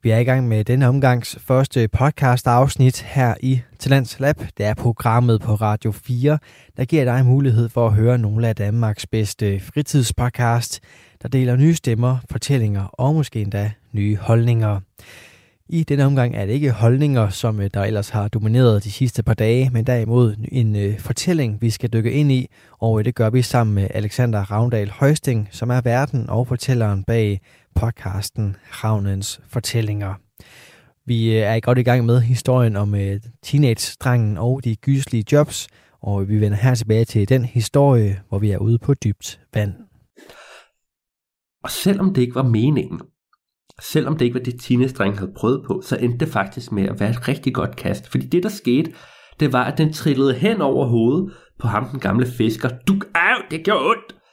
Vi 0.05 0.11
er 0.11 0.19
i 0.19 0.25
gang 0.25 0.49
med 0.49 0.65
denne 0.65 0.89
omgangs 0.89 1.39
første 1.41 1.89
podcast 1.89 2.47
afsnit 2.47 3.03
her 3.03 3.35
i 3.41 3.61
Talents 3.79 4.21
Lab. 4.21 4.37
Det 4.59 4.67
er 4.67 4.75
programmet 4.75 5.41
på 5.41 5.55
Radio 5.55 5.93
4, 5.93 6.39
der 6.77 6.85
giver 6.85 7.05
dig 7.05 7.27
mulighed 7.27 7.69
for 7.69 7.87
at 7.87 7.93
høre 7.93 8.19
nogle 8.19 8.49
af 8.49 8.57
Danmarks 8.57 9.07
bedste 9.07 9.61
fritidspodcast, 9.61 10.81
der 11.23 11.29
deler 11.29 11.57
nye 11.57 11.75
stemmer, 11.75 12.19
fortællinger 12.31 12.85
og 12.85 13.15
måske 13.15 13.41
endda 13.41 13.73
nye 13.93 14.17
holdninger. 14.17 14.81
I 15.69 15.83
denne 15.83 16.05
omgang 16.05 16.37
er 16.37 16.47
det 16.47 16.53
ikke 16.53 16.71
holdninger, 16.71 17.29
som 17.29 17.61
øh, 17.61 17.71
der 17.75 17.83
ellers 17.83 18.09
har 18.09 18.29
domineret 18.29 18.85
de 18.85 18.91
sidste 18.91 19.23
par 19.23 19.35
dage, 19.35 19.71
men 19.73 19.85
derimod 19.85 20.35
en 20.53 20.77
øh, 20.77 20.99
fortælling, 20.99 21.63
vi 21.63 21.71
skal 21.71 21.93
dykke 21.93 22.13
ind 22.13 22.33
i, 22.33 22.51
og 22.79 22.99
øh, 22.99 23.05
det 23.05 23.15
gør 23.15 23.31
vi 23.31 23.43
sammen 23.43 23.75
med 23.75 23.89
Alexander 23.95 24.51
Ravndal 24.51 24.91
Højsting, 24.91 25.49
som 25.51 25.71
er 25.71 25.81
verden 25.81 26.31
og 26.31 26.47
fortælleren 26.47 27.05
bag 27.05 27.41
podcasten 27.75 28.57
Ravnens 28.71 29.41
Fortællinger. 29.49 30.15
Vi 31.07 31.31
øh, 31.31 31.41
er 31.41 31.61
godt 31.61 31.79
i 31.79 31.83
gang 31.83 32.05
med 32.07 32.21
historien 32.21 32.77
om 32.77 32.95
øh, 32.95 33.21
teenage-drengen 33.43 34.39
og 34.39 34.65
de 34.65 34.77
gyslige 34.77 35.25
jobs, 35.33 35.69
og 36.03 36.29
vi 36.29 36.41
vender 36.41 36.59
her 36.59 36.75
tilbage 36.75 37.05
til 37.05 37.29
den 37.29 37.45
historie, 37.45 38.23
hvor 38.29 38.39
vi 38.39 38.51
er 38.51 38.59
ude 38.59 38.79
på 38.79 38.95
dybt 38.95 39.41
vand. 39.55 39.75
Og 41.65 41.71
selvom 41.71 42.15
det 42.15 42.23
ikke 42.23 42.35
var 42.35 42.43
meningen, 42.43 43.01
selvom 43.81 44.17
det 44.17 44.25
ikke 44.25 44.39
var 44.39 44.45
det 44.45 44.61
teenage 44.61 45.19
havde 45.19 45.33
prøvet 45.37 45.65
på, 45.67 45.83
så 45.85 45.97
endte 45.97 46.19
det 46.19 46.29
faktisk 46.33 46.73
med 46.73 46.89
at 46.89 47.01
være 47.01 47.11
et 47.11 47.29
rigtig 47.29 47.55
godt 47.55 47.77
kast. 47.77 48.11
Fordi 48.11 48.27
det, 48.27 48.43
der 48.43 48.49
skete, 48.49 48.93
det 49.41 49.53
var, 49.53 49.65
at 49.65 49.79
den 49.79 49.93
trillede 49.93 50.35
hen 50.35 50.61
over 50.61 50.87
hovedet 50.87 51.33
på 51.59 51.69
ham, 51.69 51.89
den 51.89 52.01
gamle 52.01 52.27
fisker. 52.27 52.69
Du, 52.89 52.93
au, 53.15 53.43
det 53.51 53.65
gjorde 53.65 53.87
ondt! 53.87 54.24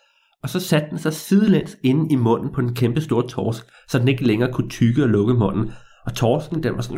Og 0.43 0.49
så 0.49 0.59
satte 0.59 0.89
den 0.89 0.99
sig 0.99 1.13
sidelæns 1.13 1.77
inde 1.83 2.13
i 2.13 2.15
munden 2.15 2.53
på 2.53 2.61
den 2.61 2.75
kæmpe 2.75 3.01
store 3.01 3.27
torsk, 3.27 3.65
så 3.87 3.99
den 3.99 4.07
ikke 4.07 4.27
længere 4.27 4.53
kunne 4.53 4.69
tykke 4.69 5.03
og 5.03 5.09
lukke 5.09 5.33
munden. 5.33 5.71
Og 6.05 6.13
torsken, 6.13 6.63
den 6.63 6.75
var 6.75 6.81
sådan, 6.81 6.97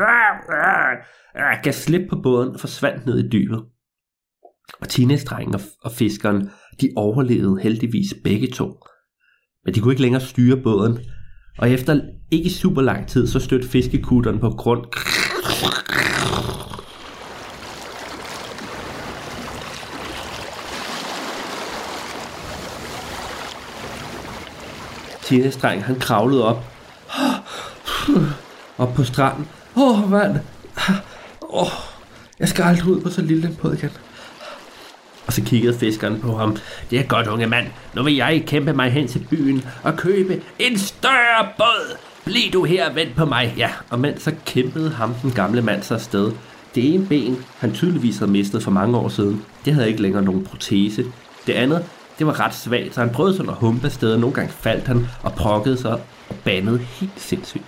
gav 1.63 1.73
slip 1.73 2.09
på 2.09 2.19
båden 2.23 2.53
og 2.53 2.59
forsvandt 2.59 3.05
ned 3.05 3.25
i 3.25 3.29
dybet. 3.29 3.63
Og 4.81 4.89
teenage 4.89 5.47
og, 5.53 5.61
og 5.83 5.91
fiskeren, 5.91 6.49
de 6.81 6.89
overlevede 6.95 7.59
heldigvis 7.61 8.13
begge 8.23 8.47
to. 8.47 8.79
Men 9.65 9.75
de 9.75 9.79
kunne 9.79 9.93
ikke 9.93 10.01
længere 10.01 10.21
styre 10.21 10.57
båden, 10.57 10.99
og 11.57 11.69
efter 11.69 12.01
ikke 12.31 12.49
super 12.49 12.81
lang 12.81 13.07
tid, 13.07 13.27
så 13.27 13.39
stødte 13.39 13.67
fiskekutteren 13.67 14.39
på 14.39 14.49
grund. 14.49 14.85
Teenage-dreng, 25.33 25.83
han 25.83 25.99
kravlede 25.99 26.45
op. 26.45 26.63
Op 28.77 28.93
på 28.93 29.03
stranden. 29.03 29.47
Åh, 29.75 30.03
oh, 30.03 30.11
mand. 30.11 30.39
Åh, 31.41 31.61
oh, 31.61 31.67
jeg 32.39 32.49
skal 32.49 32.63
aldrig 32.63 32.87
ud 32.87 33.01
på 33.01 33.09
så 33.09 33.21
lille 33.21 33.47
en 33.47 33.55
båd 33.55 33.73
igen. 33.73 33.89
Og 35.27 35.33
så 35.33 35.41
kiggede 35.41 35.79
fiskeren 35.79 36.19
på 36.19 36.37
ham. 36.37 36.57
Det 36.89 36.99
er 36.99 37.03
godt, 37.03 37.27
unge 37.27 37.47
mand. 37.47 37.67
Nu 37.95 38.03
vil 38.03 38.15
jeg 38.15 38.43
kæmpe 38.47 38.73
mig 38.73 38.91
hen 38.91 39.07
til 39.07 39.19
byen 39.29 39.65
og 39.83 39.97
købe 39.97 40.41
en 40.59 40.77
større 40.77 41.47
båd. 41.57 41.97
Bliv 42.25 42.51
du 42.53 42.63
her 42.63 42.89
og 42.89 42.95
vent 42.95 43.15
på 43.15 43.25
mig. 43.25 43.53
Ja, 43.57 43.69
og 43.89 43.99
mens 43.99 44.21
så 44.21 44.31
kæmpede 44.45 44.89
ham 44.89 45.13
den 45.13 45.31
gamle 45.31 45.61
mand 45.61 45.83
sig 45.83 45.95
afsted. 45.95 46.31
Det 46.75 46.93
ene 46.93 47.05
ben, 47.05 47.45
han 47.57 47.73
tydeligvis 47.73 48.17
havde 48.17 48.31
mistet 48.31 48.63
for 48.63 48.71
mange 48.71 48.97
år 48.97 49.09
siden, 49.09 49.45
det 49.65 49.73
havde 49.73 49.87
ikke 49.87 50.01
længere 50.01 50.23
nogen 50.23 50.43
protese. 50.43 51.05
Det 51.47 51.53
andet, 51.53 51.85
det 52.19 52.27
var 52.27 52.39
ret 52.39 52.53
svagt, 52.53 52.93
så 52.95 53.01
han 53.01 53.13
prøvede 53.13 53.37
sådan 53.37 53.49
at 53.49 53.55
humpe 53.55 53.85
afsted, 53.85 54.13
og 54.13 54.19
nogle 54.19 54.35
gange 54.35 54.51
faldt 54.51 54.87
han 54.87 55.05
og 55.23 55.33
prokkede 55.33 55.77
sig 55.77 55.91
og 55.91 56.01
bandede 56.45 56.77
helt 56.77 57.19
sindssygt. 57.19 57.63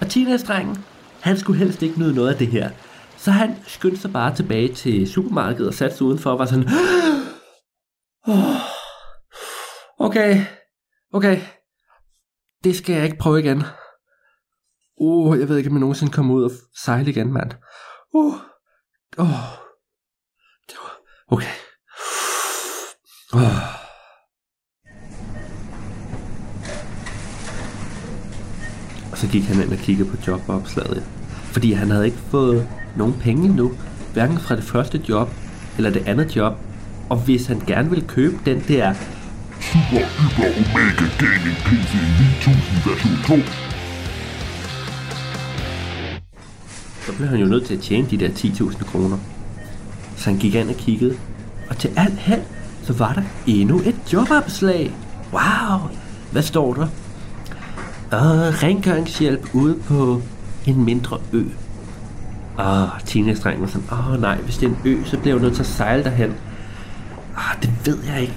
Og 0.00 0.08
teenage-drengen, 0.08 0.84
han 1.20 1.38
skulle 1.38 1.58
helst 1.58 1.82
ikke 1.82 2.00
nyde 2.00 2.14
noget 2.14 2.32
af 2.32 2.38
det 2.38 2.46
her. 2.46 2.70
Så 3.16 3.30
han 3.30 3.56
skyndte 3.66 4.00
sig 4.00 4.12
bare 4.12 4.34
tilbage 4.34 4.74
til 4.74 5.12
supermarkedet 5.12 5.68
og 5.68 5.74
satte 5.74 5.96
sig 5.96 6.06
udenfor 6.06 6.30
og 6.30 6.38
var 6.38 6.46
sådan... 6.46 6.68
Okay, 9.98 10.44
okay, 11.12 11.40
det 12.64 12.76
skal 12.76 12.94
jeg 12.94 13.04
ikke 13.04 13.18
prøve 13.18 13.40
igen. 13.40 13.62
Uh, 15.00 15.38
jeg 15.40 15.48
ved 15.48 15.56
ikke, 15.56 15.70
om 15.70 15.76
jeg 15.76 15.80
nogensinde 15.80 16.12
kommer 16.12 16.34
ud 16.34 16.44
og 16.44 16.50
sejle 16.84 17.10
igen, 17.10 17.32
mand. 17.32 17.50
Uh, 18.14 18.34
oh, 19.18 19.26
det 20.68 20.76
var... 20.82 21.00
Okay. 21.28 21.65
Og 29.12 29.18
så 29.18 29.28
gik 29.32 29.44
han 29.44 29.62
ind 29.62 29.72
og 29.72 29.78
kiggede 29.78 30.08
på 30.10 30.16
jobopslaget. 30.26 31.04
Fordi 31.52 31.72
han 31.72 31.90
havde 31.90 32.06
ikke 32.06 32.18
fået 32.30 32.68
nogen 32.96 33.14
penge 33.20 33.44
endnu. 33.48 33.72
Hverken 34.12 34.38
fra 34.38 34.56
det 34.56 34.64
første 34.64 35.02
job 35.08 35.30
eller 35.76 35.90
det 35.90 36.08
andet 36.08 36.36
job. 36.36 36.54
Og 37.10 37.16
hvis 37.16 37.46
han 37.46 37.60
gerne 37.66 37.90
ville 37.90 38.06
købe 38.08 38.38
den 38.44 38.60
der 38.68 38.94
Super 39.60 40.06
Hyper 40.16 40.48
Omega 40.58 41.06
Gaming 41.18 41.56
PC 41.56 41.92
9000 42.44 42.78
version 42.86 43.16
2, 43.26 43.50
så 47.06 47.12
blev 47.16 47.28
han 47.28 47.40
jo 47.40 47.46
nødt 47.46 47.66
til 47.66 47.74
at 47.74 47.80
tjene 47.80 48.10
de 48.10 48.16
der 48.16 48.28
10.000 48.28 48.84
kroner. 48.84 49.18
Så 50.16 50.30
han 50.30 50.38
gik 50.38 50.54
ind 50.54 50.70
og 50.70 50.76
kiggede, 50.76 51.18
og 51.70 51.78
til 51.78 51.90
alt 51.96 52.18
held, 52.18 52.42
så 52.86 52.92
var 52.92 53.12
der 53.12 53.22
endnu 53.46 53.78
et 53.78 53.96
jobopslag. 54.12 54.94
Wow! 55.32 55.90
Hvad 56.32 56.42
står 56.42 56.74
der? 56.74 56.86
Og 58.12 58.62
rengøringshjælp 58.62 59.54
ude 59.54 59.78
på 59.88 60.22
en 60.66 60.84
mindre 60.84 61.18
ø. 61.32 61.44
Og 62.56 62.88
teenage 63.04 63.60
var 63.60 63.66
sådan, 63.66 63.88
åh 63.92 64.12
oh, 64.12 64.20
nej, 64.20 64.40
hvis 64.40 64.58
det 64.58 64.66
er 64.66 64.70
en 64.70 64.78
ø, 64.84 65.04
så 65.04 65.18
bliver 65.18 65.34
jeg 65.34 65.42
nødt 65.42 65.54
til 65.54 65.62
at 65.62 65.66
sejle 65.66 66.04
derhen. 66.04 66.34
Ah, 67.36 67.62
det 67.62 67.86
ved 67.86 67.98
jeg 68.06 68.20
ikke. 68.20 68.34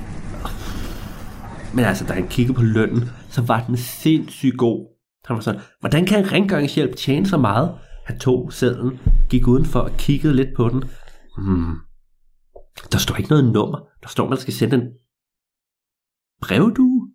Men 1.73 1.85
altså, 1.85 2.05
da 2.05 2.13
han 2.13 2.27
kiggede 2.27 2.55
på 2.55 2.61
lønnen, 2.61 3.09
så 3.29 3.41
var 3.41 3.63
den 3.67 3.77
sindssygt 3.77 4.57
god. 4.57 4.85
Han 5.25 5.35
var 5.35 5.41
sådan, 5.41 5.61
hvordan 5.79 6.05
kan 6.05 6.19
en 6.19 6.31
rengøringshjælp 6.31 6.95
tjene 6.95 7.27
så 7.27 7.37
meget? 7.37 7.71
Han 8.05 8.19
tog 8.19 8.53
sædlen, 8.53 8.99
gik 9.29 9.47
udenfor 9.47 9.79
og 9.79 9.91
kiggede 9.97 10.35
lidt 10.35 10.49
på 10.55 10.69
den. 10.69 10.83
Hmm. 11.37 11.75
Der 12.91 12.97
står 12.97 13.15
ikke 13.15 13.29
noget 13.29 13.53
nummer. 13.53 13.79
Der 14.01 14.07
står, 14.07 14.23
at 14.23 14.29
man 14.29 14.39
skal 14.39 14.53
sende 14.53 14.75
en 14.75 14.87
brevdue. 16.41 17.11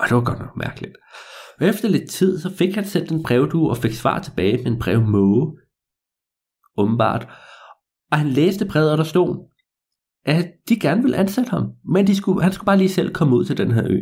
Og 0.00 0.08
det 0.08 0.16
var 0.16 0.24
godt 0.24 0.38
nok 0.38 0.56
mærkeligt. 0.56 0.96
Og 1.60 1.66
efter 1.66 1.88
lidt 1.88 2.10
tid, 2.10 2.40
så 2.40 2.56
fik 2.56 2.74
han 2.74 2.84
sendt 2.84 3.10
en 3.10 3.22
brevdue 3.22 3.70
og 3.70 3.76
fik 3.76 3.92
svar 3.92 4.18
tilbage 4.22 4.56
med 4.56 4.66
en 4.66 4.78
brevmåge. 4.78 5.58
Umbart. 6.78 7.28
Og 8.12 8.18
han 8.18 8.28
læste 8.28 8.66
brevet, 8.66 8.92
og 8.92 8.98
der 8.98 9.04
stod, 9.04 9.48
at 10.24 10.52
de 10.68 10.80
gerne 10.80 11.02
ville 11.02 11.16
ansætte 11.16 11.50
ham, 11.50 11.72
men 11.84 12.06
de 12.06 12.16
skulle, 12.16 12.42
han 12.42 12.52
skulle 12.52 12.66
bare 12.66 12.78
lige 12.78 12.88
selv 12.88 13.14
komme 13.14 13.36
ud 13.36 13.44
til 13.44 13.56
den 13.56 13.70
her 13.70 13.84
ø. 13.90 14.00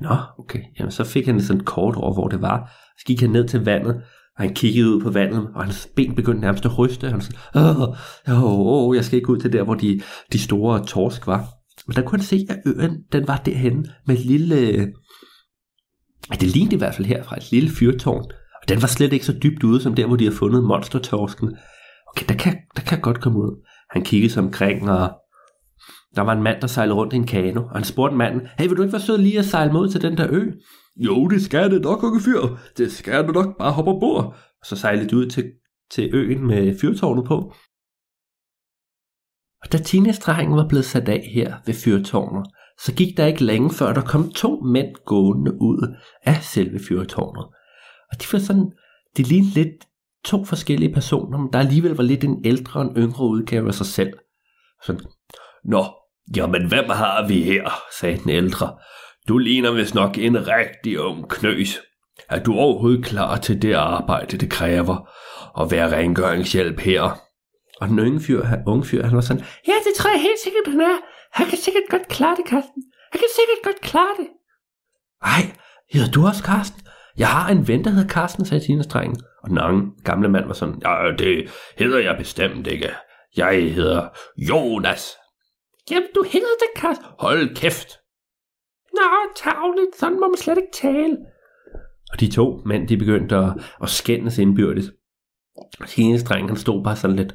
Nå, 0.00 0.16
okay. 0.38 0.62
Jamen, 0.78 0.90
så 0.90 1.04
fik 1.04 1.26
han 1.26 1.40
sådan 1.40 1.60
et 1.60 1.66
kort 1.66 1.96
over, 1.96 2.14
hvor 2.14 2.28
det 2.28 2.42
var. 2.42 2.70
Så 2.98 3.04
gik 3.06 3.20
han 3.20 3.30
ned 3.30 3.48
til 3.48 3.64
vandet, 3.64 4.02
og 4.38 4.44
han 4.44 4.54
kiggede 4.54 4.94
ud 4.94 5.00
på 5.00 5.10
vandet, 5.10 5.48
og 5.54 5.64
hans 5.64 5.88
ben 5.96 6.14
begyndte 6.14 6.40
nærmest 6.40 6.64
at 6.64 6.78
ryste. 6.78 7.10
Han 7.10 7.20
sagde, 7.20 7.38
åh, 7.54 7.88
åh, 8.28 8.60
åh, 8.60 8.96
jeg 8.96 9.04
skal 9.04 9.16
ikke 9.16 9.30
ud 9.30 9.38
til 9.38 9.52
der, 9.52 9.62
hvor 9.62 9.74
de, 9.74 10.00
de 10.32 10.38
store 10.38 10.86
torsk 10.86 11.26
var. 11.26 11.44
Men 11.86 11.96
der 11.96 12.02
kunne 12.02 12.18
han 12.18 12.26
se, 12.26 12.46
at 12.48 12.58
øen, 12.66 13.02
den 13.12 13.28
var 13.28 13.36
derhen 13.36 13.86
med 14.06 14.14
et 14.14 14.24
lille... 14.24 14.86
Det 16.30 16.42
lignede 16.42 16.74
i 16.74 16.78
hvert 16.78 16.94
fald 16.94 17.06
her 17.06 17.22
fra 17.22 17.36
et 17.36 17.52
lille 17.52 17.70
fyrtårn. 17.70 18.24
Og 18.62 18.68
den 18.68 18.82
var 18.82 18.88
slet 18.88 19.12
ikke 19.12 19.26
så 19.26 19.38
dybt 19.42 19.64
ude, 19.64 19.80
som 19.80 19.94
der, 19.94 20.06
hvor 20.06 20.16
de 20.16 20.24
har 20.24 20.32
fundet 20.32 20.64
monstertorsken. 20.64 21.56
Okay, 22.08 22.26
der 22.28 22.34
kan, 22.34 22.56
der 22.76 22.82
kan 22.82 23.00
godt 23.00 23.20
komme 23.20 23.38
ud. 23.38 23.66
Han 23.90 24.02
kiggede 24.02 24.32
sig 24.32 24.42
omkring, 24.42 24.90
og 24.90 25.10
der 26.16 26.22
var 26.22 26.32
en 26.32 26.42
mand, 26.42 26.60
der 26.60 26.66
sejlede 26.66 26.96
rundt 26.96 27.12
i 27.12 27.16
en 27.16 27.26
kano, 27.26 27.62
og 27.62 27.74
han 27.74 27.84
spurgte 27.84 28.16
manden, 28.16 28.40
hey, 28.58 28.68
vil 28.68 28.76
du 28.76 28.82
ikke 28.82 28.92
være 28.92 29.02
sød 29.02 29.18
lige 29.18 29.38
at 29.38 29.44
sejle 29.44 29.72
mod 29.72 29.88
til 29.88 30.02
den 30.02 30.16
der 30.16 30.26
ø? 30.30 30.42
Jo, 30.98 31.28
det 31.28 31.42
skal 31.42 31.70
det 31.70 31.82
nok, 31.82 32.02
unge 32.02 32.20
fyr. 32.20 32.40
Det 32.76 32.92
skal 32.92 33.26
du 33.26 33.32
nok 33.32 33.58
bare 33.58 33.72
hoppe 33.72 33.90
ombord. 33.90 34.24
Og 34.60 34.66
så 34.66 34.76
sejlede 34.76 35.08
de 35.08 35.16
ud 35.16 35.26
til, 35.26 35.52
til 35.90 36.14
øen 36.14 36.46
med 36.46 36.78
fyrtårnet 36.80 37.24
på. 37.24 37.54
Og 39.62 39.72
da 39.72 39.78
teenage 39.78 40.50
var 40.56 40.68
blevet 40.68 40.84
sat 40.84 41.08
af 41.08 41.30
her 41.34 41.56
ved 41.66 41.74
fyrtårnet, 41.74 42.46
så 42.80 42.94
gik 42.94 43.16
der 43.16 43.26
ikke 43.26 43.44
længe 43.44 43.70
før 43.70 43.92
der 43.92 44.00
kom 44.00 44.32
to 44.32 44.60
mænd 44.60 44.94
gående 45.06 45.52
ud 45.52 45.96
af 46.22 46.42
selve 46.42 46.80
fyrtårnet. 46.88 47.44
Og 48.12 48.20
de 48.20 48.26
var 48.32 48.38
sådan, 48.38 48.72
de 49.16 49.22
lignede 49.22 49.54
lidt 49.54 49.88
to 50.24 50.44
forskellige 50.44 50.94
personer, 50.94 51.38
men 51.38 51.52
der 51.52 51.58
alligevel 51.58 51.92
var 51.92 52.02
lidt 52.02 52.24
en 52.24 52.44
ældre 52.44 52.80
og 52.80 52.86
en 52.86 52.96
yngre 52.96 53.24
udgave 53.24 53.68
af 53.68 53.74
sig 53.74 53.86
selv. 53.86 54.12
Sådan, 54.86 55.00
Nå, 55.64 55.84
jamen 56.36 56.68
hvem 56.68 56.84
har 56.88 57.28
vi 57.28 57.42
her, 57.42 57.70
sagde 58.00 58.18
den 58.18 58.30
ældre. 58.30 58.78
Du 59.28 59.38
ligner 59.38 59.70
vist 59.70 59.94
nok 59.94 60.18
en 60.18 60.48
rigtig 60.48 61.00
ung 61.00 61.30
knøs. 61.30 61.80
Er 62.30 62.42
du 62.42 62.54
overhovedet 62.54 63.04
klar 63.04 63.36
til 63.36 63.62
det 63.62 63.74
arbejde, 63.74 64.36
det 64.36 64.50
kræver 64.50 65.10
at 65.60 65.70
være 65.70 65.96
rengøringshjælp 65.96 66.80
her? 66.80 67.02
Og 67.80 67.88
den 67.88 67.98
unge 67.98 68.20
fyr, 68.20 68.46
unge 68.66 68.84
fyr, 68.84 69.04
han 69.04 69.16
var 69.16 69.20
sådan, 69.20 69.44
ja, 69.66 69.72
det 69.72 69.94
tror 69.96 70.10
jeg 70.10 70.20
helt 70.20 70.40
sikkert, 70.44 70.66
han 70.66 70.80
er. 70.80 70.96
Han 71.32 71.46
kan 71.46 71.58
sikkert 71.58 71.82
godt 71.90 72.08
klare 72.08 72.36
det, 72.36 72.44
Karsten. 72.44 72.82
Han 73.12 73.18
kan 73.18 73.28
sikkert 73.36 73.62
godt 73.64 73.80
klare 73.80 74.14
det. 74.18 74.28
Ej, 75.22 75.42
hedder 75.92 76.10
du 76.10 76.26
også 76.26 76.42
Karsten? 76.42 76.82
Jeg 77.18 77.28
har 77.28 77.48
en 77.50 77.68
ven, 77.68 77.84
der 77.84 77.90
hedder 77.90 78.08
Karsten, 78.08 78.44
sagde 78.44 78.66
teenestrengen. 78.66 79.16
Og 79.42 79.50
den 79.50 79.58
unge, 79.58 79.92
gamle 80.04 80.28
mand 80.28 80.46
var 80.46 80.54
sådan, 80.54 80.82
ja, 80.84 81.12
det 81.18 81.50
hedder 81.78 81.98
jeg 81.98 82.16
bestemt 82.18 82.66
ikke. 82.66 82.90
Jeg 83.36 83.74
hedder 83.74 84.08
Jonas. 84.36 85.16
Jamen, 85.90 86.08
du 86.14 86.22
hedder 86.32 86.56
det, 86.60 86.82
Karsten. 86.82 87.06
Hold 87.18 87.56
kæft. 87.56 87.98
Nå, 88.94 89.08
tavligt, 89.36 89.96
sådan 89.96 90.20
må 90.20 90.28
man 90.28 90.36
slet 90.36 90.56
ikke 90.58 90.72
tale. 90.72 91.16
Og 92.12 92.20
de 92.20 92.30
to 92.30 92.62
mænd, 92.66 92.88
de 92.88 92.96
begyndte 92.96 93.36
at, 93.36 93.52
at 93.82 93.88
skændes 93.88 94.38
indbyrdes. 94.38 94.92
Hendes 95.96 96.22
dreng, 96.24 96.48
han 96.48 96.56
stod 96.56 96.84
bare 96.84 96.96
sådan 96.96 97.16
lidt, 97.16 97.34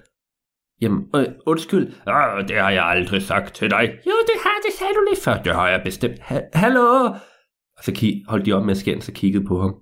Jamen, 0.82 1.04
øh, 1.16 1.26
undskyld. 1.46 1.88
Øh, 1.88 2.48
det 2.48 2.56
har 2.58 2.70
jeg 2.72 2.86
aldrig 2.86 3.22
sagt 3.22 3.56
til 3.56 3.70
dig. 3.70 3.82
Jo, 4.06 4.12
det 4.28 4.36
har 4.44 4.56
det 4.66 4.74
sagde 4.80 4.94
du 4.94 5.06
lige 5.10 5.22
før. 5.22 5.44
Det 5.44 5.56
har 5.56 5.70
jeg 5.70 5.82
bestemt. 5.86 6.20
Ha- 6.20 6.42
Hallo? 6.54 7.06
Og 7.78 7.84
så 7.84 7.92
kig, 7.92 8.24
holdt 8.28 8.46
de 8.46 8.54
op 8.54 8.64
med 8.66 8.72
at 8.72 8.78
skændes 8.78 9.08
og 9.08 9.14
kiggede 9.14 9.46
på 9.46 9.62
ham. 9.62 9.76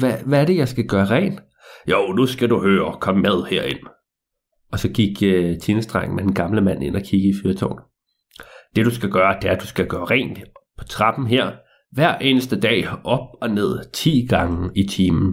Hvad, 0.00 0.12
hvad 0.26 0.40
er 0.40 0.44
det, 0.44 0.56
jeg 0.56 0.68
skal 0.68 0.86
gøre 0.86 1.04
rent? 1.04 1.40
Jo, 1.90 2.12
nu 2.12 2.26
skal 2.26 2.50
du 2.50 2.60
høre. 2.62 2.96
Kom 3.00 3.16
med 3.16 3.44
herind. 3.50 3.78
Og 4.72 4.78
så 4.78 4.88
gik 4.88 5.22
øh, 5.22 5.58
tjenestrengen 5.58 6.16
med 6.16 6.24
den 6.24 6.34
gamle 6.34 6.60
mand 6.60 6.84
ind 6.84 6.96
og 6.96 7.02
kiggede 7.02 7.30
i 7.38 7.42
fyrtårnet. 7.42 7.84
Det 8.76 8.84
du 8.84 8.90
skal 8.90 9.10
gøre, 9.10 9.36
det 9.42 9.50
er, 9.50 9.54
at 9.54 9.62
du 9.62 9.66
skal 9.66 9.86
gøre 9.86 10.04
rent 10.04 10.38
på 10.78 10.84
trappen 10.84 11.26
her, 11.26 11.52
hver 11.92 12.18
eneste 12.18 12.60
dag 12.60 12.88
op 13.04 13.28
og 13.40 13.50
ned 13.50 13.92
10 13.92 14.26
gange 14.28 14.70
i 14.74 14.82
timen. 14.82 15.32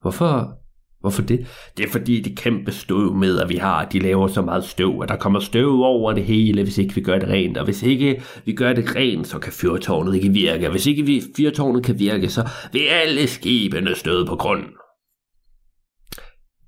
Hvorfor, 0.00 0.58
hvorfor 1.00 1.22
det? 1.22 1.46
Det 1.76 1.84
er 1.84 1.90
fordi 1.90 2.20
det 2.20 2.38
kæmpe 2.38 2.72
støv 2.72 3.14
med, 3.14 3.40
at 3.40 3.48
vi 3.48 3.56
har, 3.56 3.84
de 3.84 3.98
laver 3.98 4.28
så 4.28 4.42
meget 4.42 4.64
støv, 4.64 5.00
at 5.02 5.08
der 5.08 5.16
kommer 5.16 5.40
støv 5.40 5.82
over 5.82 6.12
det 6.12 6.24
hele, 6.24 6.62
hvis 6.62 6.78
ikke 6.78 6.94
vi 6.94 7.00
gør 7.00 7.18
det 7.18 7.28
rent. 7.28 7.56
Og 7.56 7.64
hvis 7.64 7.82
ikke 7.82 8.22
vi 8.44 8.52
gør 8.52 8.72
det 8.72 8.96
rent, 8.96 9.26
så 9.26 9.38
kan 9.38 9.52
fyrtårnet 9.52 10.14
ikke 10.14 10.28
virke. 10.28 10.66
Og 10.66 10.70
hvis 10.70 10.86
ikke 10.86 11.02
vi, 11.02 11.22
fyrtårnet 11.36 11.84
kan 11.84 11.98
virke, 11.98 12.28
så 12.28 12.48
vil 12.72 12.82
alle 12.90 13.26
skibene 13.26 13.94
støde 13.94 14.26
på 14.26 14.36
grunden. 14.36 14.70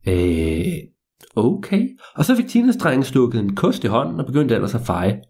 Øh, 0.09 0.92
okay. 1.37 1.89
Og 2.15 2.25
så 2.25 2.37
fik 2.37 2.49
Tina 2.49 3.03
stukket 3.03 3.41
en 3.41 3.57
kost 3.57 3.85
i 3.85 3.87
hånden 3.87 4.21
og 4.21 4.27
begyndte 4.27 4.55
ellers 4.55 4.75
at 4.75 4.81
feje. 4.87 5.21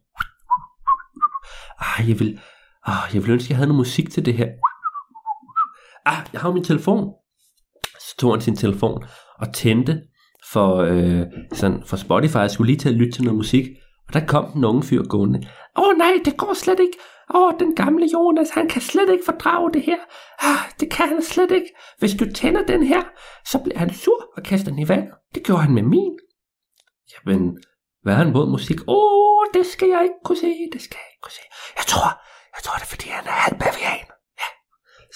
Ah, 1.79 2.09
jeg 2.09 2.21
vil, 2.21 2.41
ah, 2.87 3.15
jeg 3.15 3.23
vil 3.23 3.31
ønske, 3.31 3.47
at 3.47 3.51
jeg 3.51 3.57
havde 3.57 3.69
noget 3.69 3.79
musik 3.79 4.11
til 4.11 4.25
det 4.25 4.35
her. 4.35 4.49
Ah, 6.07 6.27
jeg 6.33 6.41
har 6.41 6.53
min 6.53 6.65
telefon. 6.65 7.13
Så 8.01 8.17
tog 8.19 8.33
han 8.33 8.41
sin 8.41 8.57
telefon 8.57 9.05
og 9.39 9.55
tændte 9.55 10.03
for, 10.53 10.77
øh, 10.77 11.23
sådan, 11.53 11.83
for 11.87 11.97
Spotify. 11.97 12.37
Jeg 12.37 12.51
skulle 12.51 12.73
lige 12.73 12.79
til 12.79 12.89
at 12.89 12.95
lytte 12.95 13.13
til 13.13 13.25
noget 13.25 13.37
musik. 13.37 13.67
Og 14.09 14.15
der 14.15 14.27
kom 14.27 14.53
den 14.53 14.65
unge 14.65 14.83
fyr 14.83 15.03
gående. 15.03 15.39
Åh 15.79 15.89
oh, 15.89 15.99
nej, 15.99 16.13
det 16.25 16.37
går 16.37 16.55
slet 16.55 16.81
ikke. 16.81 16.99
Åh, 17.35 17.43
oh, 17.43 17.53
den 17.59 17.75
gamle 17.75 18.09
Jonas, 18.15 18.51
han 18.51 18.69
kan 18.69 18.83
slet 18.83 19.11
ikke 19.11 19.25
fordrage 19.25 19.73
det 19.73 19.83
her. 19.83 19.99
Ah, 20.41 20.71
det 20.81 20.91
kan 20.91 21.09
han 21.09 21.23
slet 21.23 21.51
ikke. 21.51 21.71
Hvis 21.99 22.15
du 22.15 22.33
tænder 22.33 22.63
den 22.63 22.83
her, 22.83 23.03
så 23.47 23.59
bliver 23.59 23.79
han 23.79 23.95
sur 23.95 24.31
og 24.37 24.43
kaster 24.43 24.71
den 24.71 24.79
i 24.79 24.89
vand. 24.89 25.09
Det 25.35 25.43
gjorde 25.45 25.63
han 25.63 25.75
med 25.75 25.83
min. 25.83 26.19
Jamen, 27.13 27.59
hvad 28.03 28.13
er 28.13 28.19
han 28.19 28.33
mod 28.33 28.51
musik? 28.51 28.81
Åh, 28.81 28.95
oh, 28.97 29.47
det 29.55 29.67
skal 29.67 29.89
jeg 29.89 30.03
ikke 30.03 30.21
kunne 30.25 30.39
se, 30.39 30.51
det 30.73 30.83
skal 30.83 30.97
jeg 31.03 31.09
ikke 31.13 31.23
kunne 31.23 31.39
se. 31.41 31.45
Jeg 31.77 31.85
tror, 31.87 32.09
jeg 32.55 32.63
tror 32.65 32.75
det 32.75 32.83
er 32.83 32.93
fordi 32.95 33.09
han 33.09 33.27
er 33.27 33.37
halv 33.47 33.59
bavian. 33.59 34.07
Ja. 34.41 34.49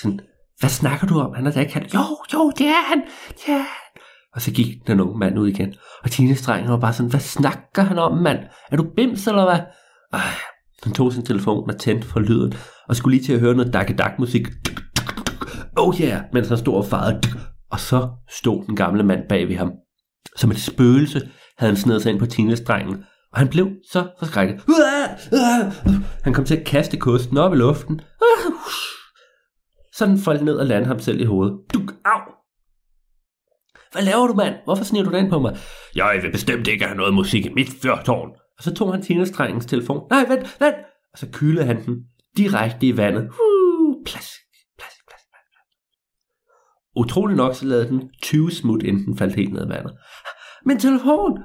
Sådan, 0.01 0.21
hvad 0.61 0.71
snakker 0.71 1.07
du 1.07 1.21
om? 1.21 1.35
Han 1.35 1.47
er 1.47 1.53
da 1.53 1.61
ikke 1.61 1.75
halv. 1.75 1.89
Jo, 1.95 2.05
jo, 2.33 2.51
det 2.59 2.67
er 2.67 2.83
han. 2.91 3.01
Det 3.29 3.49
er 3.49 3.67
han. 3.75 3.93
Og 4.35 4.43
så 4.43 4.51
gik 4.53 4.87
den 4.87 5.01
unge 5.01 5.19
mand 5.19 5.39
ud 5.39 5.49
igen. 5.49 5.75
Og 6.05 6.11
Tines 6.11 6.43
dreng 6.43 6.69
var 6.69 6.81
bare 6.81 6.93
sådan, 6.93 7.11
hvad 7.11 7.21
snakker 7.21 7.83
han 7.83 7.99
om, 7.99 8.13
mand? 8.19 8.39
Er 8.71 8.77
du 8.77 8.85
bims, 8.97 9.27
eller 9.27 9.45
hvad? 9.45 9.61
Ej, 10.13 10.21
han 10.83 10.93
tog 10.93 11.13
sin 11.13 11.25
telefon 11.25 11.71
og 11.71 11.79
tændte 11.79 12.09
for 12.09 12.21
lyden, 12.21 12.55
og 12.89 12.97
skulle 12.97 13.17
lige 13.17 13.27
til 13.27 13.33
at 13.33 13.41
høre 13.41 13.55
noget 13.55 13.73
dak 13.73 13.99
dak 13.99 14.19
musik. 14.19 14.47
Oh 15.77 16.01
yeah, 16.01 16.23
mens 16.33 16.49
han 16.49 16.59
stod 16.59 16.75
og 16.75 16.85
farede. 16.85 17.21
Og 17.71 17.81
så 17.81 18.09
stod 18.29 18.65
den 18.67 18.77
gamle 18.77 19.03
mand 19.03 19.21
bag 19.29 19.49
ved 19.49 19.57
ham. 19.57 19.73
Som 20.37 20.51
et 20.51 20.61
spøgelse 20.61 21.29
havde 21.59 21.73
han 21.73 21.77
snedet 21.77 22.03
sig 22.03 22.13
ind 22.13 22.19
på 22.19 22.27
Tines 22.27 22.61
og 23.33 23.39
han 23.39 23.49
blev 23.49 23.69
så 23.93 24.09
forskrækket. 24.19 24.61
Han 26.25 26.35
kom 26.35 26.45
til 26.45 26.57
at 26.57 26.67
kaste 26.67 26.97
kosten 26.97 27.39
op 27.39 27.53
i 27.53 27.57
luften. 27.57 28.01
Så 29.93 30.07
den 30.07 30.19
faldt 30.19 30.45
ned 30.45 30.55
og 30.55 30.67
landede 30.67 30.89
ham 30.89 30.99
selv 30.99 31.21
i 31.21 31.25
hovedet. 31.25 31.59
Duk, 31.75 31.93
au! 32.05 32.21
Hvad 33.93 34.03
laver 34.03 34.27
du, 34.27 34.35
mand? 34.35 34.55
Hvorfor 34.65 34.85
sniger 34.85 35.05
du 35.05 35.17
den 35.17 35.31
på 35.31 35.39
mig? 35.39 35.57
Jeg 35.95 36.19
vil 36.23 36.33
bestemt 36.33 36.69
ikke 36.69 36.85
have 36.85 36.97
noget 36.97 37.15
musik 37.15 37.47
i 37.47 37.49
mit 37.49 37.69
fyrtårn. 37.83 38.31
Og 38.59 38.63
så 38.63 38.75
tog 38.75 38.93
han 38.93 39.03
tjenestrengens 39.03 39.67
telefon. 39.67 40.07
Nej, 40.11 40.25
vent, 40.29 40.61
vent! 40.61 40.77
Og 41.13 41.19
så 41.19 41.27
kylede 41.33 41.65
han 41.65 41.85
den 41.85 41.97
direkte 42.37 42.87
i 42.87 42.97
vandet. 42.97 43.23
Uh, 43.23 43.95
plask, 44.05 44.41
plask, 44.79 44.99
plask, 45.09 45.27
plask. 45.33 45.57
Utrolig 46.97 47.37
nok 47.37 47.55
så 47.55 47.67
lavede 47.67 47.89
den 47.89 48.11
20 48.23 48.51
smut, 48.51 48.83
inden 48.83 49.05
den 49.05 49.19
faldt 49.19 49.35
helt 49.35 49.53
ned 49.53 49.67
i 49.67 49.69
vandet. 49.69 49.93
Min 50.65 50.79
telefon! 50.79 51.39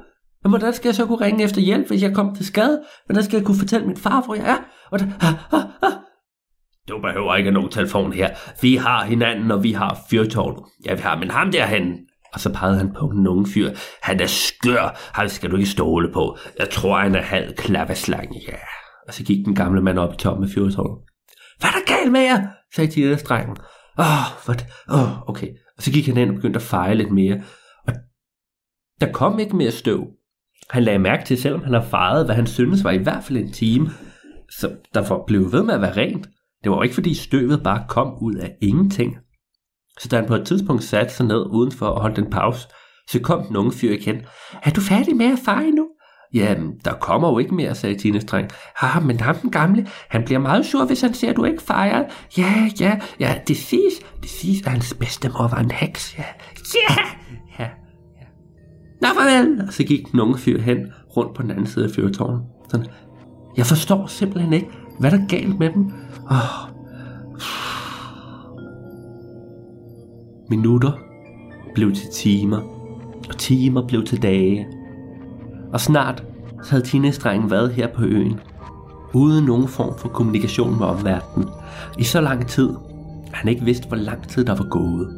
Men 0.44 0.52
hvordan 0.52 0.74
skal 0.74 0.90
jeg 0.90 0.96
så 0.96 1.06
kunne 1.06 1.26
ringe 1.26 1.44
efter 1.44 1.62
hjælp, 1.62 1.88
hvis 1.88 2.04
jeg 2.04 2.16
kom 2.16 2.36
til 2.36 2.46
skade? 2.46 2.84
Hvordan 3.06 3.24
skal 3.24 3.38
jeg 3.38 3.46
kunne 3.46 3.60
fortælle 3.60 3.88
min 3.88 3.98
far, 3.98 4.26
hvor 4.26 4.36
jeg 4.36 4.50
er? 4.50 4.58
Og 4.92 5.00
da, 5.00 5.06
ah, 5.06 5.54
ah, 5.54 5.64
ah. 5.82 5.92
Du 6.90 7.02
behøver 7.02 7.36
ikke 7.36 7.52
nogen 7.52 7.70
telefon 7.70 8.14
her. 8.14 8.30
Vi 8.62 8.76
har 8.76 9.06
hinanden, 9.06 9.52
og 9.52 9.64
vi 9.64 9.72
har 9.72 10.00
fyrtårnet. 10.10 10.64
Ja, 10.86 10.94
vi 10.94 11.02
har, 11.02 11.18
men 11.18 11.32
ham 11.32 11.52
derhen, 11.52 11.98
og 12.34 12.40
så 12.40 12.54
pegede 12.54 12.78
han 12.78 12.94
på 13.00 13.12
den 13.16 13.28
unge 13.28 13.48
fyr. 13.54 13.72
Han 14.02 14.20
er 14.20 14.28
skør, 14.28 15.00
han 15.14 15.30
skal 15.30 15.52
du 15.52 15.56
ikke 15.56 15.70
stole 15.70 16.12
på. 16.12 16.38
Jeg 16.60 16.70
tror, 16.70 17.00
han 17.00 17.16
er 17.16 17.22
halv 17.22 17.56
klappeslange, 17.56 18.42
ja. 18.48 18.58
Og 19.08 19.14
så 19.14 19.24
gik 19.24 19.46
den 19.46 19.56
gamle 19.56 19.82
mand 19.82 20.00
op 20.00 20.14
i 20.14 20.18
toppen 20.18 20.44
af 20.44 20.50
fyrtårnet. 20.50 21.04
Hvad 21.60 21.70
er 21.70 21.74
der 21.74 21.96
galt 21.96 22.12
med 22.12 22.22
jer? 22.22 22.48
sagde 22.76 22.92
Tinas 22.92 23.24
drengen. 23.24 23.58
Åh, 24.00 24.06
oh, 24.06 24.46
hvad? 24.46 24.56
Åh, 24.90 25.02
oh, 25.02 25.30
okay. 25.30 25.48
Og 25.78 25.84
så 25.84 25.92
gik 25.92 26.08
han 26.08 26.18
ind 26.18 26.30
og 26.30 26.36
begyndte 26.36 26.58
at 26.58 26.64
feje 26.64 26.96
lidt 26.96 27.12
mere. 27.12 27.42
Og 27.88 27.94
der 29.02 29.12
kom 29.12 29.40
ikke 29.40 29.56
mere 29.56 29.72
støv. 29.72 30.08
Han 30.70 30.84
lagde 30.84 31.00
mærke 31.00 31.26
til, 31.26 31.42
selvom 31.42 31.64
han 31.64 31.74
har 31.74 31.82
fejet, 31.82 32.26
hvad 32.26 32.36
han 32.36 32.48
syntes 32.48 32.84
var 32.84 32.92
i 32.92 32.98
hvert 32.98 33.24
fald 33.24 33.38
en 33.38 33.52
time, 33.52 33.90
så 34.50 34.76
der 34.94 35.24
blev 35.28 35.52
ved 35.52 35.64
med 35.64 35.74
at 35.74 35.82
være 35.82 35.98
rent. 35.98 36.28
Det 36.64 36.72
var 36.72 36.78
jo 36.78 36.82
ikke 36.82 36.96
fordi 36.96 37.14
støvet 37.14 37.64
bare 37.64 37.86
kom 37.90 38.18
ud 38.22 38.36
af 38.36 38.56
ingenting. 38.62 39.18
Så 40.00 40.08
da 40.08 40.16
han 40.16 40.26
på 40.28 40.36
et 40.36 40.46
tidspunkt 40.46 40.84
satte 40.84 41.14
sig 41.14 41.26
ned 41.26 41.46
udenfor 41.52 41.86
og 41.86 42.02
holdt 42.02 42.18
en 42.18 42.30
pause, 42.30 42.68
så 43.10 43.20
kom 43.20 43.44
den 43.44 43.56
unge 43.56 43.72
fyr 43.72 43.92
igen. 43.92 44.22
Er 44.64 44.72
du 44.72 44.82
færdig 44.82 45.16
med 45.16 45.26
at 45.26 45.40
feje 45.46 45.72
nu? 45.72 45.88
Jamen, 46.34 46.72
der 46.86 46.94
kommer 46.94 47.30
jo 47.30 47.38
ikke 47.38 47.56
mere, 47.56 47.76
sagde 47.76 47.96
Tines 47.96 48.26
dreng. 48.26 48.50
Ah, 48.82 49.04
men 49.04 49.20
ham 49.20 49.36
den 49.36 49.52
gamle, 49.52 49.88
han 50.10 50.24
bliver 50.26 50.40
meget 50.40 50.66
sur, 50.66 50.86
hvis 50.86 51.02
han 51.02 51.14
ser, 51.14 51.30
at 51.30 51.36
du 51.36 51.44
ikke 51.44 51.64
fejrer. 51.64 52.04
Ja, 52.38 52.70
ja, 52.80 53.00
ja, 53.20 53.36
det 53.48 53.58
siges, 53.58 53.94
det 54.22 54.30
siges, 54.30 54.62
at 54.62 54.72
hans 54.72 54.94
bedstemor 54.94 55.48
var 55.48 55.58
en 55.58 55.72
heks. 55.72 56.18
Ja, 56.18 56.24
ja, 56.90 57.04
ja, 57.60 57.70
ja. 58.22 58.26
Nå, 59.02 59.08
farvel! 59.08 59.62
Og 59.68 59.74
så 59.74 59.84
gik 59.84 60.12
den 60.12 60.20
unge 60.20 60.38
fyr 60.38 60.62
hen 60.62 60.78
rundt 61.18 61.36
på 61.36 61.42
den 61.42 61.52
anden 61.52 61.68
side 61.68 61.86
af 61.86 61.92
fyrtårnet. 61.92 62.42
Sådan, 62.70 62.88
jeg 63.58 63.66
forstår 63.66 64.08
simpelthen 64.08 64.54
ikke, 64.54 64.68
hvad 65.00 65.12
der 65.12 65.18
er 65.18 65.28
galt 65.28 65.60
med 65.60 65.70
dem. 65.70 65.92
Åh, 66.32 66.72
Minutter 70.52 70.92
blev 71.76 71.94
til 71.94 72.10
timer, 72.14 72.60
og 73.30 73.38
timer 73.38 73.88
blev 73.88 74.06
til 74.06 74.22
dage. 74.22 74.68
Og 75.74 75.80
snart 75.80 76.24
så 76.64 76.72
havde 76.72 76.86
teenage 76.86 77.50
været 77.50 77.72
her 77.72 77.88
på 77.88 78.04
øen, 78.04 78.40
uden 79.14 79.46
nogen 79.46 79.68
form 79.68 79.98
for 79.98 80.10
kommunikation 80.10 80.78
med 80.80 80.88
omverdenen, 80.88 81.50
i 81.98 82.04
så 82.04 82.22
lang 82.22 82.48
tid, 82.48 82.70
at 83.28 83.34
han 83.34 83.50
ikke 83.50 83.66
vidste, 83.66 83.88
hvor 83.88 83.98
lang 83.98 84.28
tid 84.28 84.46
der 84.46 84.56
var 84.56 84.70
gået. 84.70 85.10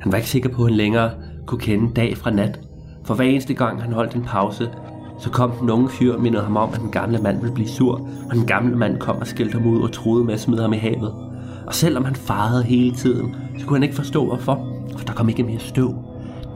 Han 0.00 0.12
var 0.12 0.16
ikke 0.16 0.30
sikker 0.30 0.48
på, 0.48 0.62
at 0.62 0.68
han 0.68 0.76
længere 0.76 1.10
kunne 1.46 1.60
kende 1.60 1.94
dag 1.94 2.16
fra 2.16 2.30
nat, 2.30 2.60
for 3.04 3.14
hver 3.14 3.24
eneste 3.24 3.54
gang 3.54 3.82
han 3.82 3.92
holdt 3.92 4.14
en 4.14 4.22
pause, 4.22 4.70
så 5.18 5.30
kom 5.30 5.50
den 5.60 5.70
unge 5.70 5.88
fyr 5.88 6.14
og 6.14 6.20
mindede 6.20 6.42
ham 6.42 6.56
om, 6.56 6.70
at 6.72 6.80
den 6.80 6.90
gamle 6.90 7.18
mand 7.18 7.40
ville 7.40 7.54
blive 7.54 7.68
sur, 7.68 8.08
og 8.30 8.36
den 8.36 8.46
gamle 8.46 8.76
mand 8.76 8.98
kom 8.98 9.16
og 9.16 9.26
skældte 9.26 9.58
ham 9.58 9.66
ud 9.66 9.82
og 9.82 9.92
troede 9.92 10.24
med 10.24 10.34
at 10.34 10.40
smide 10.40 10.62
ham 10.62 10.72
i 10.72 10.76
havet. 10.76 11.25
Og 11.66 11.74
selvom 11.74 12.04
han 12.04 12.14
farede 12.14 12.62
hele 12.62 12.96
tiden, 12.96 13.36
så 13.58 13.66
kunne 13.66 13.76
han 13.76 13.82
ikke 13.82 13.94
forstå 13.94 14.26
hvorfor, 14.26 14.66
for 14.96 15.04
der 15.04 15.12
kom 15.12 15.28
ikke 15.28 15.42
mere 15.42 15.58
støv. 15.58 15.94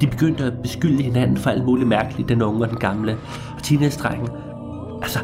De 0.00 0.06
begyndte 0.06 0.44
at 0.44 0.52
beskylde 0.62 1.02
hinanden 1.02 1.36
for 1.36 1.50
alt 1.50 1.64
muligt 1.64 1.88
mærkeligt, 1.88 2.28
den 2.28 2.42
unge 2.42 2.62
og 2.62 2.68
den 2.70 2.78
gamle. 2.78 3.16
Og 3.56 3.62
teenage-drengen, 3.62 4.28
altså, 5.02 5.18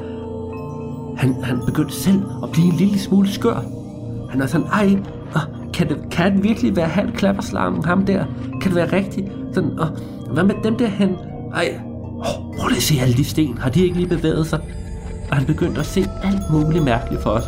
han, 1.16 1.34
han 1.42 1.60
begyndte 1.66 1.94
selv 1.94 2.22
at 2.42 2.50
blive 2.52 2.66
en 2.66 2.74
lille 2.74 2.98
smule 2.98 3.28
skør. 3.28 3.60
Han 4.30 4.40
er 4.40 4.46
sådan, 4.46 4.66
ej, 4.66 4.98
kan 5.76 5.88
det, 5.88 5.98
kan 6.10 6.36
det 6.36 6.42
virkelig 6.44 6.76
være 6.76 6.88
halv 6.88 7.12
klapperslangen, 7.12 7.84
ham 7.84 8.06
der? 8.06 8.24
Kan 8.60 8.62
det 8.62 8.74
være 8.74 8.92
rigtigt? 8.92 9.26
Sådan, 9.52 9.78
og 9.78 9.88
hvad 10.32 10.44
med 10.44 10.54
dem 10.64 10.76
der 10.76 10.86
hen? 10.86 11.16
Ej, 11.54 11.80
oh, 12.18 12.56
prøv 12.58 12.68
lige 12.68 12.76
at 12.76 12.82
se 12.82 12.94
alle 13.00 13.14
de 13.14 13.24
sten. 13.24 13.58
Har 13.58 13.70
de 13.70 13.82
ikke 13.82 13.96
lige 13.96 14.08
bevæget 14.08 14.46
sig? 14.46 14.60
Og 15.30 15.36
han 15.36 15.46
begyndte 15.46 15.80
at 15.80 15.86
se 15.86 16.06
alt 16.22 16.50
muligt 16.50 16.84
mærkeligt 16.84 17.22
for 17.22 17.30
os. 17.30 17.44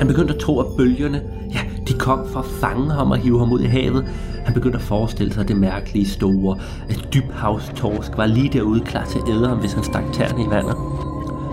Han 0.00 0.08
begyndte 0.08 0.34
at 0.34 0.40
tro, 0.40 0.60
at 0.60 0.66
bølgerne, 0.76 1.22
ja, 1.54 1.60
de 1.88 1.92
kom 1.92 2.28
for 2.32 2.40
at 2.40 2.46
fange 2.46 2.90
ham 2.90 3.10
og 3.10 3.16
hive 3.16 3.38
ham 3.38 3.52
ud 3.52 3.60
i 3.60 3.66
havet. 3.66 4.04
Han 4.44 4.54
begyndte 4.54 4.76
at 4.76 4.82
forestille 4.82 5.32
sig 5.32 5.48
det 5.48 5.56
mærkelige 5.56 6.08
store, 6.08 6.58
at 6.88 7.08
dybhavstorsk 7.14 8.16
var 8.16 8.26
lige 8.26 8.48
derude 8.48 8.80
klar 8.80 9.04
til 9.04 9.18
at 9.18 9.28
æde 9.28 9.48
ham, 9.48 9.58
hvis 9.58 9.72
han 9.72 9.84
stak 9.84 10.02
tæerne 10.12 10.42
i 10.42 10.50
vandet. 10.50 10.74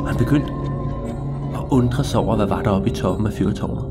Og 0.02 0.08
han 0.08 0.18
begyndte 0.18 0.52
at 1.54 1.62
undre 1.72 2.04
sig 2.04 2.20
over, 2.20 2.36
hvad 2.36 2.46
var 2.46 2.62
der 2.62 2.70
oppe 2.70 2.90
i 2.90 2.94
toppen 2.94 3.28
af 3.28 3.34
fyrtårnet. 3.34 3.86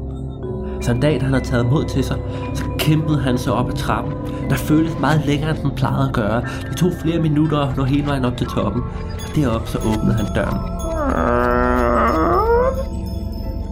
Så 0.84 0.92
en 0.92 1.00
dag, 1.00 1.14
da 1.14 1.20
han 1.20 1.34
havde 1.34 1.44
taget 1.44 1.66
mod 1.66 1.84
til 1.84 2.04
sig, 2.04 2.16
så 2.54 2.64
kæmpede 2.78 3.18
han 3.18 3.38
sig 3.38 3.52
op 3.52 3.68
ad 3.68 3.74
trappen. 3.74 4.12
Der 4.50 4.57
føltes 4.57 4.98
meget 5.00 5.26
længere, 5.26 5.50
end 5.50 5.59
den 5.59 5.70
plejede 5.76 6.09
at 6.09 6.14
gøre. 6.14 6.42
Det 6.68 6.76
tog 6.76 6.90
flere 7.02 7.22
minutter 7.22 7.59
at 7.59 7.76
nå 7.76 7.84
hele 7.84 8.07
vejen 8.07 8.24
op 8.24 8.36
til 8.36 8.46
toppen. 8.46 8.82
Og 9.28 9.36
deroppe 9.36 9.68
så 9.68 9.78
åbnede 9.78 10.14
han 10.14 10.26
døren 10.34 10.59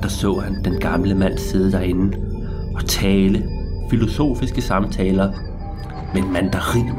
der 0.05 0.11
så 0.11 0.35
han 0.35 0.65
den 0.65 0.79
gamle 0.81 1.15
mand 1.15 1.39
sidde 1.39 1.73
derinde 1.73 2.17
og 2.75 2.85
tale 2.87 3.45
filosofiske 3.91 4.63
samtaler 4.63 5.33
med 6.15 6.23
en 6.23 6.33
mandarin. 6.33 6.91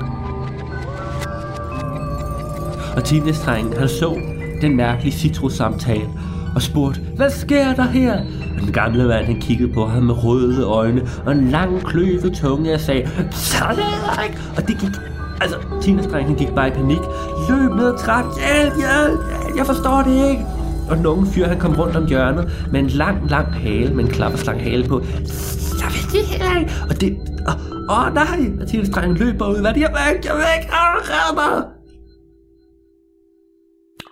Og 2.96 3.04
teenage 3.04 3.44
han 3.46 3.90
så 3.90 4.20
den 4.62 4.76
mærkelige 4.76 5.14
citrussamtale 5.14 6.10
og 6.56 6.62
spurgte, 6.62 7.02
hvad 7.16 7.30
sker 7.30 7.74
der 7.74 7.84
her? 7.84 8.20
Og 8.56 8.62
den 8.62 8.72
gamle 8.72 9.08
mand, 9.08 9.26
han 9.26 9.42
kiggede 9.42 9.74
på 9.74 9.86
ham 9.86 10.04
med 10.04 10.24
røde 10.24 10.64
øjne 10.64 11.02
og 11.26 11.32
en 11.32 11.50
lang 11.50 11.86
kløve 11.86 12.30
tunge 12.30 12.74
og 12.74 12.80
sagde, 12.80 13.10
sådan 13.32 13.84
ikke. 14.28 14.40
Og 14.58 14.68
det 14.68 14.78
gik, 14.80 14.92
altså, 15.42 15.58
teenage 15.82 16.24
han 16.24 16.36
gik 16.36 16.50
bare 16.50 16.68
i 16.68 16.72
panik. 16.72 17.02
Løb 17.50 17.72
ned 17.72 17.88
ad 17.88 17.98
trappen, 17.98 18.34
hjælp, 18.34 18.74
hjælp, 18.76 19.20
jeg 19.58 19.66
forstår 19.66 20.02
det 20.02 20.30
ikke 20.30 20.55
og 20.90 20.98
den 20.98 21.06
unge 21.06 21.26
fyr, 21.34 21.46
han 21.46 21.60
kom 21.60 21.76
rundt 21.76 21.96
om 21.96 22.08
hjørnet 22.08 22.68
med 22.72 22.80
en 22.80 22.88
lang, 22.88 23.30
lang 23.30 23.54
hale, 23.54 23.94
med 23.94 24.04
en 24.04 24.10
klapperslang 24.10 24.64
hale 24.64 24.88
på. 24.88 25.00
Jeg 25.82 25.90
vil 25.94 26.06
det 26.12 26.26
heller 26.26 26.60
ikke. 26.60 26.72
Og 26.90 27.02
det... 27.02 27.18
Åh, 27.48 27.54
oh, 27.90 28.08
oh, 28.08 28.14
nej! 28.14 28.40
Mathildes 28.58 28.90
dreng 28.90 29.20
løber 29.20 29.48
ud. 29.48 29.60
Hvad 29.62 29.70
er 29.70 29.74
det? 29.74 29.82
Jeg 29.82 29.90
væk! 29.90 30.26
Jeg 30.26 30.36
væk! 30.36 30.70
Åh, 30.72 31.30
oh, 31.30 31.36
mig! 31.36 31.64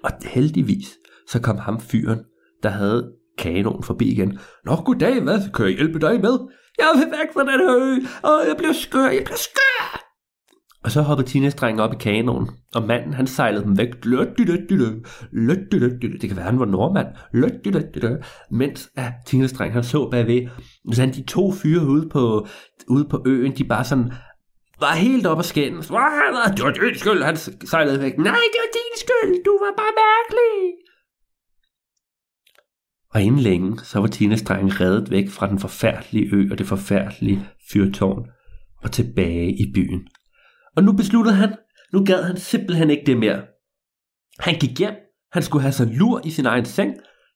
Og 0.03 0.11
heldigvis, 0.25 0.97
så 1.27 1.41
kom 1.41 1.57
ham 1.57 1.79
fyren, 1.79 2.19
der 2.63 2.69
havde 2.69 3.11
kanonen 3.37 3.83
forbi 3.83 4.11
igen. 4.11 4.39
Nå, 4.65 4.75
goddag, 4.75 5.21
hvad? 5.21 5.39
Kan 5.53 5.65
jeg 5.65 5.73
hjælpe 5.73 5.99
dig 5.99 6.21
med? 6.21 6.39
Jeg 6.77 6.87
vil 6.95 7.11
væk 7.11 7.33
fra 7.33 7.41
den 7.41 7.49
her 7.49 7.75
ø. 7.75 7.91
Åh, 8.29 8.47
jeg 8.47 8.55
bliver 8.57 8.73
skør, 8.73 9.09
jeg 9.09 9.23
bliver 9.23 9.37
skør. 9.37 10.02
Og 10.83 10.91
så 10.91 11.01
hoppede 11.01 11.29
teenage 11.29 11.81
op 11.81 11.93
i 11.93 11.97
kanonen, 11.99 12.49
og 12.75 12.83
manden 12.83 13.13
han 13.13 13.27
sejlede 13.27 13.63
dem 13.63 13.77
væk. 13.77 14.03
Det 14.03 14.17
kan 16.27 16.37
være, 16.37 16.45
han 16.45 16.59
var 16.59 16.65
nordmand. 16.65 17.07
Mens 18.51 18.89
at 18.95 19.13
teenage 19.25 19.71
han 19.71 19.83
så 19.83 20.09
bagved, 20.09 20.47
så 20.93 21.01
han 21.01 21.13
de 21.13 21.23
to 21.23 21.51
fyre 21.51 21.85
ude 21.85 22.09
på, 22.09 22.47
ude 22.87 23.05
på 23.05 23.23
øen, 23.27 23.57
de 23.57 23.63
bare 23.63 23.83
sådan 23.83 24.11
var 24.79 24.95
helt 24.95 25.25
op 25.25 25.37
og 25.37 25.45
skændes. 25.45 25.87
Det 25.87 25.95
var 25.95 26.71
din 26.71 26.95
skyld, 26.95 27.23
han 27.23 27.37
sejlede 27.67 27.99
væk. 27.99 28.17
Nej, 28.17 28.43
det 28.53 28.59
var 28.63 28.71
din 28.73 28.97
skyld, 28.97 29.43
du 29.43 29.51
var 29.51 29.73
bare 29.77 29.93
mærkelig. 30.03 30.73
Og 33.13 33.21
inden 33.21 33.41
længe, 33.41 33.79
så 33.79 33.99
var 33.99 34.07
teenage 34.07 34.45
reddet 34.79 35.11
væk 35.11 35.29
fra 35.29 35.49
den 35.49 35.59
forfærdelige 35.59 36.35
ø 36.35 36.47
og 36.51 36.57
det 36.57 36.67
forfærdelige 36.67 37.47
fyrtårn 37.73 38.25
og 38.83 38.91
tilbage 38.91 39.51
i 39.51 39.71
byen. 39.75 40.07
Og 40.75 40.83
nu 40.83 40.91
besluttede 40.91 41.35
han, 41.35 41.55
nu 41.93 42.05
gad 42.05 42.23
han 42.23 42.37
simpelthen 42.37 42.89
ikke 42.89 43.03
det 43.05 43.17
mere. 43.17 43.41
Han 44.39 44.59
gik 44.59 44.79
hjem, 44.79 44.93
han 45.31 45.43
skulle 45.43 45.61
have 45.61 45.71
sig 45.71 45.87
lur 45.87 46.21
i 46.25 46.31
sin 46.31 46.45
egen 46.45 46.65
seng, 46.65 46.93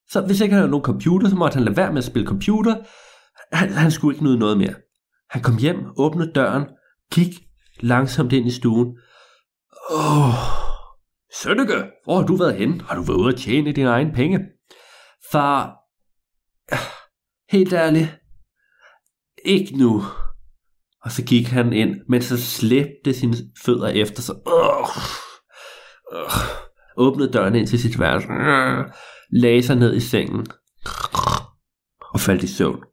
så 0.09 0.21
hvis 0.21 0.41
ikke 0.41 0.53
han 0.53 0.59
havde 0.59 0.71
nogen 0.71 0.85
computer, 0.85 1.29
så 1.29 1.35
måtte 1.35 1.55
han 1.55 1.63
lade 1.63 1.77
være 1.77 1.91
med 1.91 1.97
at 1.97 2.03
spille 2.03 2.27
computer. 2.27 2.75
Han, 3.51 3.69
han 3.69 3.91
skulle 3.91 4.15
ikke 4.15 4.25
nyde 4.25 4.39
noget 4.39 4.57
mere. 4.57 4.73
Han 5.29 5.41
kom 5.41 5.57
hjem, 5.57 5.77
åbnede 5.97 6.31
døren, 6.31 6.65
gik 7.13 7.33
langsomt 7.79 8.33
ind 8.33 8.47
i 8.47 8.51
stuen. 8.51 8.97
Åh, 9.91 10.33
Sønneke, 11.41 11.83
hvor 12.03 12.19
har 12.19 12.27
du 12.27 12.35
været 12.35 12.55
hen? 12.55 12.81
Har 12.81 12.95
du 12.95 13.01
været 13.01 13.17
ude 13.17 13.33
at 13.33 13.39
tjene 13.39 13.71
dine 13.71 13.89
egne 13.89 14.11
penge? 14.13 14.39
Far, 15.31 15.77
helt 17.51 17.73
ærligt, 17.73 18.19
ikke 19.45 19.77
nu. 19.77 20.03
Og 21.07 21.11
så 21.11 21.23
gik 21.23 21.47
han 21.47 21.73
ind, 21.73 21.95
men 22.09 22.21
så 22.21 22.41
slæbte 22.41 23.13
sine 23.13 23.35
fødder 23.65 23.87
efter 23.87 24.21
sig. 24.21 24.35
Øh, 24.47 24.87
øh, 26.13 26.31
åbnede 26.97 27.33
døren 27.33 27.55
ind 27.55 27.67
til 27.67 27.79
sit 27.79 27.99
værelse. 27.99 28.27
Øh, 28.27 28.85
lagde 29.29 29.63
sig 29.63 29.75
ned 29.75 29.95
i 29.95 29.99
sengen. 29.99 30.45
Og 32.13 32.19
faldt 32.19 32.43
i 32.43 32.47
søvn. 32.47 32.83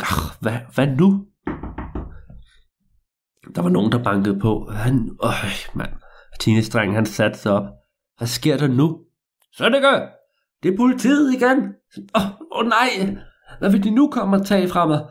Ach, 0.00 0.40
hvad, 0.40 0.58
hvad 0.74 0.86
nu? 0.86 1.26
Der 3.54 3.62
var 3.62 3.70
nogen, 3.70 3.92
der 3.92 4.02
bankede 4.02 4.40
på. 4.40 4.70
Han, 4.70 5.10
øj, 5.20 5.32
mand. 5.74 5.92
Teenage-drengen, 6.40 6.94
han 6.94 7.06
satte 7.06 7.38
sig 7.38 7.52
op. 7.52 7.66
Hvad 8.18 8.28
sker 8.28 8.56
der 8.56 8.68
nu? 8.68 9.04
Så 9.52 9.68
det 9.68 9.82
gør. 9.82 10.08
Det 10.62 10.72
er 10.72 10.76
politiet 10.76 11.34
igen. 11.34 11.58
Åh, 12.16 12.26
oh, 12.26 12.30
oh, 12.50 12.66
nej. 12.66 13.16
Hvad 13.58 13.70
vil 13.70 13.84
de 13.84 13.90
nu 13.90 14.10
komme 14.10 14.36
og 14.36 14.46
tage 14.46 14.68
fra 14.68 14.86
mig? 14.86 15.06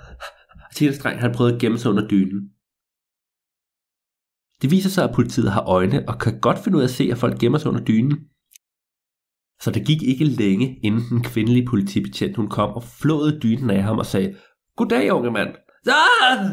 Teenage-drengen, 0.75 1.21
han 1.21 1.33
prøvede 1.35 1.55
at 1.55 1.61
gemme 1.61 1.77
sig 1.77 1.91
under 1.91 2.07
dynen. 2.07 2.49
Det 4.61 4.71
viser 4.71 4.89
sig, 4.89 5.03
at 5.03 5.15
politiet 5.15 5.51
har 5.51 5.61
øjne 5.61 6.09
og 6.09 6.19
kan 6.19 6.39
godt 6.39 6.59
finde 6.59 6.77
ud 6.77 6.81
af 6.81 6.87
at 6.87 6.91
se, 6.91 7.09
at 7.11 7.17
folk 7.17 7.39
gemmer 7.39 7.57
sig 7.57 7.69
under 7.71 7.83
dynen. 7.83 8.17
Så 9.61 9.71
det 9.71 9.87
gik 9.87 10.03
ikke 10.03 10.25
længe, 10.25 10.79
inden 10.83 11.01
den 11.09 11.23
kvindelige 11.23 11.65
politibetjent 11.65 12.35
hun 12.35 12.49
kom 12.49 12.69
og 12.69 12.83
flåede 12.83 13.39
dynen 13.39 13.69
af 13.69 13.83
ham 13.83 13.97
og 13.97 14.05
sagde, 14.05 14.35
Goddag, 14.77 15.11
unge 15.11 15.31
mand. 15.31 15.55
Ah! 15.87 16.45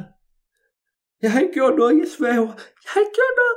Jeg 1.22 1.32
har 1.32 1.41
ikke 1.41 1.55
gjort 1.55 1.74
noget, 1.78 1.99
jeg 1.99 2.07
svæver. 2.18 2.53
Jeg 2.84 2.91
har 2.93 3.01
ikke 3.01 3.16
gjort 3.20 3.36
noget. 3.43 3.57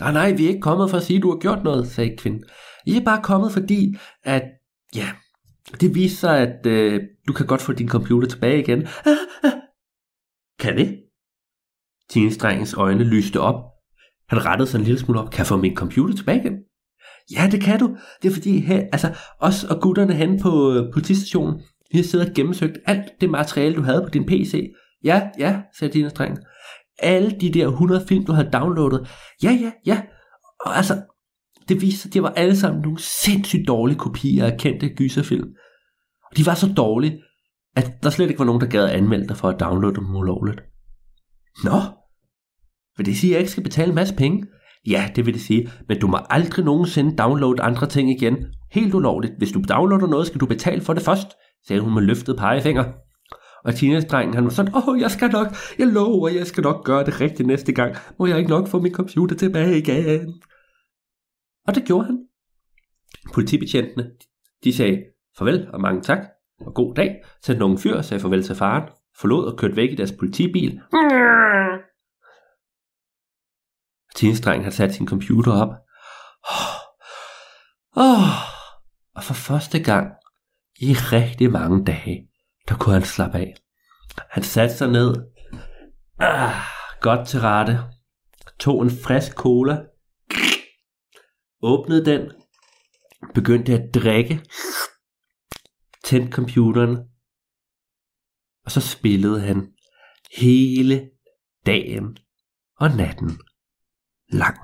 Nej, 0.00 0.12
nej, 0.12 0.36
vi 0.36 0.44
er 0.44 0.48
ikke 0.48 0.60
kommet 0.60 0.90
for 0.90 0.96
at 0.96 1.02
sige, 1.02 1.16
at 1.16 1.22
du 1.22 1.30
har 1.30 1.38
gjort 1.38 1.64
noget, 1.64 1.88
sagde 1.88 2.16
kvinden. 2.16 2.44
I 2.88 2.96
er 2.96 3.04
bare 3.04 3.22
kommet 3.22 3.52
fordi, 3.52 3.96
at 4.22 4.42
ja, 4.94 5.08
det 5.80 5.94
viser 5.94 6.16
sig, 6.16 6.38
at 6.38 6.66
øh, 6.66 7.00
du 7.28 7.32
kan 7.32 7.46
godt 7.46 7.60
få 7.60 7.72
din 7.72 7.88
computer 7.88 8.28
tilbage 8.28 8.58
igen. 8.58 8.86
Ah, 9.06 9.16
ah. 9.44 9.52
Kan 10.58 10.76
det? 10.76 10.98
Teenage-drengens 12.10 12.74
øjne 12.74 13.04
lyste 13.04 13.40
op. 13.40 13.54
Han 14.28 14.44
rettede 14.44 14.70
sig 14.70 14.78
en 14.78 14.84
lille 14.84 14.98
smule 14.98 15.20
op. 15.20 15.30
Kan 15.30 15.38
jeg 15.38 15.46
få 15.46 15.56
min 15.56 15.76
computer 15.76 16.16
tilbage 16.16 16.40
igen? 16.40 16.56
Ja, 17.32 17.48
det 17.50 17.60
kan 17.62 17.78
du. 17.78 17.96
Det 18.22 18.28
er 18.28 18.32
fordi, 18.32 18.60
her, 18.60 18.86
altså, 18.92 19.16
os 19.40 19.64
og 19.64 19.80
gutterne 19.80 20.14
hen 20.14 20.40
på 20.40 20.72
øh, 20.72 20.92
politistationen, 20.92 21.60
vi 21.92 21.98
har 21.98 22.04
siddet 22.04 22.28
og 22.28 22.34
gennemsøgt 22.34 22.78
alt 22.86 23.20
det 23.20 23.30
materiale, 23.30 23.76
du 23.76 23.82
havde 23.82 24.02
på 24.02 24.08
din 24.08 24.26
PC. 24.26 24.72
Ja, 25.04 25.30
ja, 25.38 25.62
sagde 25.78 25.92
teenage-drengen 25.92 26.38
alle 26.98 27.30
de 27.30 27.50
der 27.50 27.66
100 27.66 28.06
film, 28.08 28.24
du 28.24 28.32
havde 28.32 28.50
downloadet. 28.50 29.08
Ja, 29.42 29.50
ja, 29.50 29.72
ja. 29.86 30.02
Og 30.60 30.76
altså, 30.76 30.94
det 31.68 31.80
viste 31.80 32.00
sig, 32.00 32.08
at 32.08 32.14
det 32.14 32.22
var 32.22 32.28
alle 32.28 32.56
sammen 32.56 32.82
nogle 32.82 32.98
sindssygt 33.00 33.68
dårlige 33.68 33.98
kopier 33.98 34.46
af 34.46 34.58
kendte 34.58 34.88
gyserfilm. 34.88 35.48
Og 36.30 36.36
de 36.36 36.46
var 36.46 36.54
så 36.54 36.72
dårlige, 36.76 37.22
at 37.76 38.02
der 38.02 38.10
slet 38.10 38.28
ikke 38.28 38.38
var 38.38 38.44
nogen, 38.44 38.60
der 38.60 38.66
gad 38.66 38.84
at 38.84 38.90
anmelde 38.90 39.28
dig 39.28 39.36
for 39.36 39.48
at 39.48 39.60
downloade 39.60 39.96
dem 39.96 40.16
ulovligt. 40.16 40.60
Nå, 41.64 41.80
vil 42.96 43.06
det 43.06 43.16
sige, 43.16 43.30
at 43.30 43.32
jeg 43.32 43.40
ikke 43.40 43.52
skal 43.52 43.62
betale 43.62 43.88
en 43.88 43.94
masse 43.94 44.14
penge? 44.14 44.46
Ja, 44.86 45.10
det 45.16 45.26
vil 45.26 45.34
det 45.34 45.42
sige, 45.42 45.70
men 45.88 46.00
du 46.00 46.06
må 46.06 46.18
aldrig 46.30 46.64
nogensinde 46.64 47.16
downloade 47.16 47.62
andre 47.62 47.86
ting 47.86 48.10
igen. 48.10 48.36
Helt 48.72 48.94
ulovligt. 48.94 49.32
Hvis 49.38 49.52
du 49.52 49.62
downloader 49.68 50.06
noget, 50.06 50.26
skal 50.26 50.40
du 50.40 50.46
betale 50.46 50.80
for 50.80 50.92
det 50.92 51.02
først, 51.02 51.28
sagde 51.66 51.82
hun 51.82 51.94
med 51.94 52.02
løftet 52.02 52.36
pegefinger. 52.36 52.84
Og 53.64 53.74
teenage-drengen, 53.74 54.34
han 54.34 54.44
var 54.44 54.50
sådan, 54.50 54.74
åh, 54.74 55.00
jeg 55.00 55.10
skal 55.10 55.30
nok, 55.30 55.46
jeg 55.78 55.86
lover, 55.86 56.28
jeg 56.28 56.46
skal 56.46 56.62
nok 56.62 56.84
gøre 56.84 57.04
det 57.04 57.20
rigtigt 57.20 57.46
næste 57.46 57.72
gang. 57.72 57.96
Må 58.18 58.26
jeg 58.26 58.38
ikke 58.38 58.50
nok 58.50 58.68
få 58.68 58.80
min 58.80 58.94
computer 58.94 59.36
tilbage 59.36 59.78
igen? 59.78 60.34
Og 61.68 61.74
det 61.74 61.84
gjorde 61.84 62.06
han. 62.06 62.28
Politibetjentene, 63.34 64.10
de 64.64 64.76
sagde 64.76 65.04
farvel 65.38 65.70
og 65.72 65.80
mange 65.80 66.02
tak, 66.02 66.18
og 66.60 66.74
god 66.74 66.94
dag, 66.94 67.24
til 67.42 67.58
nogle 67.58 67.78
fyr 67.78 68.02
sagde 68.02 68.20
farvel 68.20 68.42
til 68.42 68.54
faren, 68.54 68.88
forlod 69.20 69.52
og 69.52 69.58
kørte 69.58 69.76
væk 69.76 69.90
i 69.92 69.94
deres 69.94 70.12
politibil. 70.12 70.80
Teenage-drengen 74.14 74.64
havde 74.64 74.76
sat 74.76 74.94
sin 74.94 75.08
computer 75.08 75.52
op. 75.52 75.68
Oh, 77.96 78.30
og 79.14 79.24
for 79.24 79.34
første 79.34 79.82
gang 79.82 80.12
i 80.80 80.92
rigtig 80.92 81.52
mange 81.52 81.84
dage, 81.84 82.28
der 82.68 82.76
kunne 82.76 82.92
han 82.92 83.02
slappe 83.02 83.38
af. 83.38 83.54
Han 84.30 84.42
satte 84.42 84.74
sig 84.74 84.88
ned, 84.88 85.14
ah, 86.18 86.54
godt 87.00 87.28
til 87.28 87.40
rette, 87.40 87.78
tog 88.58 88.82
en 88.82 88.90
frisk 88.90 89.32
cola, 89.32 89.84
åbnede 91.62 92.04
den, 92.04 92.32
begyndte 93.34 93.72
at 93.72 93.94
drikke, 93.94 94.44
tændte 96.04 96.32
computeren, 96.32 96.96
og 98.64 98.70
så 98.70 98.80
spillede 98.80 99.40
han 99.40 99.72
hele 100.36 101.10
dagen 101.66 102.18
og 102.76 102.90
natten 102.96 103.40
lang. 104.28 104.58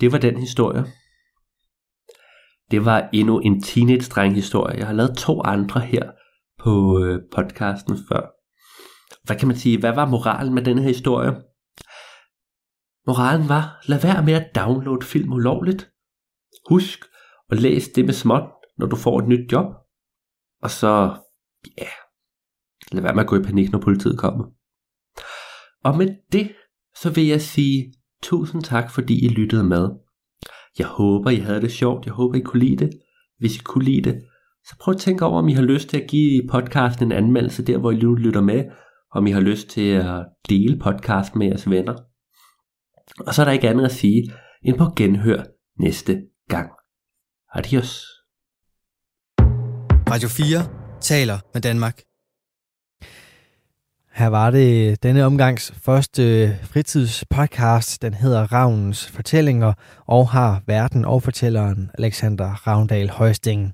Det 0.00 0.12
var 0.12 0.18
den 0.18 0.36
historie. 0.36 0.84
Det 2.70 2.84
var 2.84 3.08
endnu 3.12 3.38
en 3.38 3.62
teenage-dreng 3.62 4.34
historie. 4.34 4.78
Jeg 4.78 4.86
har 4.86 4.94
lavet 4.94 5.16
to 5.16 5.42
andre 5.42 5.80
her 5.80 6.10
på 6.58 7.04
øh, 7.04 7.22
podcasten 7.32 7.98
før. 8.08 8.22
Hvad 9.24 9.36
kan 9.36 9.48
man 9.48 9.56
sige? 9.56 9.80
Hvad 9.80 9.94
var 9.94 10.06
moralen 10.06 10.54
med 10.54 10.62
denne 10.62 10.82
her 10.82 10.88
historie? 10.88 11.32
Moralen 13.06 13.48
var, 13.48 13.82
lad 13.86 14.00
være 14.00 14.24
med 14.24 14.34
at 14.34 14.54
downloade 14.54 15.06
film 15.06 15.32
ulovligt. 15.32 15.90
Husk 16.68 17.04
at 17.50 17.60
læse 17.60 17.90
det 17.94 18.04
med 18.04 18.14
småt, 18.14 18.50
når 18.78 18.86
du 18.86 18.96
får 18.96 19.18
et 19.18 19.28
nyt 19.28 19.52
job. 19.52 19.66
Og 20.62 20.70
så, 20.70 21.16
ja, 21.78 21.82
yeah, 21.82 21.96
lad 22.92 23.02
være 23.02 23.14
med 23.14 23.22
at 23.22 23.28
gå 23.28 23.36
i 23.36 23.42
panik, 23.42 23.72
når 23.72 23.78
politiet 23.78 24.18
kommer. 24.18 24.44
Og 25.84 25.98
med 25.98 26.16
det, 26.32 26.52
så 26.96 27.10
vil 27.10 27.26
jeg 27.26 27.40
sige 27.40 27.94
Tusind 28.24 28.62
tak, 28.62 28.90
fordi 28.90 29.24
I 29.24 29.28
lyttede 29.28 29.64
med. 29.64 29.88
Jeg 30.78 30.86
håber, 30.86 31.30
I 31.30 31.36
havde 31.36 31.60
det 31.60 31.72
sjovt. 31.72 32.06
Jeg 32.06 32.14
håber, 32.14 32.38
I 32.38 32.40
kunne 32.40 32.64
lide 32.64 32.84
det. 32.84 32.90
Hvis 33.38 33.56
I 33.56 33.60
kunne 33.64 33.84
lide 33.84 34.10
det, 34.10 34.22
så 34.66 34.76
prøv 34.80 34.94
at 34.94 35.00
tænke 35.00 35.24
over, 35.24 35.38
om 35.38 35.48
I 35.48 35.52
har 35.52 35.62
lyst 35.62 35.88
til 35.88 36.00
at 36.00 36.10
give 36.10 36.48
podcasten 36.50 37.04
en 37.04 37.12
anmeldelse 37.12 37.64
der, 37.64 37.78
hvor 37.78 37.90
I 37.90 37.96
nu 37.96 38.14
lytter 38.14 38.40
med. 38.40 38.64
Om 39.14 39.26
I 39.26 39.30
har 39.30 39.40
lyst 39.40 39.68
til 39.68 39.88
at 39.88 40.26
dele 40.48 40.78
podcasten 40.78 41.38
med 41.38 41.46
jeres 41.46 41.70
venner. 41.70 41.94
Og 43.26 43.34
så 43.34 43.42
er 43.42 43.44
der 43.44 43.52
ikke 43.52 43.68
andet 43.68 43.84
at 43.84 43.92
sige, 43.92 44.32
end 44.62 44.78
på 44.78 44.84
genhør 44.96 45.42
næste 45.78 46.22
gang. 46.48 46.70
Adios. 47.54 48.04
Radio 50.10 50.28
4 50.28 51.00
taler 51.00 51.38
med 51.54 51.62
Danmark. 51.62 52.02
Her 54.14 54.26
var 54.26 54.50
det 54.50 55.02
denne 55.02 55.24
omgangs 55.24 55.72
første 55.82 56.42
øh, 56.42 56.50
fritidspodcast. 56.62 58.02
Den 58.02 58.14
hedder 58.14 58.52
Ravnens 58.52 59.10
Fortællinger 59.10 59.72
og 60.06 60.28
har 60.28 60.62
verden 60.66 61.04
og 61.04 61.22
fortælleren 61.22 61.90
Alexander 61.98 62.66
Ravndal 62.66 63.10
Højsting. 63.10 63.72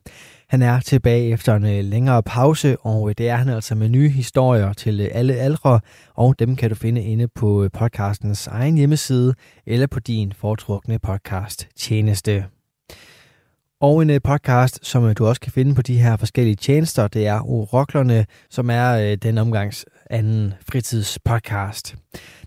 Han 0.48 0.62
er 0.62 0.80
tilbage 0.80 1.32
efter 1.32 1.54
en 1.54 1.64
øh, 1.64 1.84
længere 1.84 2.22
pause, 2.22 2.76
og 2.80 3.08
øh, 3.08 3.14
det 3.18 3.28
er 3.28 3.36
han 3.36 3.48
altså 3.48 3.74
med 3.74 3.88
nye 3.88 4.08
historier 4.08 4.72
til 4.72 5.00
alle 5.00 5.34
aldre, 5.34 5.80
og 6.14 6.38
dem 6.38 6.56
kan 6.56 6.70
du 6.70 6.74
finde 6.76 7.02
inde 7.02 7.28
på 7.28 7.68
podcastens 7.72 8.46
egen 8.46 8.76
hjemmeside 8.76 9.34
eller 9.66 9.86
på 9.86 10.00
din 10.00 10.32
foretrukne 10.32 10.98
podcast 10.98 11.68
tjeneste. 11.76 12.44
Og 13.80 14.02
en 14.02 14.20
podcast, 14.20 14.78
som 14.82 15.14
du 15.14 15.26
også 15.26 15.40
kan 15.40 15.52
finde 15.52 15.74
på 15.74 15.82
de 15.82 15.98
her 15.98 16.16
forskellige 16.16 16.56
tjenester, 16.56 17.08
det 17.08 17.26
er 17.26 17.40
Oroklerne, 17.50 18.26
som 18.50 18.70
er 18.70 19.16
den 19.16 19.38
omgangs 19.38 19.84
anden 20.10 20.54
fritidspodcast. 20.70 21.96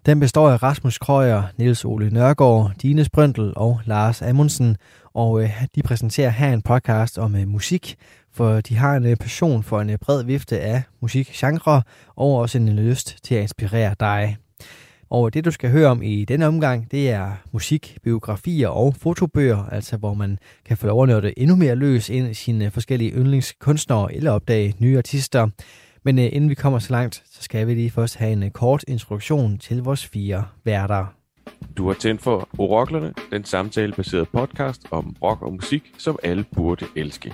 Den 0.06 0.20
består 0.20 0.50
af 0.50 0.64
Rasmus 0.64 0.98
Krøyer, 0.98 1.44
Niels 1.58 1.86
Ole 1.86 2.10
Nørgaard, 2.10 2.72
Dine 2.82 3.06
Sprøntel 3.06 3.54
og 3.56 3.80
Lars 3.86 4.22
Amundsen, 4.22 4.78
og 5.14 5.44
øh, 5.44 5.64
de 5.76 5.84
præsenterer 5.84 6.30
her 6.30 6.54
en 6.54 6.62
podcast 6.62 7.18
om 7.18 7.36
øh, 7.36 7.48
musik, 7.48 7.96
for 8.34 8.62
de 8.62 8.76
har 8.76 8.96
en 8.96 9.06
øh, 9.06 9.16
passion 9.16 9.64
for 9.64 9.82
en 9.82 9.98
bred 10.02 10.24
vifte 10.24 10.60
af 10.60 10.84
musikgenre, 11.02 11.82
og 12.16 12.36
også 12.36 12.58
en 12.58 12.70
lyst 12.70 13.18
til 13.24 13.36
at 13.36 13.42
inspirere 13.42 13.96
dig. 14.00 14.38
Og 15.10 15.34
det, 15.34 15.46
du 15.46 15.52
skal 15.52 15.72
høre 15.72 15.88
om 15.88 16.02
i 16.02 16.26
denne 16.26 16.48
omgang, 16.48 16.92
det 16.92 17.10
er 17.10 17.32
musik, 17.52 17.98
biografier 18.04 18.68
og 18.68 18.96
fotobøger, 18.96 19.66
altså 19.72 19.98
hvor 19.98 20.14
man 20.14 20.38
kan 20.66 20.78
få 20.78 20.88
lov 20.88 21.10
at 21.10 21.24
det 21.24 21.34
endnu 21.38 21.56
mere 21.56 21.76
løs 21.76 22.10
ind 22.10 22.28
i 22.28 22.34
sine 22.34 22.72
forskellige 22.72 23.12
yndlingskunstnere 23.12 24.16
eller 24.16 24.32
opdage 24.32 24.76
nye 24.80 24.98
artister. 24.98 25.48
Men 26.04 26.20
øh, 26.20 26.26
inden 26.32 26.50
vi 26.50 26.56
kommer 26.56 26.80
så 26.80 26.92
langt, 26.92 27.24
så 27.32 27.44
skal 27.44 27.68
vi 27.68 27.74
lige 27.74 27.92
først 27.92 28.16
have 28.16 28.32
en 28.32 28.44
øh, 28.44 28.52
kort 28.52 28.84
introduktion 28.88 29.58
til 29.58 29.84
vores 29.84 30.06
fire 30.06 30.46
værter. 30.64 31.06
Du 31.78 31.88
har 31.88 31.94
tændt 31.94 32.22
for 32.22 32.50
Oroklerne, 32.58 33.14
den 33.32 33.44
samtalebaserede 33.44 34.26
podcast 34.26 34.82
om 34.92 35.16
rock 35.24 35.42
og 35.42 35.54
musik, 35.54 35.84
som 35.98 36.20
alle 36.24 36.46
burde 36.56 36.86
elske. 36.96 37.34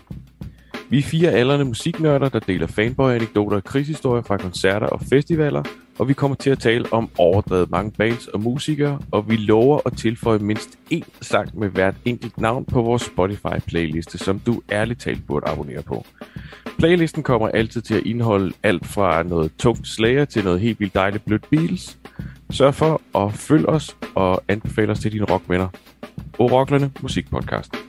Vi 0.89 0.97
er 0.97 1.03
fire 1.03 1.31
aldrende 1.31 1.65
musiknørder, 1.65 2.29
der 2.29 2.39
deler 2.39 2.67
fanboy-anekdoter 2.67 3.57
og 3.57 3.63
krigshistorier 3.63 4.21
fra 4.21 4.37
koncerter 4.37 4.87
og 4.87 5.01
festivaler, 5.01 5.63
og 5.99 6.07
vi 6.07 6.13
kommer 6.13 6.35
til 6.35 6.49
at 6.49 6.59
tale 6.59 6.93
om 6.93 7.09
overdrevet 7.17 7.71
mange 7.71 7.91
bands 7.91 8.27
og 8.27 8.41
musikere, 8.41 8.99
og 9.11 9.29
vi 9.29 9.35
lover 9.35 9.79
at 9.85 9.97
tilføje 9.97 10.39
mindst 10.39 10.69
én 10.93 11.03
sang 11.21 11.59
med 11.59 11.69
hvert 11.69 11.95
enkelt 12.05 12.37
navn 12.37 12.65
på 12.65 12.81
vores 12.81 13.03
Spotify-playliste, 13.03 14.17
som 14.17 14.39
du 14.39 14.61
ærligt 14.71 15.01
talt 15.01 15.27
burde 15.27 15.47
abonnere 15.47 15.81
på. 15.81 16.05
Playlisten 16.77 17.23
kommer 17.23 17.47
altid 17.47 17.81
til 17.81 17.95
at 17.95 18.05
indeholde 18.05 18.53
alt 18.63 18.85
fra 18.85 19.23
noget 19.23 19.51
tungt 19.57 19.87
slager 19.87 20.25
til 20.25 20.43
noget 20.43 20.59
helt 20.59 20.79
vildt 20.79 20.93
dejligt 20.93 21.25
blødt 21.25 21.49
Beatles. 21.49 21.97
Sørg 22.49 22.75
for 22.75 23.01
at 23.15 23.33
følge 23.33 23.69
os 23.69 23.97
og 24.15 24.43
anbefale 24.47 24.91
os 24.91 24.99
til 24.99 25.11
dine 25.11 25.25
rockvenner. 25.25 25.67
O 26.39 26.47
Rocklerne 26.47 26.91
Musikpodcast. 27.01 27.88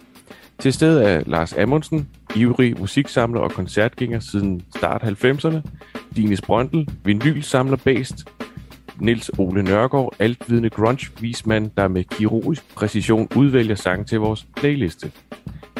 Til 0.60 0.72
stede 0.72 1.04
er 1.04 1.22
Lars 1.26 1.52
Amundsen, 1.52 2.08
ivrig 2.36 2.78
musiksamler 2.80 3.40
og 3.40 3.50
koncertgænger 3.50 4.20
siden 4.20 4.62
start 4.76 5.02
90'erne, 5.02 5.60
Dines 6.16 6.40
Brøndel, 6.40 6.88
vinylsamler 7.04 7.76
based, 7.76 8.18
Nils 8.98 9.30
Ole 9.38 9.62
Nørgaard, 9.62 10.14
altvidende 10.18 10.70
grunge-vismand, 10.70 11.70
der 11.76 11.88
med 11.88 12.04
kirurgisk 12.04 12.74
præcision 12.74 13.28
udvælger 13.36 13.74
sange 13.74 14.04
til 14.04 14.20
vores 14.20 14.46
playliste. 14.56 15.12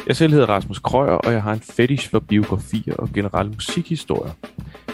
Jeg 0.07 0.15
selv 0.15 0.33
hedder 0.33 0.49
Rasmus 0.49 0.79
Krøyer, 0.79 1.11
og 1.11 1.33
jeg 1.33 1.43
har 1.43 1.53
en 1.53 1.61
fetish 1.61 2.09
for 2.09 2.19
biografier 2.19 2.95
og 2.95 3.09
generelle 3.13 3.51
musikhistorier. 3.51 4.31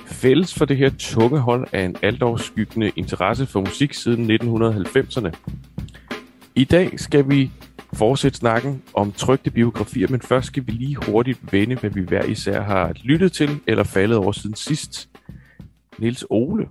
Fælles 0.07 0.53
for 0.53 0.65
det 0.65 0.77
her 0.77 0.89
tunge 0.99 1.39
hold 1.39 1.67
er 1.71 1.85
en 1.85 1.95
altoverskyggende 2.01 2.91
interesse 2.95 3.45
for 3.45 3.59
musik 3.59 3.93
siden 3.93 4.31
1990'erne. 4.31 5.31
I 6.55 6.63
dag 6.63 6.99
skal 6.99 7.29
vi 7.29 7.51
fortsætte 7.93 8.37
snakken 8.37 8.83
om 8.93 9.11
trygte 9.11 9.51
biografier, 9.51 10.07
men 10.09 10.21
først 10.21 10.47
skal 10.47 10.67
vi 10.67 10.71
lige 10.71 10.95
hurtigt 10.95 11.53
vende, 11.53 11.75
hvad 11.75 11.89
vi 11.89 12.01
hver 12.01 12.23
især 12.23 12.61
har 12.61 12.93
lyttet 13.03 13.31
til 13.31 13.49
eller 13.67 13.83
faldet 13.83 14.17
over 14.17 14.31
siden 14.31 14.55
sidst. 14.55 15.09
Nils 15.97 16.25
Ole? 16.29 16.67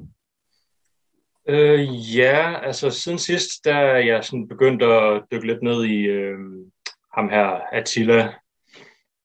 Øh, 1.48 2.16
ja, 2.16 2.60
altså 2.62 2.90
siden 2.90 3.18
sidst, 3.18 3.64
der 3.64 3.74
er 3.74 3.98
jeg 3.98 4.24
sådan 4.24 4.48
begyndt 4.48 4.82
at 4.82 5.22
dykke 5.32 5.46
lidt 5.46 5.62
ned 5.62 5.84
i 5.84 6.02
øh, 6.02 6.38
ham 7.16 7.28
her, 7.28 7.60
Attila. 7.72 8.32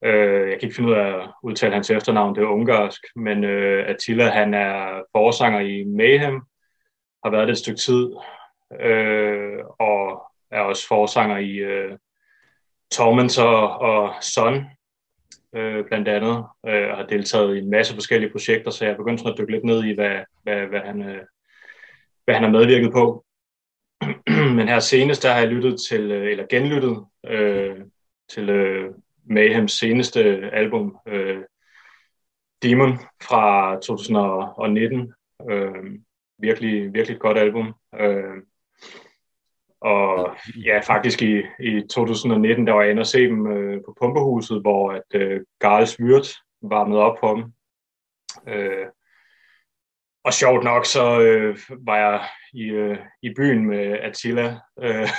Øh, 0.05 0.49
jeg 0.49 0.59
kan 0.59 0.63
ikke 0.63 0.75
finde 0.75 0.89
ud 0.89 0.95
af 0.95 1.23
at 1.23 1.29
udtale 1.43 1.73
hans 1.73 1.89
efternavn, 1.89 2.35
det 2.35 2.41
er 2.41 2.47
ungarsk, 2.47 3.01
men 3.15 3.43
øh, 3.43 3.89
Attila, 3.89 4.29
han 4.29 4.53
er 4.53 5.01
forsanger 5.11 5.59
i 5.59 5.83
Mayhem, 5.83 6.41
har 7.23 7.31
været 7.31 7.47
det 7.47 7.51
et 7.51 7.57
stykke 7.57 7.79
tid, 7.79 8.09
øh, 8.81 9.59
og 9.79 10.30
er 10.51 10.59
også 10.59 10.87
forsanger 10.87 11.37
i 11.37 11.55
øh, 11.55 11.97
Tormentor 12.91 13.67
og 13.67 14.23
Son, 14.23 14.65
øh, 15.55 15.85
blandt 15.85 16.07
andet, 16.07 16.45
øh, 16.67 16.89
og 16.89 16.97
har 16.97 17.05
deltaget 17.09 17.55
i 17.55 17.59
en 17.59 17.69
masse 17.69 17.93
forskellige 17.93 18.31
projekter, 18.31 18.71
så 18.71 18.85
jeg 18.85 18.91
er 18.91 18.97
begyndt 18.97 19.19
sådan 19.19 19.33
at 19.33 19.37
dykke 19.37 19.51
lidt 19.51 19.63
ned 19.63 19.83
i, 19.83 19.93
hvad, 19.93 20.19
hvad, 20.43 20.67
hvad, 20.67 20.79
han, 20.79 21.01
øh, 21.01 21.21
hvad 22.25 22.35
han 22.35 22.43
har 22.43 22.51
medvirket 22.51 22.91
på. 22.91 23.25
Men 24.57 24.67
her 24.67 24.79
senest, 24.79 25.23
der 25.23 25.31
har 25.31 25.39
jeg 25.39 25.47
lyttet 25.47 25.79
til, 25.89 26.11
øh, 26.11 26.31
eller 26.31 26.45
genlyttet 26.49 27.05
øh, 27.25 27.77
til 28.29 28.49
øh, 28.49 28.91
Mayhems 29.25 29.71
seneste 29.71 30.19
album, 30.53 30.97
øh, 31.07 31.41
Demon 32.63 32.97
fra 33.21 33.75
2019. 33.79 35.13
Øh, 35.49 35.73
virkelig, 36.37 36.93
virkelig 36.93 37.15
et 37.15 37.21
godt 37.21 37.37
album. 37.37 37.73
Øh, 37.99 38.37
og 39.81 40.35
ja, 40.65 40.79
faktisk 40.79 41.21
i, 41.21 41.37
i 41.59 41.81
2019, 41.89 42.67
der 42.67 42.73
var 42.73 42.81
jeg 42.81 42.91
inde 42.91 42.99
og 42.99 43.07
se 43.07 43.19
dem 43.27 43.47
øh, 43.47 43.81
på 43.85 43.95
Pumpehuset, 44.01 44.61
hvor 44.61 44.91
at 44.91 45.21
øh, 45.21 45.41
Garls 45.59 45.99
Myrt 45.99 46.27
varmede 46.61 47.01
op 47.01 47.17
på 47.19 47.35
dem. 47.35 47.53
Øh, 48.53 48.85
og 50.23 50.33
sjovt 50.33 50.63
nok, 50.63 50.85
så 50.85 51.21
øh, 51.21 51.57
var 51.79 51.97
jeg 51.97 52.27
i, 52.53 52.63
øh, 52.63 52.97
i 53.21 53.33
byen 53.35 53.65
med 53.65 53.97
Attila 54.01 54.59
øh, 54.81 55.09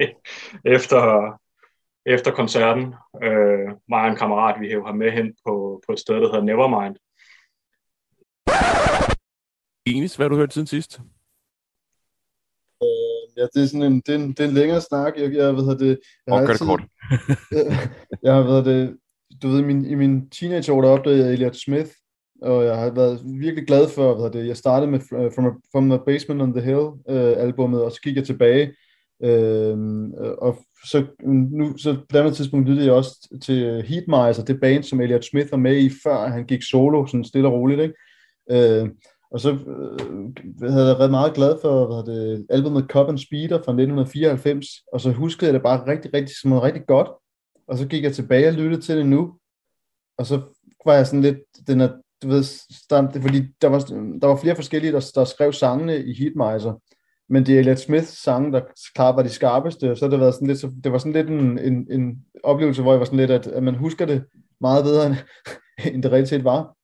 efter, 0.76 1.32
efter 2.06 2.30
koncerten. 2.30 2.94
Øh, 3.22 3.68
mig 3.88 4.00
og 4.00 4.08
en 4.08 4.16
kammerat, 4.16 4.60
vi 4.60 4.68
hævde 4.68 4.86
ham 4.86 4.96
med 4.96 5.10
hen 5.12 5.34
på, 5.46 5.82
på 5.86 5.92
et 5.92 5.98
sted, 5.98 6.14
der 6.14 6.32
hedder 6.32 6.42
Nevermind. 6.42 6.96
Ines, 9.86 10.16
hvad 10.16 10.24
har 10.24 10.28
du 10.28 10.36
hørt 10.36 10.52
siden 10.52 10.66
sidst? 10.66 11.00
Ja, 13.36 13.46
det 13.54 13.62
er 13.62 13.66
sådan 13.66 13.92
en, 13.92 14.02
det 14.06 14.08
er 14.08 14.18
en, 14.18 14.28
det 14.28 14.40
er 14.40 14.48
en 14.48 14.54
længere 14.54 14.80
snak. 14.80 15.12
Jeg, 15.16 15.34
jeg 15.34 15.56
ved 15.56 15.78
det. 15.78 15.98
Jeg 16.26 16.34
har, 16.34 16.46
altid, 16.46 16.66
kort. 16.66 16.82
jeg, 17.52 17.88
jeg 18.22 18.34
har 18.34 18.42
været 18.42 18.64
det, 18.64 18.96
du 19.42 19.48
ved, 19.48 19.60
i 19.60 19.64
min, 19.64 19.86
i 19.86 19.94
min 19.94 20.30
teenageår, 20.30 20.82
der 20.82 20.88
opdagede 20.88 21.24
jeg 21.24 21.32
Elliot 21.32 21.56
Smith, 21.56 21.90
og 22.42 22.64
jeg 22.64 22.76
har 22.76 22.90
været 22.90 23.20
virkelig 23.24 23.66
glad 23.66 23.88
for, 23.88 24.14
hvad 24.14 24.40
det, 24.40 24.48
jeg 24.48 24.56
startede 24.56 24.90
med 24.90 25.00
From, 25.34 25.46
a, 25.46 25.50
From 25.72 25.90
the 25.90 26.00
Basement 26.06 26.42
on 26.42 26.52
the 26.52 26.62
Hill 26.62 26.78
uh, 26.78 27.42
albumet, 27.42 27.82
og 27.82 27.92
så 27.92 28.00
gik 28.00 28.16
jeg 28.16 28.24
tilbage, 28.24 28.74
uh, 29.24 30.10
og 30.38 30.58
så, 30.90 31.06
nu, 31.50 31.76
så 31.78 31.96
på 32.08 32.18
det 32.18 32.36
tidspunkt 32.36 32.68
lyttede 32.68 32.86
jeg 32.86 32.94
også 32.94 33.38
til 33.42 33.82
Heatmiser, 33.82 34.44
det 34.46 34.60
band, 34.60 34.82
som 34.82 35.00
Elliot 35.00 35.24
Smith 35.24 35.50
var 35.50 35.58
med 35.58 35.76
i, 35.76 35.90
før 36.04 36.28
han 36.28 36.44
gik 36.46 36.62
solo, 36.62 37.06
sådan 37.06 37.24
stille 37.24 37.48
og 37.48 37.54
roligt, 37.54 37.80
ikke? 37.80 37.94
Uh, 38.52 38.88
og 39.34 39.40
så 39.40 39.50
øh, 39.50 40.70
havde 40.70 40.88
jeg 40.88 40.98
været 40.98 41.10
meget 41.10 41.34
glad 41.34 41.58
for 41.62 41.86
hvad 41.86 42.14
det, 42.14 42.46
albumet 42.50 42.84
Cup 42.88 43.08
and 43.08 43.18
Speeder 43.18 43.56
fra 43.56 43.72
1994, 43.72 44.66
og 44.92 45.00
så 45.00 45.12
huskede 45.12 45.46
jeg 45.46 45.54
det 45.54 45.62
bare 45.62 45.86
rigtig, 45.86 46.14
rigtig, 46.14 46.36
som 46.36 46.52
rigtig 46.52 46.86
godt. 46.86 47.08
Og 47.68 47.78
så 47.78 47.86
gik 47.86 48.04
jeg 48.04 48.14
tilbage 48.14 48.48
og 48.48 48.54
lyttede 48.54 48.82
til 48.82 48.96
det 48.96 49.06
nu, 49.06 49.34
og 50.18 50.26
så 50.26 50.40
var 50.86 50.94
jeg 50.94 51.06
sådan 51.06 51.22
lidt, 51.22 51.38
den 51.66 51.80
er, 51.80 51.88
du 52.22 52.28
ved, 52.28 52.44
der, 52.90 53.20
fordi 53.20 53.42
der 53.62 53.68
var, 53.68 53.78
der 54.20 54.26
var 54.26 54.36
flere 54.36 54.56
forskellige, 54.56 54.92
der, 54.92 55.10
der 55.14 55.24
skrev 55.24 55.52
sangene 55.52 56.04
i 56.04 56.14
Heatmiser, 56.14 56.80
men 57.28 57.46
det 57.46 57.54
er 57.54 57.58
Elliot 57.58 57.78
Smiths 57.78 58.22
sange, 58.22 58.52
der 58.52 58.60
klart 58.94 59.16
var 59.16 59.22
de 59.22 59.28
skarpeste, 59.28 59.90
og 59.90 59.96
så 59.96 60.04
har 60.04 60.10
det 60.10 60.20
været 60.20 60.34
sådan 60.34 60.48
lidt, 60.48 60.60
så 60.60 60.72
det 60.84 60.92
var 60.92 60.98
sådan 60.98 61.12
lidt 61.12 61.28
en, 61.28 61.58
en, 61.58 61.86
en 61.90 62.24
oplevelse, 62.44 62.82
hvor 62.82 62.92
jeg 62.92 62.98
var 62.98 63.06
sådan 63.06 63.18
lidt, 63.18 63.30
at, 63.30 63.46
at 63.46 63.62
man 63.62 63.74
husker 63.74 64.06
det 64.06 64.24
meget 64.60 64.84
bedre, 64.84 65.06
end, 65.06 65.14
end 65.94 66.02
det 66.02 66.12
reelt 66.12 66.28
set 66.28 66.44
var. 66.44 66.76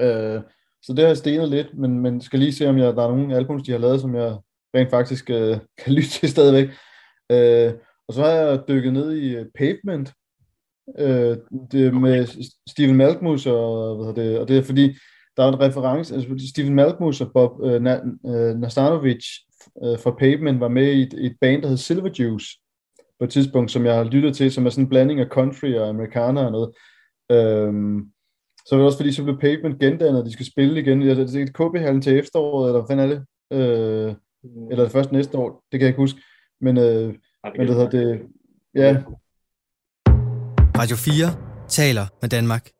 Øh, 0.00 0.40
så 0.86 0.92
det 0.92 0.98
har 0.98 1.06
jeg 1.06 1.16
stenet 1.16 1.48
lidt, 1.48 1.78
men, 1.78 2.00
men 2.00 2.20
skal 2.20 2.38
lige 2.38 2.52
se, 2.52 2.68
om 2.68 2.78
jeg, 2.78 2.96
der 2.96 3.02
er 3.04 3.08
nogle 3.08 3.36
albums, 3.36 3.62
de 3.62 3.72
har 3.72 3.78
lavet, 3.78 4.00
som 4.00 4.14
jeg 4.14 4.36
rent 4.74 4.90
faktisk 4.90 5.30
øh, 5.30 5.58
kan 5.84 5.92
lytte 5.92 6.08
til 6.08 6.28
stadigvæk. 6.28 6.68
Øh, 7.32 7.72
og 8.08 8.14
så 8.14 8.22
har 8.22 8.30
jeg 8.30 8.68
dykket 8.68 8.92
ned 8.92 9.12
i 9.12 9.34
øh, 9.34 9.46
Pavement, 9.54 10.12
øh, 10.98 11.36
det 11.72 11.94
med 11.94 12.26
Steven 12.68 12.96
Malkmus, 12.96 13.46
og, 13.46 13.96
hvad 13.96 14.24
det, 14.24 14.38
og 14.38 14.48
det 14.48 14.58
er 14.58 14.62
fordi, 14.62 14.96
der 15.36 15.44
er 15.44 15.48
en 15.48 15.60
reference, 15.60 16.14
altså 16.14 16.48
Steven 16.50 16.74
Malkmus 16.74 17.20
og 17.20 17.32
Bob 17.32 17.64
øh, 17.64 17.74
øh, 18.26 18.56
Nastanovic 18.56 19.24
øh, 19.84 19.98
fra 19.98 20.10
Pavement 20.10 20.60
var 20.60 20.68
med 20.68 20.92
i 20.92 21.02
et, 21.02 21.14
et 21.18 21.36
band, 21.40 21.62
der 21.62 21.68
hed 21.68 21.76
Silver 21.76 22.10
Juice, 22.18 22.46
på 23.18 23.24
et 23.24 23.30
tidspunkt, 23.30 23.70
som 23.70 23.86
jeg 23.86 23.94
har 23.94 24.04
lyttet 24.04 24.36
til, 24.36 24.52
som 24.52 24.66
er 24.66 24.70
sådan 24.70 24.84
en 24.84 24.88
blanding 24.88 25.20
af 25.20 25.26
country 25.26 25.74
og 25.74 25.88
amerikaner 25.88 26.44
og 26.44 26.52
noget. 26.52 26.72
Øh, 27.30 27.72
så 28.66 28.74
er 28.74 28.78
det 28.78 28.86
også 28.86 28.98
fordi, 28.98 29.12
så 29.12 29.22
bliver 29.22 29.38
Pavement 29.38 29.80
gendannet, 29.80 30.20
og 30.20 30.26
de 30.26 30.32
skal 30.32 30.46
spille 30.46 30.80
igen. 30.80 31.02
Jeg 31.02 31.16
det 31.16 31.42
er 31.42 31.46
KB-hallen 31.46 32.02
til 32.02 32.18
efteråret, 32.18 32.68
eller 32.68 32.86
hvad 32.86 32.98
er 32.98 33.06
det? 33.06 33.20
Øh, 33.52 34.14
mm. 34.44 34.70
eller 34.70 34.84
det 34.84 34.92
først 34.92 35.12
næste 35.12 35.38
år, 35.38 35.64
det 35.72 35.80
kan 35.80 35.80
jeg 35.80 35.88
ikke 35.88 36.02
huske. 36.02 36.20
Men, 36.60 36.76
øh, 36.78 37.14
men 37.56 37.66
det 37.66 37.74
hedder 37.74 37.90
det, 37.90 38.22
ja. 38.74 39.02
Radio 40.78 40.96
4 40.96 41.26
taler 41.68 42.06
med 42.22 42.28
Danmark. 42.28 42.70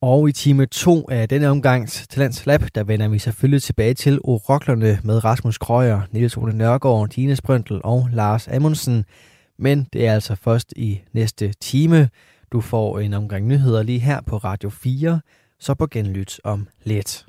Og 0.00 0.28
i 0.28 0.32
time 0.32 0.66
2 0.66 1.08
af 1.10 1.28
denne 1.28 1.48
omgangs 1.48 2.06
Talents 2.08 2.46
Lab, 2.46 2.60
der 2.74 2.84
vender 2.84 3.08
vi 3.08 3.18
selvfølgelig 3.18 3.62
tilbage 3.62 3.94
til 3.94 4.20
Oroklerne 4.24 4.98
med 5.04 5.24
Rasmus 5.24 5.58
Krøyer, 5.58 6.00
Niels 6.12 6.36
Ole 6.36 6.56
Nørgaard, 6.56 7.08
Dine 7.08 7.36
Sprøntel 7.36 7.80
og 7.84 8.08
Lars 8.12 8.48
Amundsen. 8.48 9.04
Men 9.58 9.88
det 9.92 10.06
er 10.06 10.12
altså 10.12 10.34
først 10.34 10.72
i 10.76 11.02
næste 11.12 11.52
time. 11.60 12.08
Du 12.54 12.60
får 12.60 13.00
en 13.00 13.12
omgang 13.12 13.46
nyheder 13.46 13.82
lige 13.82 13.98
her 13.98 14.20
på 14.20 14.36
Radio 14.36 14.70
4, 14.70 15.20
så 15.58 15.74
på 15.74 15.86
genlyt 15.86 16.40
om 16.44 16.68
lidt. 16.84 17.26